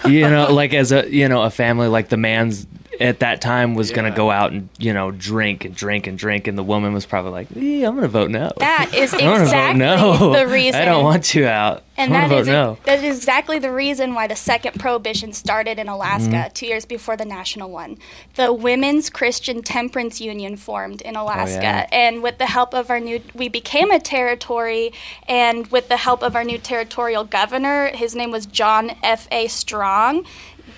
you 0.07 0.23
know, 0.29 0.53
like 0.53 0.75
as 0.75 0.93
a 0.93 1.09
you 1.11 1.29
know 1.29 1.43
a 1.43 1.51
family, 1.51 1.89
like 1.89 2.09
the 2.11 2.17
man's 2.17 2.67
at 3.01 3.21
that 3.21 3.41
time 3.41 3.75
was 3.75 3.91
gonna 3.91 4.11
go 4.15 4.31
out 4.31 4.53
and 4.53 4.69
you 4.79 4.93
know 4.93 5.11
drink 5.11 5.65
and 5.65 5.75
drink 5.75 6.07
and 6.07 6.17
drink, 6.19 6.47
and 6.47 6.57
the 6.59 6.63
woman 6.63 6.93
was 6.93 7.07
probably 7.07 7.31
like, 7.33 7.49
eh, 7.57 7.87
I'm 7.87 7.95
gonna 7.95 8.09
vote 8.09 8.31
no. 8.31 8.53
That 8.59 8.93
is 8.95 9.13
I 9.19 9.25
wanna 9.25 9.45
exactly 9.45 9.81
vote 9.81 10.21
no. 10.21 10.33
the 10.33 10.47
reason. 10.47 10.81
I 10.81 10.85
don't 10.85 11.05
want 11.05 11.35
you 11.35 11.47
out. 11.47 11.83
And 11.95 12.15
I 12.17 12.21
that 12.23 12.31
wanna 12.31 12.41
is 12.41 12.47
vote 12.49 12.53
no. 12.53 12.79
that 12.85 13.05
is 13.05 13.17
exactly 13.19 13.59
the 13.59 13.71
reason 13.73 14.15
why 14.15 14.27
the 14.27 14.35
second 14.37 14.81
prohibition 14.81 15.33
started 15.33 15.79
in 15.79 15.89
Alaska 15.89 16.23
Mm-hmm. 16.33 16.53
two 16.55 16.67
years 16.67 16.85
before 16.87 17.17
the 17.17 17.25
national 17.27 17.71
one. 17.71 17.99
The 18.37 18.53
Women's 18.53 19.11
Christian 19.11 19.63
Temperance 19.63 20.21
Union 20.21 20.57
formed 20.57 21.03
in 21.03 21.17
Alaska, 21.17 21.59
Oh, 21.59 21.63
yeah. 21.63 21.87
and 21.93 22.23
with 22.23 22.39
the 22.39 22.47
help 22.47 22.75
of 22.75 22.89
our 22.91 22.99
new, 23.01 23.21
we 23.35 23.49
became 23.49 23.91
a 23.91 23.99
territory. 24.01 24.93
And 25.29 25.67
with 25.69 25.89
the 25.89 25.97
help 25.99 26.23
of 26.23 26.35
our 26.35 26.45
new 26.45 26.59
territorial 26.59 27.25
governor, 27.25 27.89
his 27.95 28.15
name 28.15 28.31
was 28.31 28.47
John 28.47 28.93
F. 29.03 29.29
A. 29.31 29.49
Strong. 29.49 30.25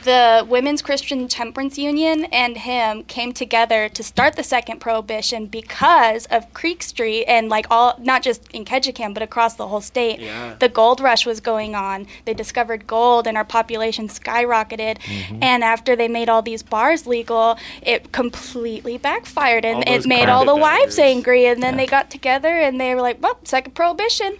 The 0.05 0.45
Women's 0.47 0.83
Christian 0.83 1.29
Temperance 1.29 1.79
Union 1.79 2.25
and 2.27 2.59
him 2.59 3.05
came 3.05 3.33
together 3.33 3.89
to 3.89 4.03
start 4.03 4.37
the 4.37 4.43
second 4.43 4.79
prohibition 4.79 5.47
because 5.47 6.27
of 6.27 6.53
Creek 6.53 6.83
Street 6.83 7.25
and 7.25 7.49
like 7.49 7.67
all 7.71 7.97
not 7.99 8.23
just 8.23 8.47
in 8.53 8.67
Ketchikan 8.67 9.15
but 9.15 9.23
across 9.23 9.55
the 9.55 9.67
whole 9.67 9.81
state. 9.81 10.21
Yeah. 10.21 10.57
The 10.61 10.69
gold 10.69 11.01
rush 11.01 11.25
was 11.25 11.41
going 11.41 11.75
on. 11.75 12.07
They 12.27 12.35
discovered 12.35 12.87
gold 12.87 13.27
and 13.27 13.39
our 13.39 13.47
population 13.47 14.09
skyrocketed. 14.09 14.99
Mm-hmm. 14.99 15.43
And 15.43 15.65
after 15.65 15.97
they 15.97 16.09
made 16.09 16.29
all 16.29 16.43
these 16.43 16.63
bars 16.63 17.07
legal, 17.07 17.57
it 17.81 18.13
completely 18.13 18.99
backfired 18.99 19.65
and 19.65 19.89
it 19.89 20.07
made 20.07 20.29
all 20.29 20.45
the 20.45 20.55
wives 20.55 20.99
angry. 20.99 21.47
And 21.47 21.63
then 21.63 21.79
they 21.79 21.87
got 21.87 22.11
together 22.11 22.59
and 22.59 22.79
they 22.79 22.95
were 22.95 23.01
like, 23.01 23.23
"Well, 23.23 23.39
second 23.45 23.75
prohibition." 23.75 24.37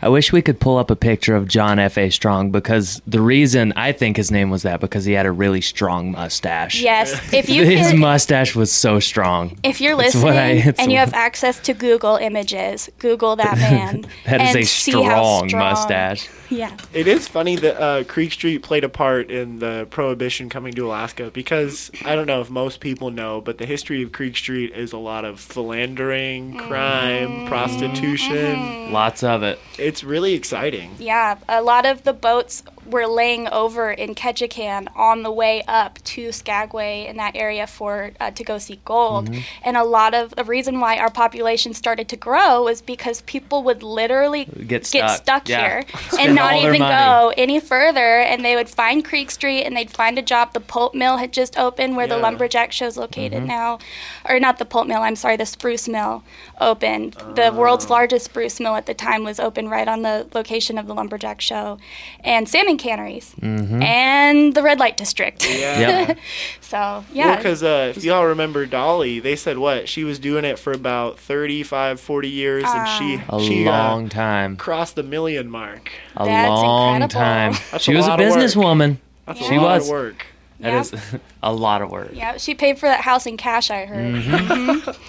I 0.00 0.08
wish 0.08 0.32
we 0.32 0.42
could 0.42 0.60
pull 0.60 0.76
up 0.78 0.90
a 0.90 0.96
picture 0.96 1.34
of 1.34 1.48
John 1.48 1.78
F. 1.78 1.98
A. 1.98 2.10
Strong 2.10 2.50
because 2.52 3.02
the 3.06 3.20
reason 3.20 3.72
I 3.76 3.92
think 3.92 4.16
his 4.16 4.30
name 4.30 4.50
was 4.50 4.62
that 4.62 4.80
because 4.80 5.04
he 5.04 5.12
had 5.12 5.26
a 5.26 5.32
really 5.32 5.60
strong 5.60 6.12
mustache. 6.12 6.80
Yes, 6.80 7.32
if 7.32 7.48
you 7.48 7.64
his 7.64 7.88
can, 7.90 7.98
mustache 7.98 8.54
was 8.54 8.70
so 8.70 9.00
strong. 9.00 9.58
If 9.62 9.80
you're 9.80 10.00
It's 10.00 10.14
listening 10.14 10.32
I- 10.68 10.74
and 10.78 10.92
you 10.92 10.98
have 10.98 11.14
access 11.14 11.58
to 11.60 11.74
Google 11.74 12.16
Images, 12.16 12.88
Google 12.98 13.36
that 13.36 13.56
man. 13.58 14.06
That 14.26 14.40
is 14.40 14.48
and 14.48 14.56
a 14.58 14.64
see 14.64 14.92
how 14.92 15.00
strong, 15.02 15.48
strong- 15.48 15.62
mustache. 15.62 16.28
Yeah. 16.50 16.74
It 16.94 17.06
is 17.06 17.28
funny 17.28 17.56
that 17.56 17.78
uh, 17.80 18.04
Creek 18.04 18.32
Street 18.32 18.62
played 18.62 18.82
a 18.84 18.88
part 18.88 19.30
in 19.30 19.58
the 19.58 19.86
prohibition 19.90 20.48
coming 20.48 20.72
to 20.74 20.86
Alaska 20.86 21.30
because 21.30 21.90
I 22.06 22.14
don't 22.14 22.26
know 22.26 22.40
if 22.40 22.48
most 22.48 22.80
people 22.80 23.10
know, 23.10 23.40
but 23.42 23.58
the 23.58 23.66
history 23.66 24.02
of 24.02 24.12
Creek 24.12 24.34
Street 24.36 24.72
is 24.74 24.92
a 24.92 24.96
lot 24.98 25.26
of 25.26 25.40
philandering, 25.40 26.56
crime, 26.56 27.46
prostitution. 27.48 28.92
Lots 28.92 29.22
of 29.22 29.42
it. 29.42 29.58
It's 29.88 30.04
really 30.04 30.34
exciting. 30.34 30.96
Yeah, 30.98 31.38
a 31.48 31.62
lot 31.62 31.86
of 31.86 32.04
the 32.04 32.12
boats 32.12 32.62
were 32.90 33.06
laying 33.06 33.48
over 33.48 33.90
in 33.90 34.14
Ketchikan 34.14 34.88
on 34.96 35.22
the 35.22 35.30
way 35.30 35.62
up 35.68 35.98
to 36.04 36.32
Skagway 36.32 37.06
in 37.06 37.16
that 37.18 37.36
area 37.36 37.66
for 37.66 38.12
uh, 38.20 38.30
to 38.32 38.44
go 38.44 38.58
see 38.58 38.80
gold. 38.84 39.30
Mm-hmm. 39.30 39.40
And 39.64 39.76
a 39.76 39.84
lot 39.84 40.14
of 40.14 40.34
the 40.36 40.44
reason 40.44 40.80
why 40.80 40.96
our 40.98 41.10
population 41.10 41.74
started 41.74 42.08
to 42.08 42.16
grow 42.16 42.62
was 42.64 42.80
because 42.80 43.20
people 43.22 43.62
would 43.64 43.82
literally 43.82 44.44
Get 44.44 44.86
stuck. 44.86 45.48
Yeah. 45.48 45.60
here 45.82 45.84
and 46.18 46.34
not 46.34 46.54
even 46.56 46.78
money. 46.80 46.94
go 46.94 47.32
any 47.36 47.60
further. 47.60 48.20
And 48.20 48.44
they 48.44 48.56
would 48.56 48.68
find 48.68 49.04
Creek 49.04 49.30
Street 49.30 49.64
and 49.64 49.76
they'd 49.76 49.90
find 49.90 50.18
a 50.18 50.22
job. 50.22 50.52
The 50.54 50.60
pulp 50.60 50.94
mill 50.94 51.18
had 51.18 51.32
just 51.32 51.58
opened 51.58 51.96
where 51.96 52.06
the 52.06 52.16
Yeah. 52.16 52.22
lumberjack 52.22 52.72
show's 52.72 52.96
located 52.96 53.32
Mm-hmm. 53.38 53.46
now, 53.46 53.78
or 54.28 54.40
not 54.40 54.58
the 54.58 54.64
pulp 54.64 54.86
mill. 54.86 55.02
I'm 55.02 55.16
sorry, 55.16 55.36
the 55.36 55.44
spruce 55.46 55.86
mill 55.88 56.22
opened. 56.60 57.14
The 57.34 57.48
Oh. 57.48 57.52
world's 57.52 57.90
largest 57.90 58.24
spruce 58.26 58.58
mill 58.60 58.74
at 58.76 58.86
the 58.86 58.94
time 58.94 59.24
was 59.24 59.38
open 59.38 59.68
right 59.68 59.86
on 59.86 60.02
the 60.02 60.26
location 60.34 60.78
of 60.78 60.86
the 60.86 60.94
lumberjack 60.94 61.40
show, 61.40 61.78
and 62.24 62.48
salmon 62.48 62.77
canneries, 62.78 63.34
Mm-hmm. 63.40 63.82
and 63.82 64.54
the 64.54 64.62
red 64.62 64.78
light 64.78 64.96
district. 64.96 65.48
Yeah. 65.48 65.78
Yep. 66.08 66.18
so 66.60 67.04
yeah, 67.12 67.36
because 67.36 67.62
uh, 67.62 67.92
if 67.96 68.04
y'all 68.04 68.26
remember 68.26 68.64
Dolly, 68.66 69.20
they 69.20 69.36
said 69.36 69.58
what? 69.58 69.88
She 69.88 70.04
was 70.04 70.18
doing 70.18 70.44
it 70.44 70.58
for 70.58 70.72
about 70.72 71.18
35, 71.18 72.00
40 72.00 72.28
years, 72.28 72.64
and 72.66 72.88
she, 72.88 73.22
A 73.28 73.40
she 73.40 73.64
long 73.64 74.06
uh, 74.06 74.08
time. 74.08 74.56
crossed 74.56 74.94
the 74.96 75.02
million 75.02 75.50
mark. 75.50 75.90
A 76.16 76.24
That's 76.24 76.48
long 76.48 77.02
incredible. 77.02 77.20
time. 77.20 77.52
That's 77.72 77.84
she 77.84 77.92
a 77.92 77.96
was 77.96 78.06
a 78.06 78.10
lot 78.10 78.20
of 78.20 78.30
work. 78.30 78.38
businesswoman. 78.38 78.96
That's 79.26 79.38
She 79.46 79.54
a 79.56 79.60
lot 79.60 79.76
was. 79.80 79.84
of 79.84 79.90
work. 79.90 80.26
That 80.60 80.72
Yeah. 80.72 80.80
is 80.80 80.92
a 81.42 81.52
lot 81.52 81.82
of 81.82 81.90
work. 81.90 82.10
yeah, 82.12 82.36
she 82.36 82.54
paid 82.54 82.78
for 82.78 82.86
that 82.88 83.02
house 83.02 83.26
in 83.26 83.36
cash. 83.36 83.70
I 83.70 83.84
heard. 83.86 84.14
Mm-hmm. 84.14 84.90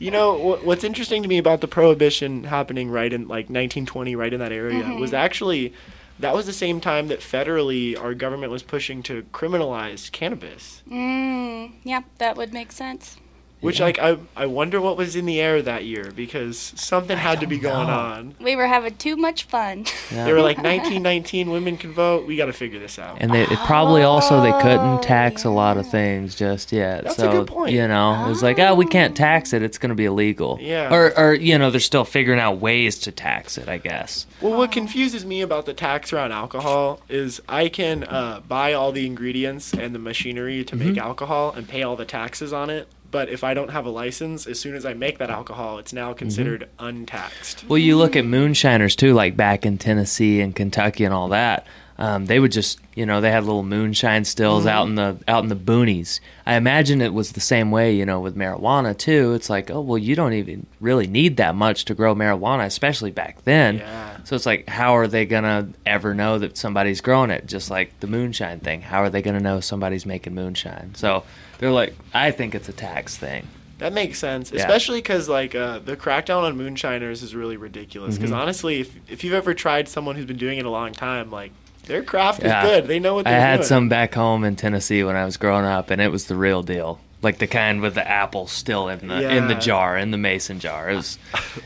You 0.00 0.12
know 0.12 0.38
wh- 0.56 0.64
what's 0.64 0.84
interesting 0.84 1.24
to 1.24 1.28
me 1.28 1.38
about 1.38 1.60
the 1.60 1.66
prohibition 1.66 2.44
happening 2.44 2.88
right 2.88 3.12
in 3.12 3.22
like 3.22 3.46
1920, 3.50 4.14
right 4.14 4.32
in 4.32 4.38
that 4.38 4.52
area, 4.52 4.84
Mm-hmm. 4.84 5.00
was 5.00 5.12
actually 5.12 5.72
that 6.18 6.34
was 6.34 6.46
the 6.46 6.52
same 6.52 6.80
time 6.80 7.08
that 7.08 7.20
federally 7.20 7.98
our 7.98 8.14
government 8.14 8.52
was 8.52 8.62
pushing 8.62 9.02
to 9.04 9.22
criminalize 9.32 10.10
cannabis. 10.10 10.82
Mm, 10.90 11.72
yeah, 11.84 12.02
that 12.18 12.36
would 12.36 12.52
make 12.52 12.72
sense. 12.72 13.16
Which 13.60 13.80
Yeah. 13.80 13.86
like 13.86 13.98
I 13.98 14.16
I 14.36 14.46
wonder 14.46 14.80
what 14.80 14.96
was 14.96 15.16
in 15.16 15.26
the 15.26 15.40
air 15.40 15.60
that 15.62 15.84
year 15.84 16.12
because 16.14 16.72
something 16.76 17.16
had 17.18 17.40
to 17.40 17.46
be 17.46 17.58
going 17.58 17.88
know. 17.88 17.92
on. 17.92 18.34
We 18.40 18.54
were 18.54 18.66
having 18.68 18.96
too 18.96 19.16
much 19.16 19.44
fun. 19.44 19.84
Yeah. 20.12 20.24
They 20.26 20.32
were 20.32 20.42
like 20.42 20.58
1919 20.62 21.50
women 21.50 21.76
can 21.76 21.92
vote. 21.92 22.26
We 22.26 22.36
got 22.36 22.46
to 22.46 22.52
figure 22.52 22.78
this 22.78 22.98
out. 22.98 23.18
And 23.20 23.32
they 23.32 23.42
it 23.42 23.58
probably 23.66 24.02
also 24.02 24.40
they 24.42 24.52
Oh, 24.52 24.60
couldn't 24.60 25.02
tax 25.02 25.44
a 25.44 25.50
lot 25.50 25.76
of 25.76 25.88
things 25.90 26.34
just 26.34 26.70
yet. 26.72 27.04
That's 27.04 27.18
a 27.18 27.22
so 27.22 27.30
good 27.32 27.46
point. 27.48 27.72
you 27.72 27.86
know, 27.88 28.24
it 28.24 28.28
was 28.28 28.42
like, 28.42 28.58
oh, 28.58 28.74
we 28.74 28.86
can't 28.86 29.16
tax 29.16 29.52
it. 29.52 29.62
It's 29.62 29.76
going 29.78 29.90
to 29.90 29.96
be 29.96 30.04
illegal. 30.04 30.58
Yeah. 30.60 30.92
Or 30.94 31.18
or 31.18 31.34
you 31.34 31.58
know, 31.58 31.70
they're 31.70 31.80
still 31.80 32.04
figuring 32.04 32.38
out 32.40 32.58
ways 32.58 32.98
to 33.00 33.12
tax 33.12 33.58
it. 33.58 33.68
I 33.68 33.78
guess. 33.78 34.26
Well, 34.40 34.56
what 34.56 34.70
confuses 34.72 35.24
me 35.26 35.40
about 35.42 35.66
the 35.66 35.74
tax 35.74 36.12
around 36.12 36.30
alcohol 36.32 37.00
is 37.08 37.40
I 37.48 37.68
can 37.68 38.04
uh, 38.04 38.40
buy 38.46 38.72
all 38.72 38.92
the 38.92 39.04
ingredients 39.04 39.72
and 39.74 39.94
the 39.94 39.98
machinery 39.98 40.62
to 40.64 40.76
make 40.76 40.96
alcohol 40.96 41.52
and 41.56 41.68
pay 41.68 41.82
all 41.82 41.96
the 41.96 42.04
taxes 42.04 42.52
on 42.52 42.70
it. 42.70 42.88
But 43.10 43.28
if 43.28 43.42
I 43.42 43.54
don't 43.54 43.70
have 43.70 43.86
a 43.86 43.90
license, 43.90 44.46
as 44.46 44.60
soon 44.60 44.74
as 44.74 44.84
I 44.84 44.92
make 44.94 45.18
that 45.18 45.30
alcohol, 45.30 45.78
it's 45.78 45.92
now 45.92 46.10
mm-hmm. 46.10 46.18
considered 46.18 46.68
untaxed. 46.78 47.64
Well, 47.68 47.78
you 47.78 47.96
look 47.96 48.16
at 48.16 48.24
moonshiners 48.24 48.96
too, 48.96 49.14
like 49.14 49.36
back 49.36 49.64
in 49.64 49.78
Tennessee 49.78 50.40
and 50.40 50.54
Kentucky 50.54 51.04
and 51.04 51.14
all 51.14 51.28
that. 51.28 51.66
Um, 52.00 52.26
they 52.26 52.38
would 52.38 52.52
just, 52.52 52.78
you 52.94 53.04
know, 53.04 53.20
they 53.20 53.32
had 53.32 53.42
little 53.44 53.64
moonshine 53.64 54.24
stills 54.24 54.66
out 54.66 54.86
in 54.86 54.94
the 54.94 55.16
out 55.26 55.42
in 55.42 55.48
the 55.48 55.56
boonies. 55.56 56.20
I 56.46 56.54
imagine 56.54 57.00
it 57.02 57.12
was 57.12 57.32
the 57.32 57.40
same 57.40 57.72
way, 57.72 57.92
you 57.96 58.06
know, 58.06 58.20
with 58.20 58.36
marijuana 58.36 58.96
too. 58.96 59.32
It's 59.34 59.50
like, 59.50 59.68
oh 59.68 59.80
well, 59.80 59.98
you 59.98 60.14
don't 60.14 60.32
even 60.34 60.66
really 60.80 61.08
need 61.08 61.38
that 61.38 61.56
much 61.56 61.84
to 61.86 61.94
grow 61.94 62.14
marijuana, 62.14 62.66
especially 62.66 63.10
back 63.10 63.42
then. 63.42 63.78
Yeah. 63.78 64.18
So 64.22 64.36
it's 64.36 64.46
like, 64.46 64.68
how 64.68 64.96
are 64.96 65.08
they 65.08 65.26
gonna 65.26 65.70
ever 65.86 66.14
know 66.14 66.38
that 66.38 66.56
somebody's 66.56 67.00
growing 67.00 67.30
it? 67.30 67.46
Just 67.46 67.68
like 67.68 67.98
the 67.98 68.06
moonshine 68.06 68.60
thing. 68.60 68.80
How 68.82 69.02
are 69.02 69.10
they 69.10 69.20
gonna 69.22 69.40
know 69.40 69.58
somebody's 69.58 70.06
making 70.06 70.36
moonshine? 70.36 70.94
So 70.94 71.24
they're 71.58 71.72
like, 71.72 71.96
I 72.14 72.30
think 72.30 72.54
it's 72.54 72.68
a 72.68 72.72
tax 72.72 73.16
thing. 73.16 73.48
That 73.78 73.92
makes 73.92 74.20
sense, 74.20 74.52
Yeah. 74.52 74.60
especially 74.60 74.98
because 74.98 75.28
like 75.28 75.56
uh, 75.56 75.80
the 75.80 75.96
crackdown 75.96 76.42
on 76.44 76.56
moonshiners 76.56 77.24
is 77.24 77.34
really 77.34 77.56
ridiculous. 77.56 78.16
Because 78.16 78.30
Mhm. 78.30 78.36
honestly, 78.36 78.80
if 78.82 78.94
if 79.10 79.24
you've 79.24 79.34
ever 79.34 79.52
tried 79.52 79.88
someone 79.88 80.14
who's 80.14 80.26
been 80.26 80.36
doing 80.36 80.58
it 80.58 80.64
a 80.64 80.70
long 80.70 80.92
time, 80.92 81.32
like 81.32 81.50
their 81.88 82.02
craft 82.04 82.42
Yeah. 82.42 82.62
is 82.64 82.70
good. 82.70 82.86
They 82.88 83.00
know 83.00 83.14
what 83.14 83.24
they're 83.24 83.34
I 83.36 83.40
had 83.40 83.56
doing. 83.56 83.66
some 83.66 83.88
back 83.88 84.14
home 84.14 84.44
in 84.44 84.54
Tennessee 84.56 85.02
when 85.02 85.16
I 85.16 85.24
was 85.24 85.36
growing 85.36 85.64
up, 85.64 85.90
and 85.90 86.00
it 86.00 86.12
was 86.12 86.26
the 86.26 86.36
real 86.36 86.62
deal. 86.62 87.00
Like 87.20 87.38
the 87.38 87.48
kind 87.48 87.80
with 87.80 87.94
the 87.96 88.08
apple 88.08 88.46
still 88.46 88.88
in 88.88 89.08
the 89.08 89.28
in 89.36 89.48
the 89.48 89.56
jar, 89.56 89.98
in 89.98 90.12
the 90.12 90.16
mason 90.18 90.60
jar. 90.60 90.88
It 90.88 90.94
was, 90.94 91.18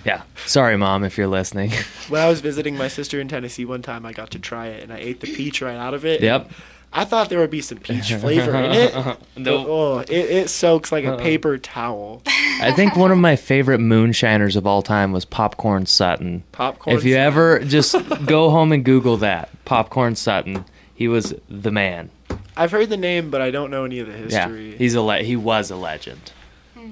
yeah. 0.03 0.23
Sorry, 0.47 0.79
mom, 0.79 1.05
if 1.05 1.19
you're 1.19 1.27
listening. 1.27 1.71
When 2.09 2.23
I 2.23 2.29
was 2.29 2.41
visiting 2.41 2.75
my 2.79 2.89
sister 2.89 3.21
in 3.21 3.29
Tennessee 3.29 3.67
one 3.67 3.83
time, 3.83 4.07
I 4.07 4.13
got 4.13 4.31
to 4.31 4.39
try 4.39 4.69
it, 4.69 4.83
and 4.83 4.91
I 4.91 4.97
ate 4.97 5.21
the 5.21 5.27
peach 5.27 5.61
right 5.61 5.77
out 5.77 5.93
of 5.93 6.07
it. 6.07 6.23
yep. 6.23 6.51
I 6.95 7.05
thought 7.05 7.31
there 7.31 7.39
would 7.39 7.51
be 7.51 7.63
some 7.63 7.79
peach 7.79 8.13
flavor 8.13 8.55
in 8.55 8.73
it. 8.73 8.93
but, 8.95 9.19
No. 9.37 9.67
oh, 9.67 9.99
it, 10.01 10.11
it 10.11 10.51
soaks 10.51 10.93
like 10.93 11.05
a 11.05 11.13
uh-uh. 11.15 11.19
paper 11.19 11.57
towel. 11.59 12.23
I 12.27 12.71
think 12.73 12.97
one 12.97 13.11
of 13.11 13.19
my 13.19 13.37
favorite 13.37 13.79
moonshiners 13.79 14.57
of 14.57 14.67
all 14.67 14.83
time 14.83 15.11
was 15.13 15.25
Popcorn 15.25 15.87
Sutton. 15.87 16.45
Popcorn. 16.53 16.97
if 16.97 17.05
you 17.05 17.17
ever 17.17 17.61
just 17.61 17.97
go 18.27 18.51
home 18.51 18.73
and 18.73 18.85
Google 18.85 19.17
that, 19.19 19.49
Popcorn 19.65 20.17
Sutton, 20.17 20.65
he 20.95 21.09
was 21.09 21.35
the 21.49 21.71
man. 21.71 22.11
I've 22.57 22.71
heard 22.71 22.91
the 22.91 22.97
name, 22.99 23.31
but 23.31 23.41
I 23.41 23.51
don't 23.51 23.71
know 23.71 23.85
any 23.85 23.99
of 23.99 24.07
the 24.07 24.13
history. 24.13 24.33
Yeah, 24.33 24.49
history. 24.49 24.77
he's 24.77 24.95
a 24.95 25.01
le- 25.03 25.23
he 25.23 25.37
was 25.37 25.71
a 25.71 25.77
legend. 25.77 26.33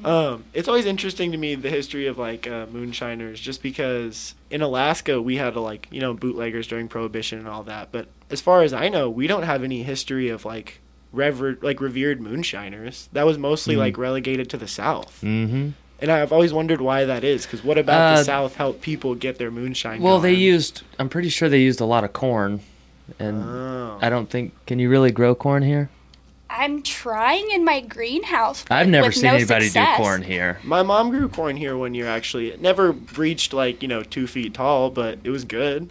Um, 0.04 0.44
it's 0.54 0.68
always 0.68 0.86
interesting 0.86 1.32
to 1.32 1.38
me 1.38 1.54
the 1.54 1.70
history 1.70 2.06
of 2.06 2.18
like 2.18 2.46
uh, 2.46 2.66
moonshiners, 2.72 3.40
just 3.40 3.62
because 3.62 4.34
in 4.50 4.62
Alaska 4.62 5.20
we 5.20 5.36
had 5.36 5.56
like 5.56 5.88
you 5.90 6.00
know 6.00 6.14
bootleggers 6.14 6.66
during 6.66 6.88
Prohibition 6.88 7.38
and 7.38 7.48
all 7.48 7.62
that. 7.64 7.90
But 7.92 8.08
as 8.30 8.40
far 8.40 8.62
as 8.62 8.72
I 8.72 8.88
know, 8.88 9.08
we 9.10 9.26
don't 9.26 9.42
have 9.44 9.62
any 9.64 9.82
history 9.82 10.28
of 10.28 10.44
like 10.44 10.80
revered 11.12 11.62
like 11.62 11.80
revered 11.80 12.20
moonshiners. 12.20 13.08
That 13.12 13.26
was 13.26 13.36
mostly 13.38 13.74
Mhm. 13.74 13.78
like 13.78 13.98
relegated 13.98 14.48
to 14.50 14.56
the 14.56 14.68
South, 14.68 15.20
Mm-hmm. 15.22 15.70
and 16.00 16.10
I've 16.12 16.32
always 16.32 16.52
wondered 16.52 16.80
why 16.80 17.04
that 17.04 17.24
is. 17.24 17.44
Because 17.46 17.64
what 17.64 17.78
about 17.78 18.00
Uh, 18.14 18.18
the 18.18 18.24
South 18.24 18.56
helped 18.56 18.80
people 18.82 19.14
get 19.14 19.38
their 19.38 19.50
moonshine? 19.50 20.00
Well, 20.02 20.20
they 20.20 20.34
used. 20.34 20.82
I'm 20.98 21.08
pretty 21.08 21.28
sure 21.28 21.48
they 21.48 21.60
used 21.62 21.80
a 21.80 21.84
lot 21.84 22.04
of 22.04 22.12
corn, 22.12 22.60
and 23.18 23.42
Oh. 23.44 23.98
I 24.00 24.08
don't 24.08 24.30
think. 24.30 24.52
Can 24.66 24.78
you 24.78 24.88
really 24.88 25.10
grow 25.10 25.34
corn 25.34 25.62
here? 25.62 25.90
I'm 26.50 26.82
trying 26.82 27.50
in 27.52 27.64
my 27.64 27.80
greenhouse. 27.80 28.64
I've 28.70 28.88
never 28.88 29.06
with 29.06 29.14
seen 29.14 29.24
no 29.24 29.34
anybody 29.34 29.66
success. 29.66 29.96
do 29.96 30.02
corn 30.02 30.22
here. 30.22 30.58
My 30.64 30.82
mom 30.82 31.10
grew 31.10 31.28
corn 31.28 31.56
here 31.56 31.76
one 31.76 31.94
year. 31.94 32.06
Actually, 32.06 32.48
it 32.48 32.60
never 32.60 32.92
reached 32.92 33.52
like 33.52 33.82
you 33.82 33.88
know 33.88 34.02
two 34.02 34.26
feet 34.26 34.54
tall, 34.54 34.90
but 34.90 35.18
it 35.24 35.30
was 35.30 35.44
good. 35.44 35.90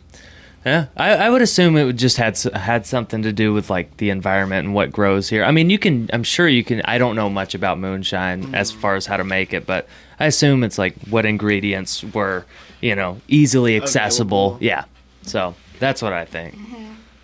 Yeah, 0.65 0.87
I, 0.97 1.11
I 1.11 1.29
would 1.29 1.41
assume 1.41 1.77
it 1.77 1.85
would 1.85 1.97
just 1.97 2.17
had 2.17 2.37
had 2.53 2.85
something 2.85 3.21
to 3.23 3.31
do 3.31 3.53
with 3.53 3.69
like 3.69 3.95
the 3.97 4.09
environment 4.09 4.65
and 4.65 4.75
what 4.75 4.91
grows 4.91 5.29
here. 5.29 5.45
I 5.45 5.51
mean, 5.51 5.69
you 5.69 5.79
can. 5.79 6.09
I'm 6.11 6.23
sure 6.23 6.47
you 6.47 6.65
can. 6.65 6.81
I 6.83 6.97
don't 6.97 7.15
know 7.15 7.29
much 7.29 7.55
about 7.55 7.79
moonshine 7.79 8.53
as 8.53 8.69
far 8.69 8.95
as 8.95 9.05
how 9.05 9.15
to 9.15 9.23
make 9.23 9.53
it, 9.53 9.65
but 9.65 9.87
I 10.19 10.25
assume 10.25 10.65
it's 10.65 10.77
like 10.77 10.95
what 11.09 11.25
ingredients 11.25 12.03
were, 12.03 12.45
you 12.81 12.95
know, 12.95 13.21
easily 13.29 13.77
accessible. 13.77 14.55
Available. 14.55 14.65
Yeah, 14.65 14.83
so 15.21 15.55
that's 15.79 16.01
what 16.01 16.11
I 16.11 16.25
think. 16.25 16.55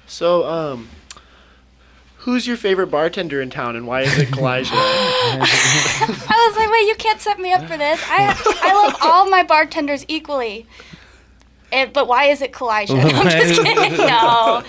So, 0.07 0.45
um, 0.47 0.87
who's 2.25 2.45
your 2.47 2.57
favorite 2.57 2.87
bartender 2.87 3.41
in 3.41 3.49
town, 3.49 3.75
and 3.75 3.87
why 3.87 4.01
is 4.01 4.17
it 4.17 4.29
Kalijah? 4.29 4.69
I 4.73 6.47
was 6.49 6.57
like, 6.57 6.69
wait, 6.71 6.87
you 6.87 6.95
can't 6.95 7.21
set 7.21 7.39
me 7.39 7.53
up 7.53 7.61
for 7.67 7.77
this. 7.77 8.01
I 8.09 8.35
I 8.61 8.73
love 8.73 8.95
all 9.01 9.29
my 9.29 9.43
bartenders 9.43 10.03
equally. 10.07 10.65
Eh, 11.71 11.85
but 11.91 12.07
why 12.07 12.25
is 12.25 12.41
it 12.41 12.51
Kalijah? 12.51 12.99
I'm 13.13 13.29
just 13.29 13.61
kidding. 13.61 13.97
No. 13.97 14.63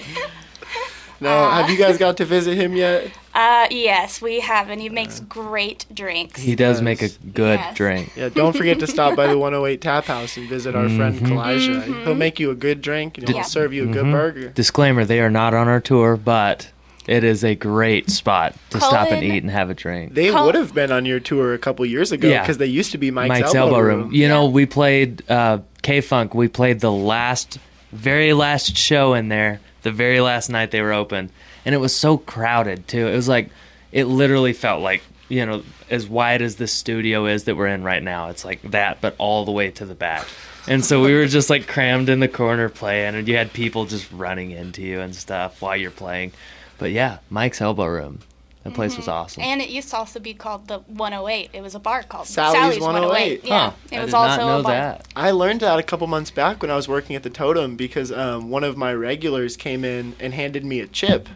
no, 1.21 1.51
have 1.51 1.71
you 1.71 1.77
guys 1.79 1.99
got 1.99 2.17
to 2.19 2.25
visit 2.25 2.57
him 2.57 2.75
yet? 2.77 3.11
Uh, 3.35 3.67
yes, 3.71 4.21
we 4.23 4.41
have, 4.41 4.71
and 4.71 4.81
he 4.81 4.89
makes 4.89 5.21
great 5.21 5.85
drinks. 5.95 6.41
He 6.41 6.55
does 6.57 6.81
make 6.81 7.03
a 7.03 7.09
good 7.35 7.59
Yes. 7.61 7.77
drink. 7.77 8.13
Yeah, 8.17 8.31
don't 8.31 8.57
forget 8.57 8.79
to 8.81 8.87
stop 8.87 9.15
by 9.15 9.27
the 9.27 9.37
108 9.47 9.81
Tap 9.83 10.07
House 10.07 10.37
and 10.39 10.49
visit 10.49 10.75
our 10.75 10.89
friend 10.89 11.19
Mhm. 11.21 11.29
Kalijah. 11.29 12.05
He'll 12.05 12.15
make 12.15 12.41
you 12.41 12.51
a 12.51 12.55
good 12.55 12.81
drink 12.81 13.19
and 13.19 13.29
he'll 13.29 13.37
Yeah. 13.39 13.43
serve 13.43 13.73
you 13.75 13.85
a 13.91 13.93
good 13.93 14.05
Mhm. 14.07 14.13
burger. 14.13 14.49
Disclaimer: 14.49 15.05
They 15.05 15.21
are 15.21 15.31
not 15.31 15.53
on 15.55 15.69
our 15.69 15.81
tour, 15.81 16.17
but 16.17 16.69
it 17.07 17.23
is 17.25 17.45
a 17.45 17.55
great 17.55 18.11
spot 18.11 18.55
to 18.71 18.79
stop 18.81 19.11
and 19.11 19.23
eat 19.25 19.43
and 19.43 19.51
have 19.51 19.71
a 19.71 19.75
drink. 19.75 20.15
They 20.15 20.31
Col- 20.31 20.47
would 20.47 20.55
have 20.55 20.75
been 20.75 20.91
on 20.91 21.07
your 21.07 21.21
tour 21.21 21.55
a 21.55 21.59
couple 21.59 21.87
years 21.87 22.13
ago 22.13 22.29
Yeah. 22.29 22.43
because 22.43 22.59
they 22.59 22.67
used 22.67 22.93
to 22.93 22.99
be 22.99 23.11
Mike's, 23.11 23.29
Mike's, 23.29 23.55
Elbow, 23.55 23.75
Elbow 23.77 23.79
Room. 23.81 24.01
Room. 24.05 24.13
You 24.13 24.29
know, 24.29 24.47
we 24.47 24.67
played 24.67 25.23
uh, 25.31 25.59
K 25.83 26.01
Funk. 26.01 26.35
We 26.35 26.49
played 26.49 26.81
the 26.81 26.91
last, 26.93 27.59
very 27.93 28.33
last 28.33 28.77
show 28.77 29.15
in 29.15 29.29
there, 29.29 29.61
the 29.83 29.93
very 29.93 30.21
last 30.21 30.49
night 30.51 30.71
they 30.73 30.83
were 30.83 30.93
open, 30.93 31.31
and 31.65 31.75
it 31.75 31.79
was 31.79 31.95
so 31.95 32.19
crowded 32.19 32.89
too. 32.89 33.07
It 33.07 33.15
was 33.15 33.29
like, 33.29 33.51
it 33.93 34.05
literally 34.05 34.53
felt 34.53 34.83
like 34.83 35.03
you 35.29 35.45
know, 35.45 35.63
as 35.91 36.07
wide 36.09 36.41
as 36.41 36.55
this 36.55 36.73
studio 36.73 37.27
is 37.27 37.45
that 37.45 37.57
we're 37.57 37.67
in 37.67 37.83
right 37.83 38.03
now. 38.03 38.29
It's 38.29 38.45
like 38.45 38.63
that, 38.71 39.01
but 39.01 39.17
all 39.19 39.45
the 39.45 39.51
way 39.51 39.73
to 39.73 39.85
the 39.85 39.95
back. 39.97 40.25
And 40.69 40.85
so 40.85 41.03
we 41.03 41.15
were 41.15 41.27
just 41.27 41.51
like 41.51 41.67
crammed 41.67 42.09
in 42.09 42.21
the 42.21 42.29
corner 42.29 42.69
playing, 42.69 43.15
and 43.17 43.27
you 43.27 43.37
had 43.37 43.53
people 43.53 43.87
just 43.87 44.11
running 44.13 44.53
into 44.53 44.83
you 44.83 45.01
and 45.01 45.15
stuff 45.15 45.61
while 45.63 45.77
you're 45.77 45.91
playing. 45.91 46.33
But 46.79 46.91
yeah, 46.93 47.19
Mike's 47.31 47.61
Elbow 47.61 47.87
Room. 47.87 48.21
That 48.65 48.75
place 48.75 48.97
was 48.97 49.07
awesome. 49.07 49.45
And 49.45 49.61
it 49.63 49.69
used 49.71 49.91
to 49.91 49.97
also 49.97 50.19
be 50.19 50.35
called 50.35 50.67
the 50.67 50.81
108. 50.81 51.51
It 51.53 51.61
was 51.63 51.77
a 51.77 51.79
bar 51.79 52.03
called 52.03 52.27
Sally's 52.27 52.59
Sally's, 52.59 52.81
108. 52.81 53.45
108. 53.45 53.45
Yeah, 53.45 53.71
Huh, 53.71 53.77
it 53.93 53.99
I 53.99 54.01
was 54.03 54.11
did 54.11 54.15
also 54.17 54.37
not 54.39 54.47
know 54.49 54.59
a 54.59 54.63
bar. 54.65 54.73
that. 54.73 55.09
I 55.15 55.31
learned 55.31 55.61
that 55.61 55.79
a 55.79 55.85
couple 55.85 56.09
months 56.09 56.33
back 56.33 56.63
when 56.63 56.71
I 56.73 56.75
was 56.75 56.89
working 56.89 57.15
at 57.15 57.23
the 57.23 57.31
Totem 57.31 57.77
because 57.77 58.11
um, 58.11 58.51
one 58.51 58.65
of 58.65 58.77
my 58.77 58.93
regulars 58.93 59.57
came 59.57 59.85
in 59.85 60.17
and 60.19 60.35
handed 60.35 60.65
me 60.65 60.81
a 60.81 60.89
chip. 60.89 61.29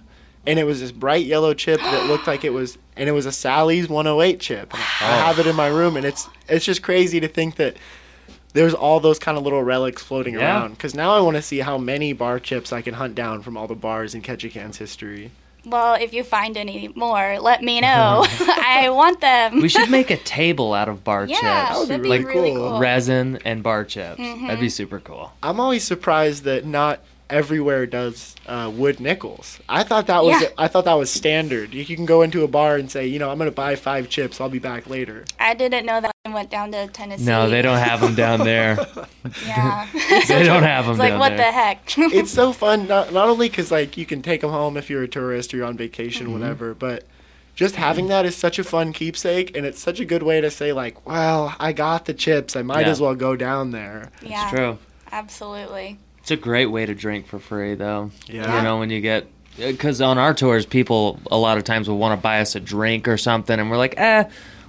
And 0.45 0.59
it 0.59 0.65
was 0.65 0.81
this 0.81 0.91
bright 0.91 1.25
yellow 1.25 1.55
chip 1.55 1.79
that 1.81 2.07
looked 2.09 2.27
like 2.27 2.45
it 2.45 2.51
was, 2.51 2.79
and 2.97 3.09
it 3.09 3.13
was 3.13 3.27
a 3.27 3.33
Sally's 3.33 3.89
108 3.89 4.41
chip. 4.41 4.73
And 4.75 4.83
I 5.13 5.27
have 5.27 5.39
it 5.39 5.47
in 5.47 5.55
my 5.55 5.69
room, 5.69 5.97
and 5.97 6.05
it's 6.07 6.29
it's 6.49 6.65
just 6.65 6.83
crazy 6.83 7.21
to 7.21 7.29
think 7.29 7.57
that 7.57 7.77
there's 8.53 8.75
all 8.75 9.01
those 9.01 9.19
kind 9.19 9.39
of 9.39 9.45
little 9.45 9.63
relics 9.63 10.03
floating 10.03 10.35
Yeah. 10.35 10.41
around. 10.41 10.73
Because 10.73 10.95
now 10.95 11.13
I 11.13 11.21
want 11.21 11.37
to 11.37 11.43
see 11.43 11.61
how 11.61 11.79
many 11.79 12.13
bar 12.13 12.39
chips 12.41 12.73
I 12.73 12.83
can 12.83 12.95
hunt 12.95 13.15
down 13.15 13.43
from 13.43 13.57
all 13.57 13.67
the 13.67 13.75
bars 13.75 14.15
in 14.15 14.23
Ketchikan's 14.23 14.79
history. 14.79 15.31
Well, 15.67 15.95
if 16.01 16.15
you 16.15 16.25
find 16.25 16.57
any 16.57 16.91
more, 16.95 17.39
let 17.39 17.63
me 17.63 17.81
know. 17.83 18.25
I 18.29 18.89
want 18.91 19.21
them. 19.21 19.61
We 19.61 19.69
should 19.69 19.91
make 19.91 20.11
a 20.11 20.17
table 20.25 20.73
out 20.73 20.89
of 20.89 21.05
bar 21.05 21.27
yeah, 21.27 21.37
chips. 21.37 21.87
That 21.89 21.93
would 21.99 22.03
be 22.03 22.09
that'd 22.09 22.27
be 22.27 22.29
really 22.29 22.41
really 22.41 22.57
cool. 22.57 22.71
cool. 22.71 22.81
resin 22.81 23.39
and 23.45 23.63
bar 23.63 23.85
chips. 23.85 24.19
Mm-hmm. 24.19 24.47
That'd 24.47 24.61
be 24.61 24.71
super 24.71 25.01
cool. 25.01 25.33
I'm 25.43 25.61
always 25.61 25.85
surprised 25.85 26.45
that 26.45 26.65
not 26.65 27.01
everywhere 27.31 27.87
does 27.87 28.35
uh, 28.47 28.71
wood 28.75 29.01
nickels. 29.01 29.59
I 29.69 29.83
thought 29.83 30.07
that 30.09 30.25
was 30.25 30.41
Yeah. 30.43 30.49
I 30.59 30.69
thought 30.69 30.85
that 30.85 30.95
was 30.95 31.11
standard. 31.11 31.73
You 31.75 31.85
can 31.85 32.07
go 32.07 32.23
into 32.23 32.43
a 32.45 32.49
bar 32.49 32.77
and 32.77 32.91
say, 32.91 33.07
you 33.07 33.19
know, 33.19 33.31
I'm 33.31 33.39
going 33.39 33.51
to 33.51 33.55
buy 33.55 33.77
five 33.77 34.09
chips. 34.09 34.41
I'll 34.41 34.49
be 34.49 34.59
back 34.59 34.89
later. 34.89 35.25
I 35.39 35.55
didn't 35.55 35.87
know 35.87 36.01
that 36.01 36.11
I 36.25 36.31
went 36.35 36.51
down 36.51 36.73
to 36.73 36.87
Tennessee. 36.89 37.25
No, 37.25 37.49
they 37.49 37.63
don't 37.63 37.79
have 37.79 38.01
them 38.01 38.15
down 38.15 38.41
there. 38.41 38.77
Yeah. 39.47 39.87
They 40.29 40.45
don't 40.45 40.63
have 40.63 40.85
them 40.87 40.93
It's 40.93 40.99
like, 40.99 41.11
down 41.11 41.19
what 41.21 41.29
there. 41.31 41.39
the 41.39 41.53
heck? 41.53 41.83
it's 41.99 42.31
so 42.31 42.53
fun 42.53 42.87
not 42.89 43.13
not 43.13 43.29
only 43.29 43.49
because 43.49 43.71
like 43.71 43.97
you 43.97 44.07
can 44.07 44.23
take 44.23 44.41
them 44.41 44.51
home 44.51 44.77
if 44.77 44.89
you're 44.91 45.03
a 45.03 45.09
tourist 45.09 45.53
or 45.53 45.59
you're 45.59 45.67
on 45.67 45.77
vacation, 45.77 46.27
Mm-hmm. 46.27 46.41
whatever, 46.41 46.75
but 46.75 47.05
just 47.55 47.77
having 47.77 48.07
that 48.09 48.25
is 48.25 48.35
such 48.37 48.59
a 48.59 48.65
fun 48.65 48.93
keepsake, 48.93 49.55
and 49.57 49.67
it's 49.67 49.79
such 49.81 50.01
a 50.01 50.05
good 50.07 50.23
way 50.23 50.41
to 50.41 50.51
say 50.51 50.73
like, 50.73 51.07
well, 51.07 51.55
I 51.61 51.73
got 51.73 52.07
the 52.07 52.15
chips. 52.15 52.57
I 52.57 52.63
might 52.63 52.87
Yeah. 52.87 52.93
as 52.93 53.01
well 53.01 53.15
go 53.15 53.37
down 53.37 53.71
there. 53.73 54.11
yeah, 54.23 54.43
It's 54.49 54.57
true. 54.57 54.79
absolutely. 55.13 55.99
It's 56.23 56.31
a 56.31 56.37
great 56.37 56.67
way 56.67 56.87
to 56.87 56.95
drink 56.95 57.27
for 57.27 57.39
free, 57.39 57.75
though. 57.75 58.11
Yeah. 58.27 58.57
You 58.59 58.63
know, 58.63 58.79
when 58.79 58.91
you 58.91 59.01
get. 59.01 59.27
Because 59.57 60.01
on 60.01 60.17
our 60.17 60.33
tours, 60.33 60.65
people 60.65 61.19
a 61.31 61.37
lot 61.37 61.59
of 61.59 61.65
times 61.65 61.89
will 61.89 61.99
want 61.99 62.19
to 62.19 62.23
buy 62.23 62.41
us 62.41 62.55
a 62.55 62.61
drink 62.61 63.09
or 63.09 63.17
something, 63.19 63.59
and 63.59 63.71
we're 63.71 63.77
like, 63.77 63.95
eh, 63.99 64.25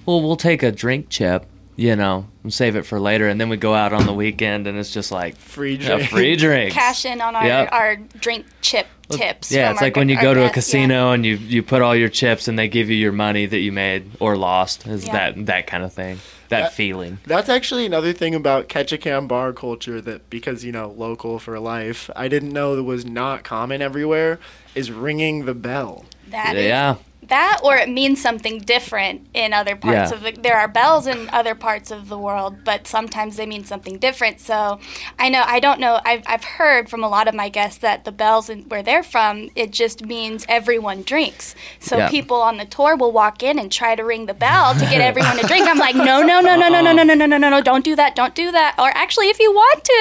we'll 0.06 0.18
well, 0.20 0.28
we'll 0.28 0.36
take 0.36 0.64
a 0.64 0.72
drink 0.72 1.08
chip, 1.10 1.46
you 1.76 1.96
know, 1.96 2.26
and 2.44 2.52
save 2.54 2.76
it 2.76 2.84
for 2.86 3.00
later, 3.00 3.28
and 3.30 3.40
then 3.40 3.48
we 3.48 3.58
go 3.58 3.74
out 3.76 3.94
on 3.94 4.06
the 4.06 4.14
weekend, 4.14 4.66
and 4.68 4.78
it's 4.78 4.92
just 4.92 5.12
like 5.12 5.38
Free 5.38 5.78
drink 5.78 6.02
a 6.02 6.08
free 6.08 6.36
drink. 6.36 6.74
Cash 6.74 7.06
in 7.06 7.22
on 7.22 7.36
our, 7.36 7.46
Yep. 7.46 7.70
our 7.72 7.96
drink 7.96 8.48
chip 8.62 8.88
tips. 9.18 9.52
Yeah, 9.52 9.68
from 9.68 9.72
it's 9.74 9.82
our- 9.82 9.86
like 9.88 9.96
when 9.96 10.10
you 10.10 10.20
go 10.22 10.34
to 10.34 10.42
a 10.42 10.44
guests, 10.50 10.74
yeah. 10.74 10.80
casino 10.82 11.12
and 11.12 11.26
you 11.26 11.36
you 11.36 11.64
put 11.64 11.82
all 11.82 11.96
your 11.96 12.10
chips 12.10 12.48
and 12.48 12.58
they 12.58 12.68
give 12.68 12.90
you 12.90 12.96
your 12.96 13.12
money 13.12 13.46
that 13.46 13.60
you 13.60 13.72
made 13.72 14.12
or 14.20 14.36
lost. 14.38 14.86
Is 14.88 15.06
Yeah. 15.06 15.12
that 15.34 15.46
that 15.46 15.68
kind 15.68 15.84
of 15.84 15.94
thing? 15.94 16.20
That 16.50 16.62
That- 16.64 16.74
feeling. 16.74 17.20
That's 17.26 17.48
actually 17.48 17.86
another 17.86 18.12
thing 18.14 18.36
about 18.36 18.68
Ketchikan 18.68 19.28
bar 19.28 19.54
culture 19.54 20.02
that 20.02 20.30
because 20.30 20.66
you 20.66 20.72
know 20.74 20.94
local 20.98 21.40
for 21.40 21.58
life, 21.60 22.10
I 22.16 22.28
didn't 22.28 22.52
know 22.52 22.76
that 22.76 22.84
was 22.84 23.06
not 23.06 23.44
common 23.44 23.82
everywhere. 23.82 24.40
Is 24.76 24.92
ringing 24.92 25.46
the 25.46 25.54
bell. 25.54 26.06
That 26.30 26.56
is- 26.58 26.66
yeah. 26.66 26.96
That 27.32 27.60
or 27.64 27.76
it 27.76 27.90
means 27.90 28.22
something 28.22 28.60
different 28.60 29.26
in 29.34 29.52
other 29.54 29.76
parts 29.76 30.12
Yeah. 30.12 30.16
of 30.18 30.22
the 30.24 30.32
there 30.48 30.58
are 30.58 30.68
bells 30.68 31.08
in 31.08 31.30
other 31.30 31.56
parts 31.56 31.90
of 31.92 32.08
the 32.08 32.18
world 32.18 32.64
but 32.64 32.88
sometimes 32.88 33.36
they 33.38 33.46
mean 33.46 33.64
something 33.66 33.98
different 33.98 34.40
so 34.40 34.80
i 35.18 35.28
know 35.30 35.44
i 35.48 35.60
don't 35.60 35.80
know 35.80 36.00
i've, 36.06 36.24
I've 36.28 36.44
heard 36.44 36.90
from 36.90 37.04
a 37.04 37.10
lot 37.10 37.28
of 37.28 37.34
my 37.34 37.50
guests 37.50 37.80
that 37.80 38.06
the 38.06 38.12
bells 38.12 38.50
in, 38.50 38.64
where 38.70 38.84
they're 38.84 39.02
from 39.16 39.50
it 39.56 39.72
just 39.72 40.06
means 40.06 40.46
everyone 40.48 41.02
drinks 41.02 41.56
so 41.80 41.98
Yeah. 41.98 42.10
people 42.10 42.38
on 42.42 42.58
the 42.58 42.66
tour 42.66 42.96
will 42.96 43.12
walk 43.12 43.42
in 43.44 43.58
and 43.60 43.72
try 43.72 43.96
to 43.96 44.04
ring 44.04 44.26
the 44.28 44.34
bell 44.34 44.74
to 44.74 44.86
get 44.94 45.02
everyone 45.02 45.38
to 45.38 45.48
drink 45.48 45.68
i'm 45.68 45.80
like 45.80 45.96
no 45.96 46.22
no 46.22 46.42
no 46.42 46.56
no 46.56 46.68
no 46.70 46.82
no 46.82 46.92
no 46.94 47.04
no 47.04 47.14
no 47.16 47.26
no 47.26 47.38
no 47.38 47.50
no 47.50 47.62
don't 47.62 47.86
do 47.86 47.96
that 47.96 48.16
don't 48.16 48.36
do 48.36 48.52
that 48.52 48.76
or 48.78 48.90
actually 48.96 49.28
if 49.30 49.40
you 49.40 49.52
want 49.52 49.84
to 49.84 49.94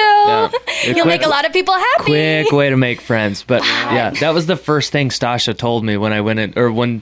Yeah. 0.85 0.95
you'll 0.95 1.05
make 1.15 1.25
a 1.25 1.29
lot 1.29 1.45
of 1.45 1.53
people 1.53 1.73
happy 1.73 2.03
Quick 2.03 2.51
way 2.51 2.69
to 2.69 2.77
make 2.77 2.99
friends. 3.01 3.43
But 3.43 3.63
yeah, 3.63 4.09
that 4.19 4.33
was 4.33 4.45
the 4.47 4.55
first 4.57 4.91
thing 4.91 5.09
Stasha 5.09 5.57
told 5.57 5.83
me 5.85 5.95
when 5.97 6.11
I 6.13 6.21
went 6.21 6.39
in, 6.39 6.53
or 6.57 6.71
when 6.71 7.01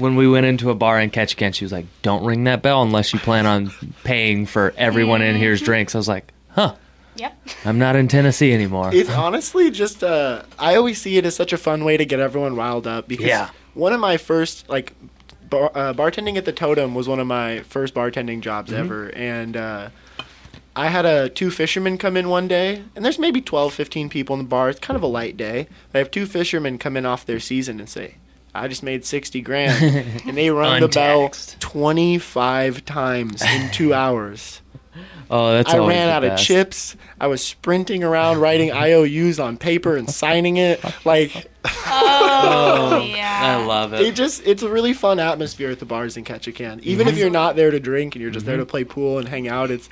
when 0.00 0.16
we 0.16 0.26
went 0.28 0.46
into 0.46 0.70
a 0.70 0.74
bar 0.74 1.00
in 1.00 1.10
Ketchikan. 1.10 1.54
She 1.54 1.64
was 1.64 1.72
like, 1.72 1.86
"Don't 2.02 2.24
ring 2.24 2.44
that 2.44 2.62
bell 2.62 2.82
unless 2.82 3.12
you 3.12 3.18
plan 3.20 3.46
on 3.46 3.70
paying 4.04 4.46
for 4.46 4.74
everyone 4.76 5.22
in 5.22 5.36
here's 5.36 5.60
drinks." 5.60 5.94
I 5.94 5.98
was 5.98 6.08
like, 6.08 6.32
"Huh." 6.48 6.74
yep 7.16 7.36
I'm 7.64 7.78
not 7.78 7.96
in 7.96 8.06
Tennessee 8.08 8.52
anymore. 8.54 8.90
It's 8.94 9.10
honestly 9.10 9.70
just 9.70 10.02
uh 10.02 10.42
I 10.58 10.76
always 10.76 11.00
see 11.00 11.16
it 11.18 11.26
as 11.26 11.34
such 11.34 11.52
a 11.52 11.58
fun 11.58 11.84
way 11.84 11.96
to 11.96 12.04
get 12.04 12.20
everyone 12.20 12.54
riled 12.56 12.86
up 12.86 13.08
because 13.08 13.26
Yeah. 13.26 13.50
one 13.74 13.92
of 13.92 13.98
my 14.00 14.16
first 14.16 14.68
like 14.68 14.94
bar, 15.50 15.72
uh, 15.74 15.92
bartending 15.92 16.36
at 16.36 16.44
the 16.44 16.52
Totem 16.52 16.94
was 16.94 17.08
one 17.08 17.18
of 17.18 17.26
my 17.26 17.60
first 17.60 17.94
bartending 17.94 18.40
jobs 18.40 18.70
Mm-hmm. 18.70 18.80
ever 18.80 19.08
and 19.14 19.56
uh 19.56 19.88
I 20.76 20.86
had 20.86 21.04
a 21.04 21.28
two 21.28 21.50
fishermen 21.50 21.98
come 21.98 22.16
in 22.16 22.28
one 22.28 22.46
day 22.46 22.84
and 22.94 23.04
there's 23.04 23.18
maybe 23.18 23.40
12 23.42 23.74
15 23.74 24.08
people 24.08 24.34
in 24.36 24.42
the 24.42 24.48
bar. 24.48 24.70
It's 24.70 24.78
kind 24.80 24.96
of 24.96 25.02
a 25.02 25.08
light 25.08 25.36
day. 25.36 25.66
I 25.92 25.98
have 25.98 26.12
two 26.12 26.26
fishermen 26.26 26.78
come 26.78 26.96
in 26.96 27.04
off 27.04 27.26
their 27.26 27.40
season 27.40 27.80
and 27.80 27.88
say 27.88 28.14
I 28.54 28.68
just 28.68 28.82
made 28.82 29.04
60 29.04 29.40
grand 29.42 30.22
and 30.26 30.36
they 30.36 30.50
rung 30.50 30.80
the 30.80 30.88
bell 30.88 31.30
25 31.60 32.84
times 32.84 33.42
in 33.42 33.70
2 33.70 33.94
hours. 33.94 34.60
oh, 35.30 35.52
that's 35.52 35.72
I 35.72 35.78
ran 35.78 36.08
the 36.08 36.12
out 36.12 36.24
of 36.24 36.38
chips. 36.38 36.96
I 37.20 37.28
was 37.28 37.42
sprinting 37.44 38.02
around 38.02 38.38
writing 38.38 38.72
IOUs 38.72 39.38
on 39.38 39.56
paper 39.56 39.96
and 39.96 40.10
signing 40.10 40.56
it. 40.56 40.82
Like 41.04 41.46
oh 41.64 43.04
yeah 43.06 43.58
I 43.60 43.64
love 43.66 43.92
it 43.92 44.00
it. 44.00 44.14
just 44.14 44.46
it's 44.46 44.62
a 44.62 44.68
really 44.68 44.92
fun 44.94 45.18
atmosphere 45.20 45.70
at 45.70 45.78
the 45.78 45.84
bars 45.84 46.16
in 46.16 46.24
Ketchikan. 46.24 46.80
Even 46.82 47.06
if 47.06 47.16
you're 47.18 47.30
not 47.30 47.54
there 47.56 47.70
to 47.70 47.78
drink 47.80 48.14
and 48.14 48.22
you're 48.22 48.30
just 48.30 48.46
there 48.46 48.56
Mm-hmm. 48.56 48.62
to 48.62 48.66
play 48.70 48.84
pool 48.84 49.18
and 49.18 49.28
hang 49.28 49.46
out, 49.48 49.70
it's 49.70 49.88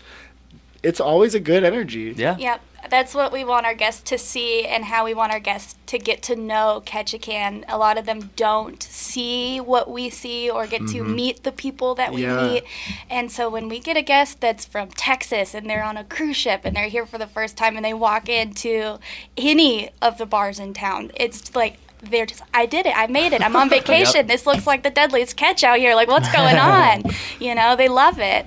it's 0.83 1.01
always 1.01 1.35
a 1.35 1.41
good 1.41 1.65
energy. 1.65 2.15
Yeah. 2.17 2.37
Yep, 2.39 2.61
that's 2.91 3.15
what 3.15 3.33
we 3.33 3.45
want 3.45 3.67
our 3.67 3.75
guests 3.75 4.01
to 4.11 4.19
see 4.19 4.65
and 4.65 4.85
how 4.85 5.05
we 5.05 5.13
want 5.13 5.33
our 5.33 5.41
guests 5.41 5.75
to 5.87 5.99
get 5.99 6.23
to 6.25 6.37
know 6.37 6.83
Ketchikan. 6.87 7.65
A 7.69 7.77
lot 7.77 7.99
of 7.99 8.07
them 8.07 8.31
don't 8.37 8.83
see 8.83 9.61
what 9.61 9.91
we 9.91 10.09
see 10.11 10.49
or 10.49 10.67
get 10.67 10.79
to 10.89 11.03
mm-hmm. 11.03 11.15
meet 11.15 11.43
the 11.43 11.53
people 11.53 11.95
that 11.97 12.13
we 12.13 12.23
Yeah. 12.23 12.47
meet. 12.47 12.65
And 13.11 13.31
so 13.33 13.49
when 13.51 13.69
we 13.69 13.81
get 13.81 13.97
a 13.97 14.03
guest 14.03 14.41
that's 14.41 14.65
from 14.65 14.91
Texas 14.91 15.55
and 15.55 15.69
they're 15.69 15.83
on 15.83 15.97
a 15.97 16.05
cruise 16.05 16.37
ship 16.37 16.61
and 16.65 16.77
they're 16.77 16.89
here 16.89 17.07
for 17.07 17.19
the 17.19 17.27
first 17.27 17.57
time 17.57 17.77
and 17.77 17.85
they 17.85 17.95
walk 17.95 18.29
into 18.29 18.99
any 19.37 19.91
of 20.01 20.19
the 20.19 20.27
bars 20.27 20.59
in 20.59 20.75
town, 20.75 21.11
it's 21.17 21.55
like 21.57 21.79
they're 22.01 22.27
just, 22.27 22.43
I 22.55 22.67
did 22.67 22.87
it. 22.87 22.97
I 22.97 23.09
made 23.09 23.33
it. 23.33 23.43
I'm 23.43 23.57
on 23.57 23.69
vacation. 23.79 24.29
This 24.29 24.47
looks 24.47 24.67
like 24.69 24.85
the 24.85 24.91
deadliest 24.91 25.37
catch 25.37 25.65
out 25.65 25.79
here. 25.79 25.97
Like, 25.97 26.07
what's 26.09 26.31
going 26.33 26.57
on? 26.59 27.03
you 27.41 27.57
know, 27.57 27.75
they 27.75 27.89
love 27.89 28.21
it. 28.21 28.47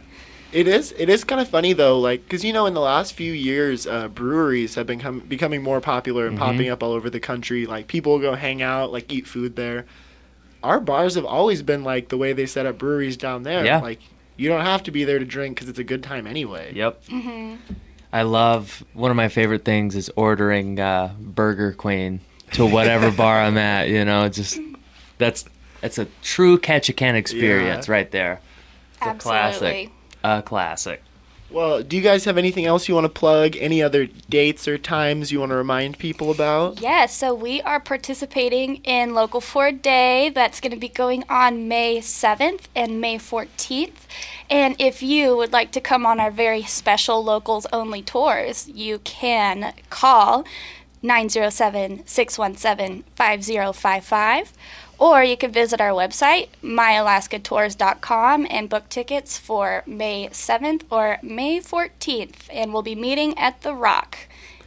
It 0.54 0.68
is 0.68 0.94
it 0.98 1.10
is 1.10 1.24
kind 1.24 1.40
of 1.40 1.48
funny 1.48 1.72
though, 1.74 1.98
like 2.00 2.24
because 2.24 2.44
you 2.44 2.52
know 2.52 2.66
in 2.66 2.74
the 2.74 2.82
last 2.82 3.14
few 3.14 3.32
years, 3.32 3.88
uh, 3.88 4.10
breweries 4.10 4.76
have 4.76 4.86
been 4.86 5.00
com- 5.00 5.22
becoming 5.22 5.64
more 5.64 5.80
popular 5.80 6.28
and 6.28 6.38
popping 6.38 6.70
up 6.70 6.84
all 6.84 6.92
over 6.92 7.10
the 7.10 7.20
country. 7.22 7.66
Like 7.66 7.88
people 7.88 8.20
go 8.20 8.36
hang 8.36 8.62
out, 8.62 8.92
like 8.92 9.12
eat 9.14 9.28
food 9.28 9.56
there. 9.56 9.86
Our 10.62 10.80
bars 10.82 11.16
have 11.16 11.26
always 11.26 11.62
been 11.64 11.84
like 11.84 12.10
the 12.10 12.18
way 12.18 12.34
they 12.34 12.46
set 12.46 12.66
up 12.66 12.78
breweries 12.78 13.16
down 13.18 13.44
there. 13.44 13.64
Yeah. 13.66 13.80
Like 13.80 14.00
you 14.36 14.50
don't 14.50 14.62
have 14.66 14.84
to 14.84 14.92
be 14.92 15.06
there 15.06 15.20
to 15.20 15.26
drink 15.26 15.56
because 15.56 15.70
it's 15.70 15.80
a 15.80 15.84
good 15.86 16.04
time 16.04 16.28
anyway. 16.28 16.74
Yep. 16.74 17.02
I 18.14 18.24
love 18.24 18.84
one 18.94 19.10
of 19.10 19.16
my 19.16 19.30
favorite 19.30 19.64
things 19.64 19.96
is 19.96 20.12
ordering 20.18 20.80
uh, 20.82 21.14
Burger 21.18 21.72
Queen 21.72 22.20
to 22.54 22.66
whatever 22.66 23.10
bar 23.16 23.40
I'm 23.40 23.58
at. 23.58 23.88
You 23.88 24.04
know, 24.04 24.28
just 24.28 24.60
that's 25.18 25.46
that's 25.80 25.98
a 25.98 26.08
true 26.22 26.60
Ketchikan 26.60 27.14
experience 27.16 27.88
Yeah. 27.88 27.94
right 27.94 28.12
there. 28.12 28.42
It's 28.98 29.08
a 29.08 29.14
classic. 29.16 29.64
Absolutely. 29.64 29.92
A 30.24 30.42
classic. 30.42 31.02
Well, 31.52 31.84
do 31.84 31.98
you 31.98 32.02
guys 32.02 32.24
have 32.24 32.38
anything 32.38 32.66
else 32.66 32.88
you 32.88 32.96
want 32.96 33.04
to 33.04 33.10
plug? 33.10 33.58
Any 33.58 33.84
other 33.84 34.06
dates 34.06 34.70
or 34.70 34.78
times 34.78 35.34
you 35.34 35.42
want 35.42 35.50
to 35.50 35.58
remind 35.58 36.00
people 36.00 36.32
about? 36.32 36.80
Yes, 36.80 37.14
so 37.14 37.34
we 37.34 37.62
are 37.64 37.82
participating 37.82 38.78
in 38.86 39.14
Local 39.14 39.42
4 39.42 39.74
Day. 39.74 40.30
That's 40.30 40.62
going 40.62 40.72
to 40.72 40.80
be 40.80 40.88
going 40.88 41.26
on 41.30 41.68
May 41.68 41.98
7th 41.98 42.62
and 42.74 43.02
May 43.02 43.18
14th. 43.18 44.08
And 44.50 44.78
if 44.80 45.04
you 45.04 45.36
would 45.36 45.52
like 45.52 45.72
to 45.74 45.82
come 45.82 46.06
on 46.06 46.22
our 46.22 46.32
very 46.32 46.64
special 46.64 47.22
locals 47.22 47.68
only 47.74 48.02
tours, 48.02 48.70
you 48.70 49.00
can 49.00 49.74
call 49.90 50.46
907 51.02 52.08
617 52.08 53.04
5055. 53.16 54.54
Or 55.02 55.24
you 55.24 55.36
can 55.36 55.52
visit 55.52 55.82
our 55.82 55.90
website, 55.90 56.50
myalaskatours.com, 56.64 58.46
and 58.52 58.70
book 58.70 58.88
tickets 58.88 59.36
for 59.36 59.82
May 59.88 60.28
7th 60.28 60.84
or 60.92 61.18
May 61.24 61.60
14th. 61.60 62.48
And 62.52 62.72
we'll 62.72 62.84
be 62.84 62.94
meeting 62.94 63.36
at 63.36 63.64
The 63.64 63.74
Rock. 63.74 64.16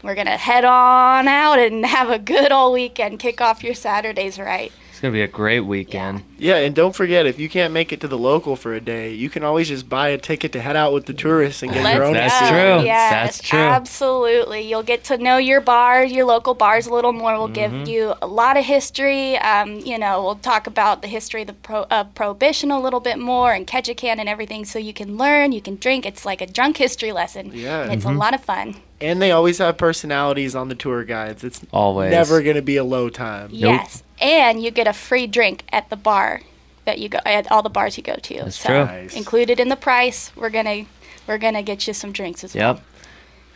We're 0.03 0.17
going 0.17 0.27
to 0.27 0.37
head 0.37 0.65
on 0.65 1.29
out 1.29 1.61
and 1.61 1.87
have 1.87 2.11
a 2.11 2.19
good 2.19 2.51
old 2.51 2.75
weekend. 2.75 3.21
Kick 3.21 3.41
off 3.41 3.63
your 3.63 3.75
Saturdays 3.75 4.37
right. 4.37 4.73
It's 5.05 5.09
gonna 5.11 5.13
be 5.19 5.23
a 5.23 5.29
great 5.29 5.61
weekend. 5.61 6.23
Yeah, 6.39 6.57
and 6.57 6.75
don't 6.75 6.95
forget 6.97 7.27
if 7.27 7.39
you 7.39 7.51
can't 7.51 7.75
make 7.75 7.93
it 7.93 8.01
to 8.01 8.09
the 8.09 8.17
local 8.17 8.57
for 8.57 8.73
a 8.73 8.81
day, 8.81 9.13
you 9.13 9.29
can 9.29 9.45
always 9.45 9.69
just 9.69 9.87
buy 9.87 10.09
a 10.09 10.17
ticket 10.17 10.53
to 10.53 10.63
head 10.63 10.77
out 10.77 10.95
with 10.95 11.05
the 11.05 11.13
tourists 11.13 11.63
and 11.63 11.71
get 11.75 11.85
Let's 11.85 11.95
your 11.97 12.05
own. 12.05 12.15
That's 12.15 12.41
go. 12.41 12.49
true. 12.49 12.87
Yes, 12.87 13.11
That's 13.11 13.43
true. 13.47 13.59
Absolutely. 13.59 14.63
You'll 14.63 14.83
get 14.83 15.05
to 15.05 15.19
know 15.19 15.37
your 15.37 15.61
bar, 15.61 16.05
your 16.05 16.25
local 16.25 16.55
bars 16.55 16.87
a 16.87 16.93
little 16.95 17.13
more. 17.13 17.35
We'll 17.37 17.49
Mm-hmm. 17.51 17.85
give 17.85 17.89
you 17.89 18.15
a 18.23 18.27
lot 18.27 18.57
of 18.57 18.65
history. 18.65 19.37
Um, 19.39 19.81
you 19.81 19.99
know, 19.99 20.23
we'll 20.23 20.37
talk 20.37 20.67
about 20.67 21.03
the 21.03 21.09
history 21.09 21.43
of 21.43 21.49
the 21.49 21.53
pro- 21.53 21.85
of 21.91 22.15
prohibition 22.15 22.71
a 22.71 22.81
little 22.81 23.01
bit 23.01 23.19
more 23.19 23.53
and 23.53 23.67
Ketchikan 23.67 24.19
and 24.19 24.29
everything 24.29 24.65
so 24.65 24.79
you 24.79 24.95
can 24.95 25.19
learn, 25.19 25.53
you 25.53 25.61
can 25.61 25.77
drink. 25.77 26.07
It's 26.07 26.25
like 26.25 26.41
a 26.41 26.47
drunk 26.47 26.79
history 26.79 27.13
lesson. 27.13 27.51
Yeah. 27.53 27.91
It's 27.93 28.05
Mm-hmm. 28.07 28.17
a 28.17 28.19
lot 28.19 28.33
of 28.35 28.43
fun. 28.43 28.77
And 29.01 29.21
they 29.21 29.33
always 29.33 29.59
have 29.59 29.77
personalities 29.77 30.55
on 30.55 30.69
the 30.69 30.75
tour 30.75 31.05
guides. 31.05 31.45
It's 31.45 31.61
Always. 31.73 32.11
never 32.13 32.41
going 32.43 32.57
to 32.57 32.63
be 32.63 32.77
a 32.77 32.85
low 32.85 33.11
time. 33.11 33.51
Yes. 33.53 34.03
And 34.21 34.63
you 34.63 34.71
get 34.71 34.87
a 34.87 34.93
free 34.93 35.27
drink 35.27 35.65
at 35.73 35.91
the 35.91 35.97
bar 35.97 36.41
that 36.85 36.99
you 36.99 37.09
go 37.09 37.19
at 37.25 37.51
all 37.51 37.63
the 37.63 37.71
bars 37.71 37.97
you 37.97 38.03
go 38.03 38.17
to. 38.17 38.35
That's 38.35 38.59
so 38.59 38.69
true. 38.69 38.85
Nice. 38.85 39.15
included 39.15 39.61
in 39.61 39.69
the 39.69 39.77
price, 39.77 40.31
we're 40.37 40.51
gonna 40.51 40.85
we're 41.27 41.39
gonna 41.39 41.63
get 41.63 41.87
you 41.87 41.95
some 41.95 42.13
drinks 42.13 42.45
as 42.45 42.55
well. 42.55 42.75
Yep. 42.75 42.85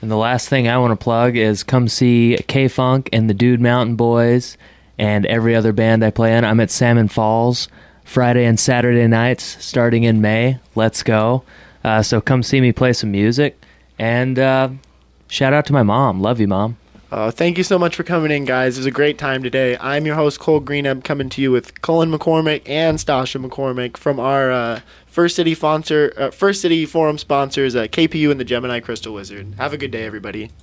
And 0.00 0.10
the 0.10 0.16
last 0.16 0.48
thing 0.48 0.68
I 0.68 0.78
want 0.78 0.98
to 0.98 1.02
plug 1.02 1.36
is 1.36 1.62
come 1.62 1.88
see 1.88 2.38
K 2.46 2.68
Funk 2.68 3.08
and 3.12 3.28
the 3.28 3.34
Dude 3.34 3.60
Mountain 3.60 3.96
Boys 3.96 4.56
and 4.96 5.26
every 5.26 5.54
other 5.54 5.72
band 5.72 6.04
I 6.04 6.10
play 6.10 6.36
in. 6.36 6.44
I'm 6.44 6.60
at 6.60 6.70
Salmon 6.70 7.08
Falls 7.08 7.68
Friday 8.04 8.44
and 8.44 8.58
Saturday 8.58 9.06
nights 9.06 9.62
starting 9.64 10.04
in 10.04 10.20
May. 10.20 10.58
Let's 10.74 11.02
go. 11.02 11.44
Uh, 11.84 12.02
so 12.02 12.20
come 12.20 12.42
see 12.42 12.60
me 12.60 12.72
play 12.72 12.92
some 12.92 13.10
music. 13.10 13.60
And 13.98 14.38
uh, 14.38 14.70
shout 15.28 15.52
out 15.52 15.66
to 15.66 15.72
my 15.72 15.82
mom. 15.82 16.20
Love 16.20 16.40
you, 16.40 16.48
mom. 16.48 16.76
Uh, 17.10 17.30
thank 17.30 17.56
you 17.56 17.64
so 17.64 17.78
much 17.78 17.96
for 17.96 18.02
coming 18.02 18.30
in, 18.30 18.44
guys. 18.44 18.76
It 18.76 18.80
was 18.80 18.86
a 18.86 18.90
great 18.90 19.16
time 19.16 19.42
today. 19.42 19.78
I'm 19.80 20.04
your 20.04 20.14
host, 20.14 20.40
Cole 20.40 20.60
Greenup, 20.60 21.04
coming 21.04 21.30
to 21.30 21.40
you 21.40 21.50
with 21.50 21.80
Cullen 21.80 22.10
McCormick 22.10 22.62
and 22.66 22.98
Stasha 22.98 23.42
McCormick 23.42 23.96
from 23.96 24.20
our 24.20 24.50
uh, 24.50 24.80
First 25.06 25.34
City 25.34 25.54
sponsor, 25.54 26.12
uh, 26.18 26.30
First 26.30 26.60
City 26.60 26.84
Forum 26.84 27.16
sponsors, 27.16 27.74
uh, 27.74 27.84
KPU 27.84 28.30
and 28.30 28.38
the 28.38 28.44
Gemini 28.44 28.80
Crystal 28.80 29.14
Wizard. 29.14 29.54
Have 29.56 29.72
a 29.72 29.78
good 29.78 29.90
day, 29.90 30.04
everybody. 30.04 30.50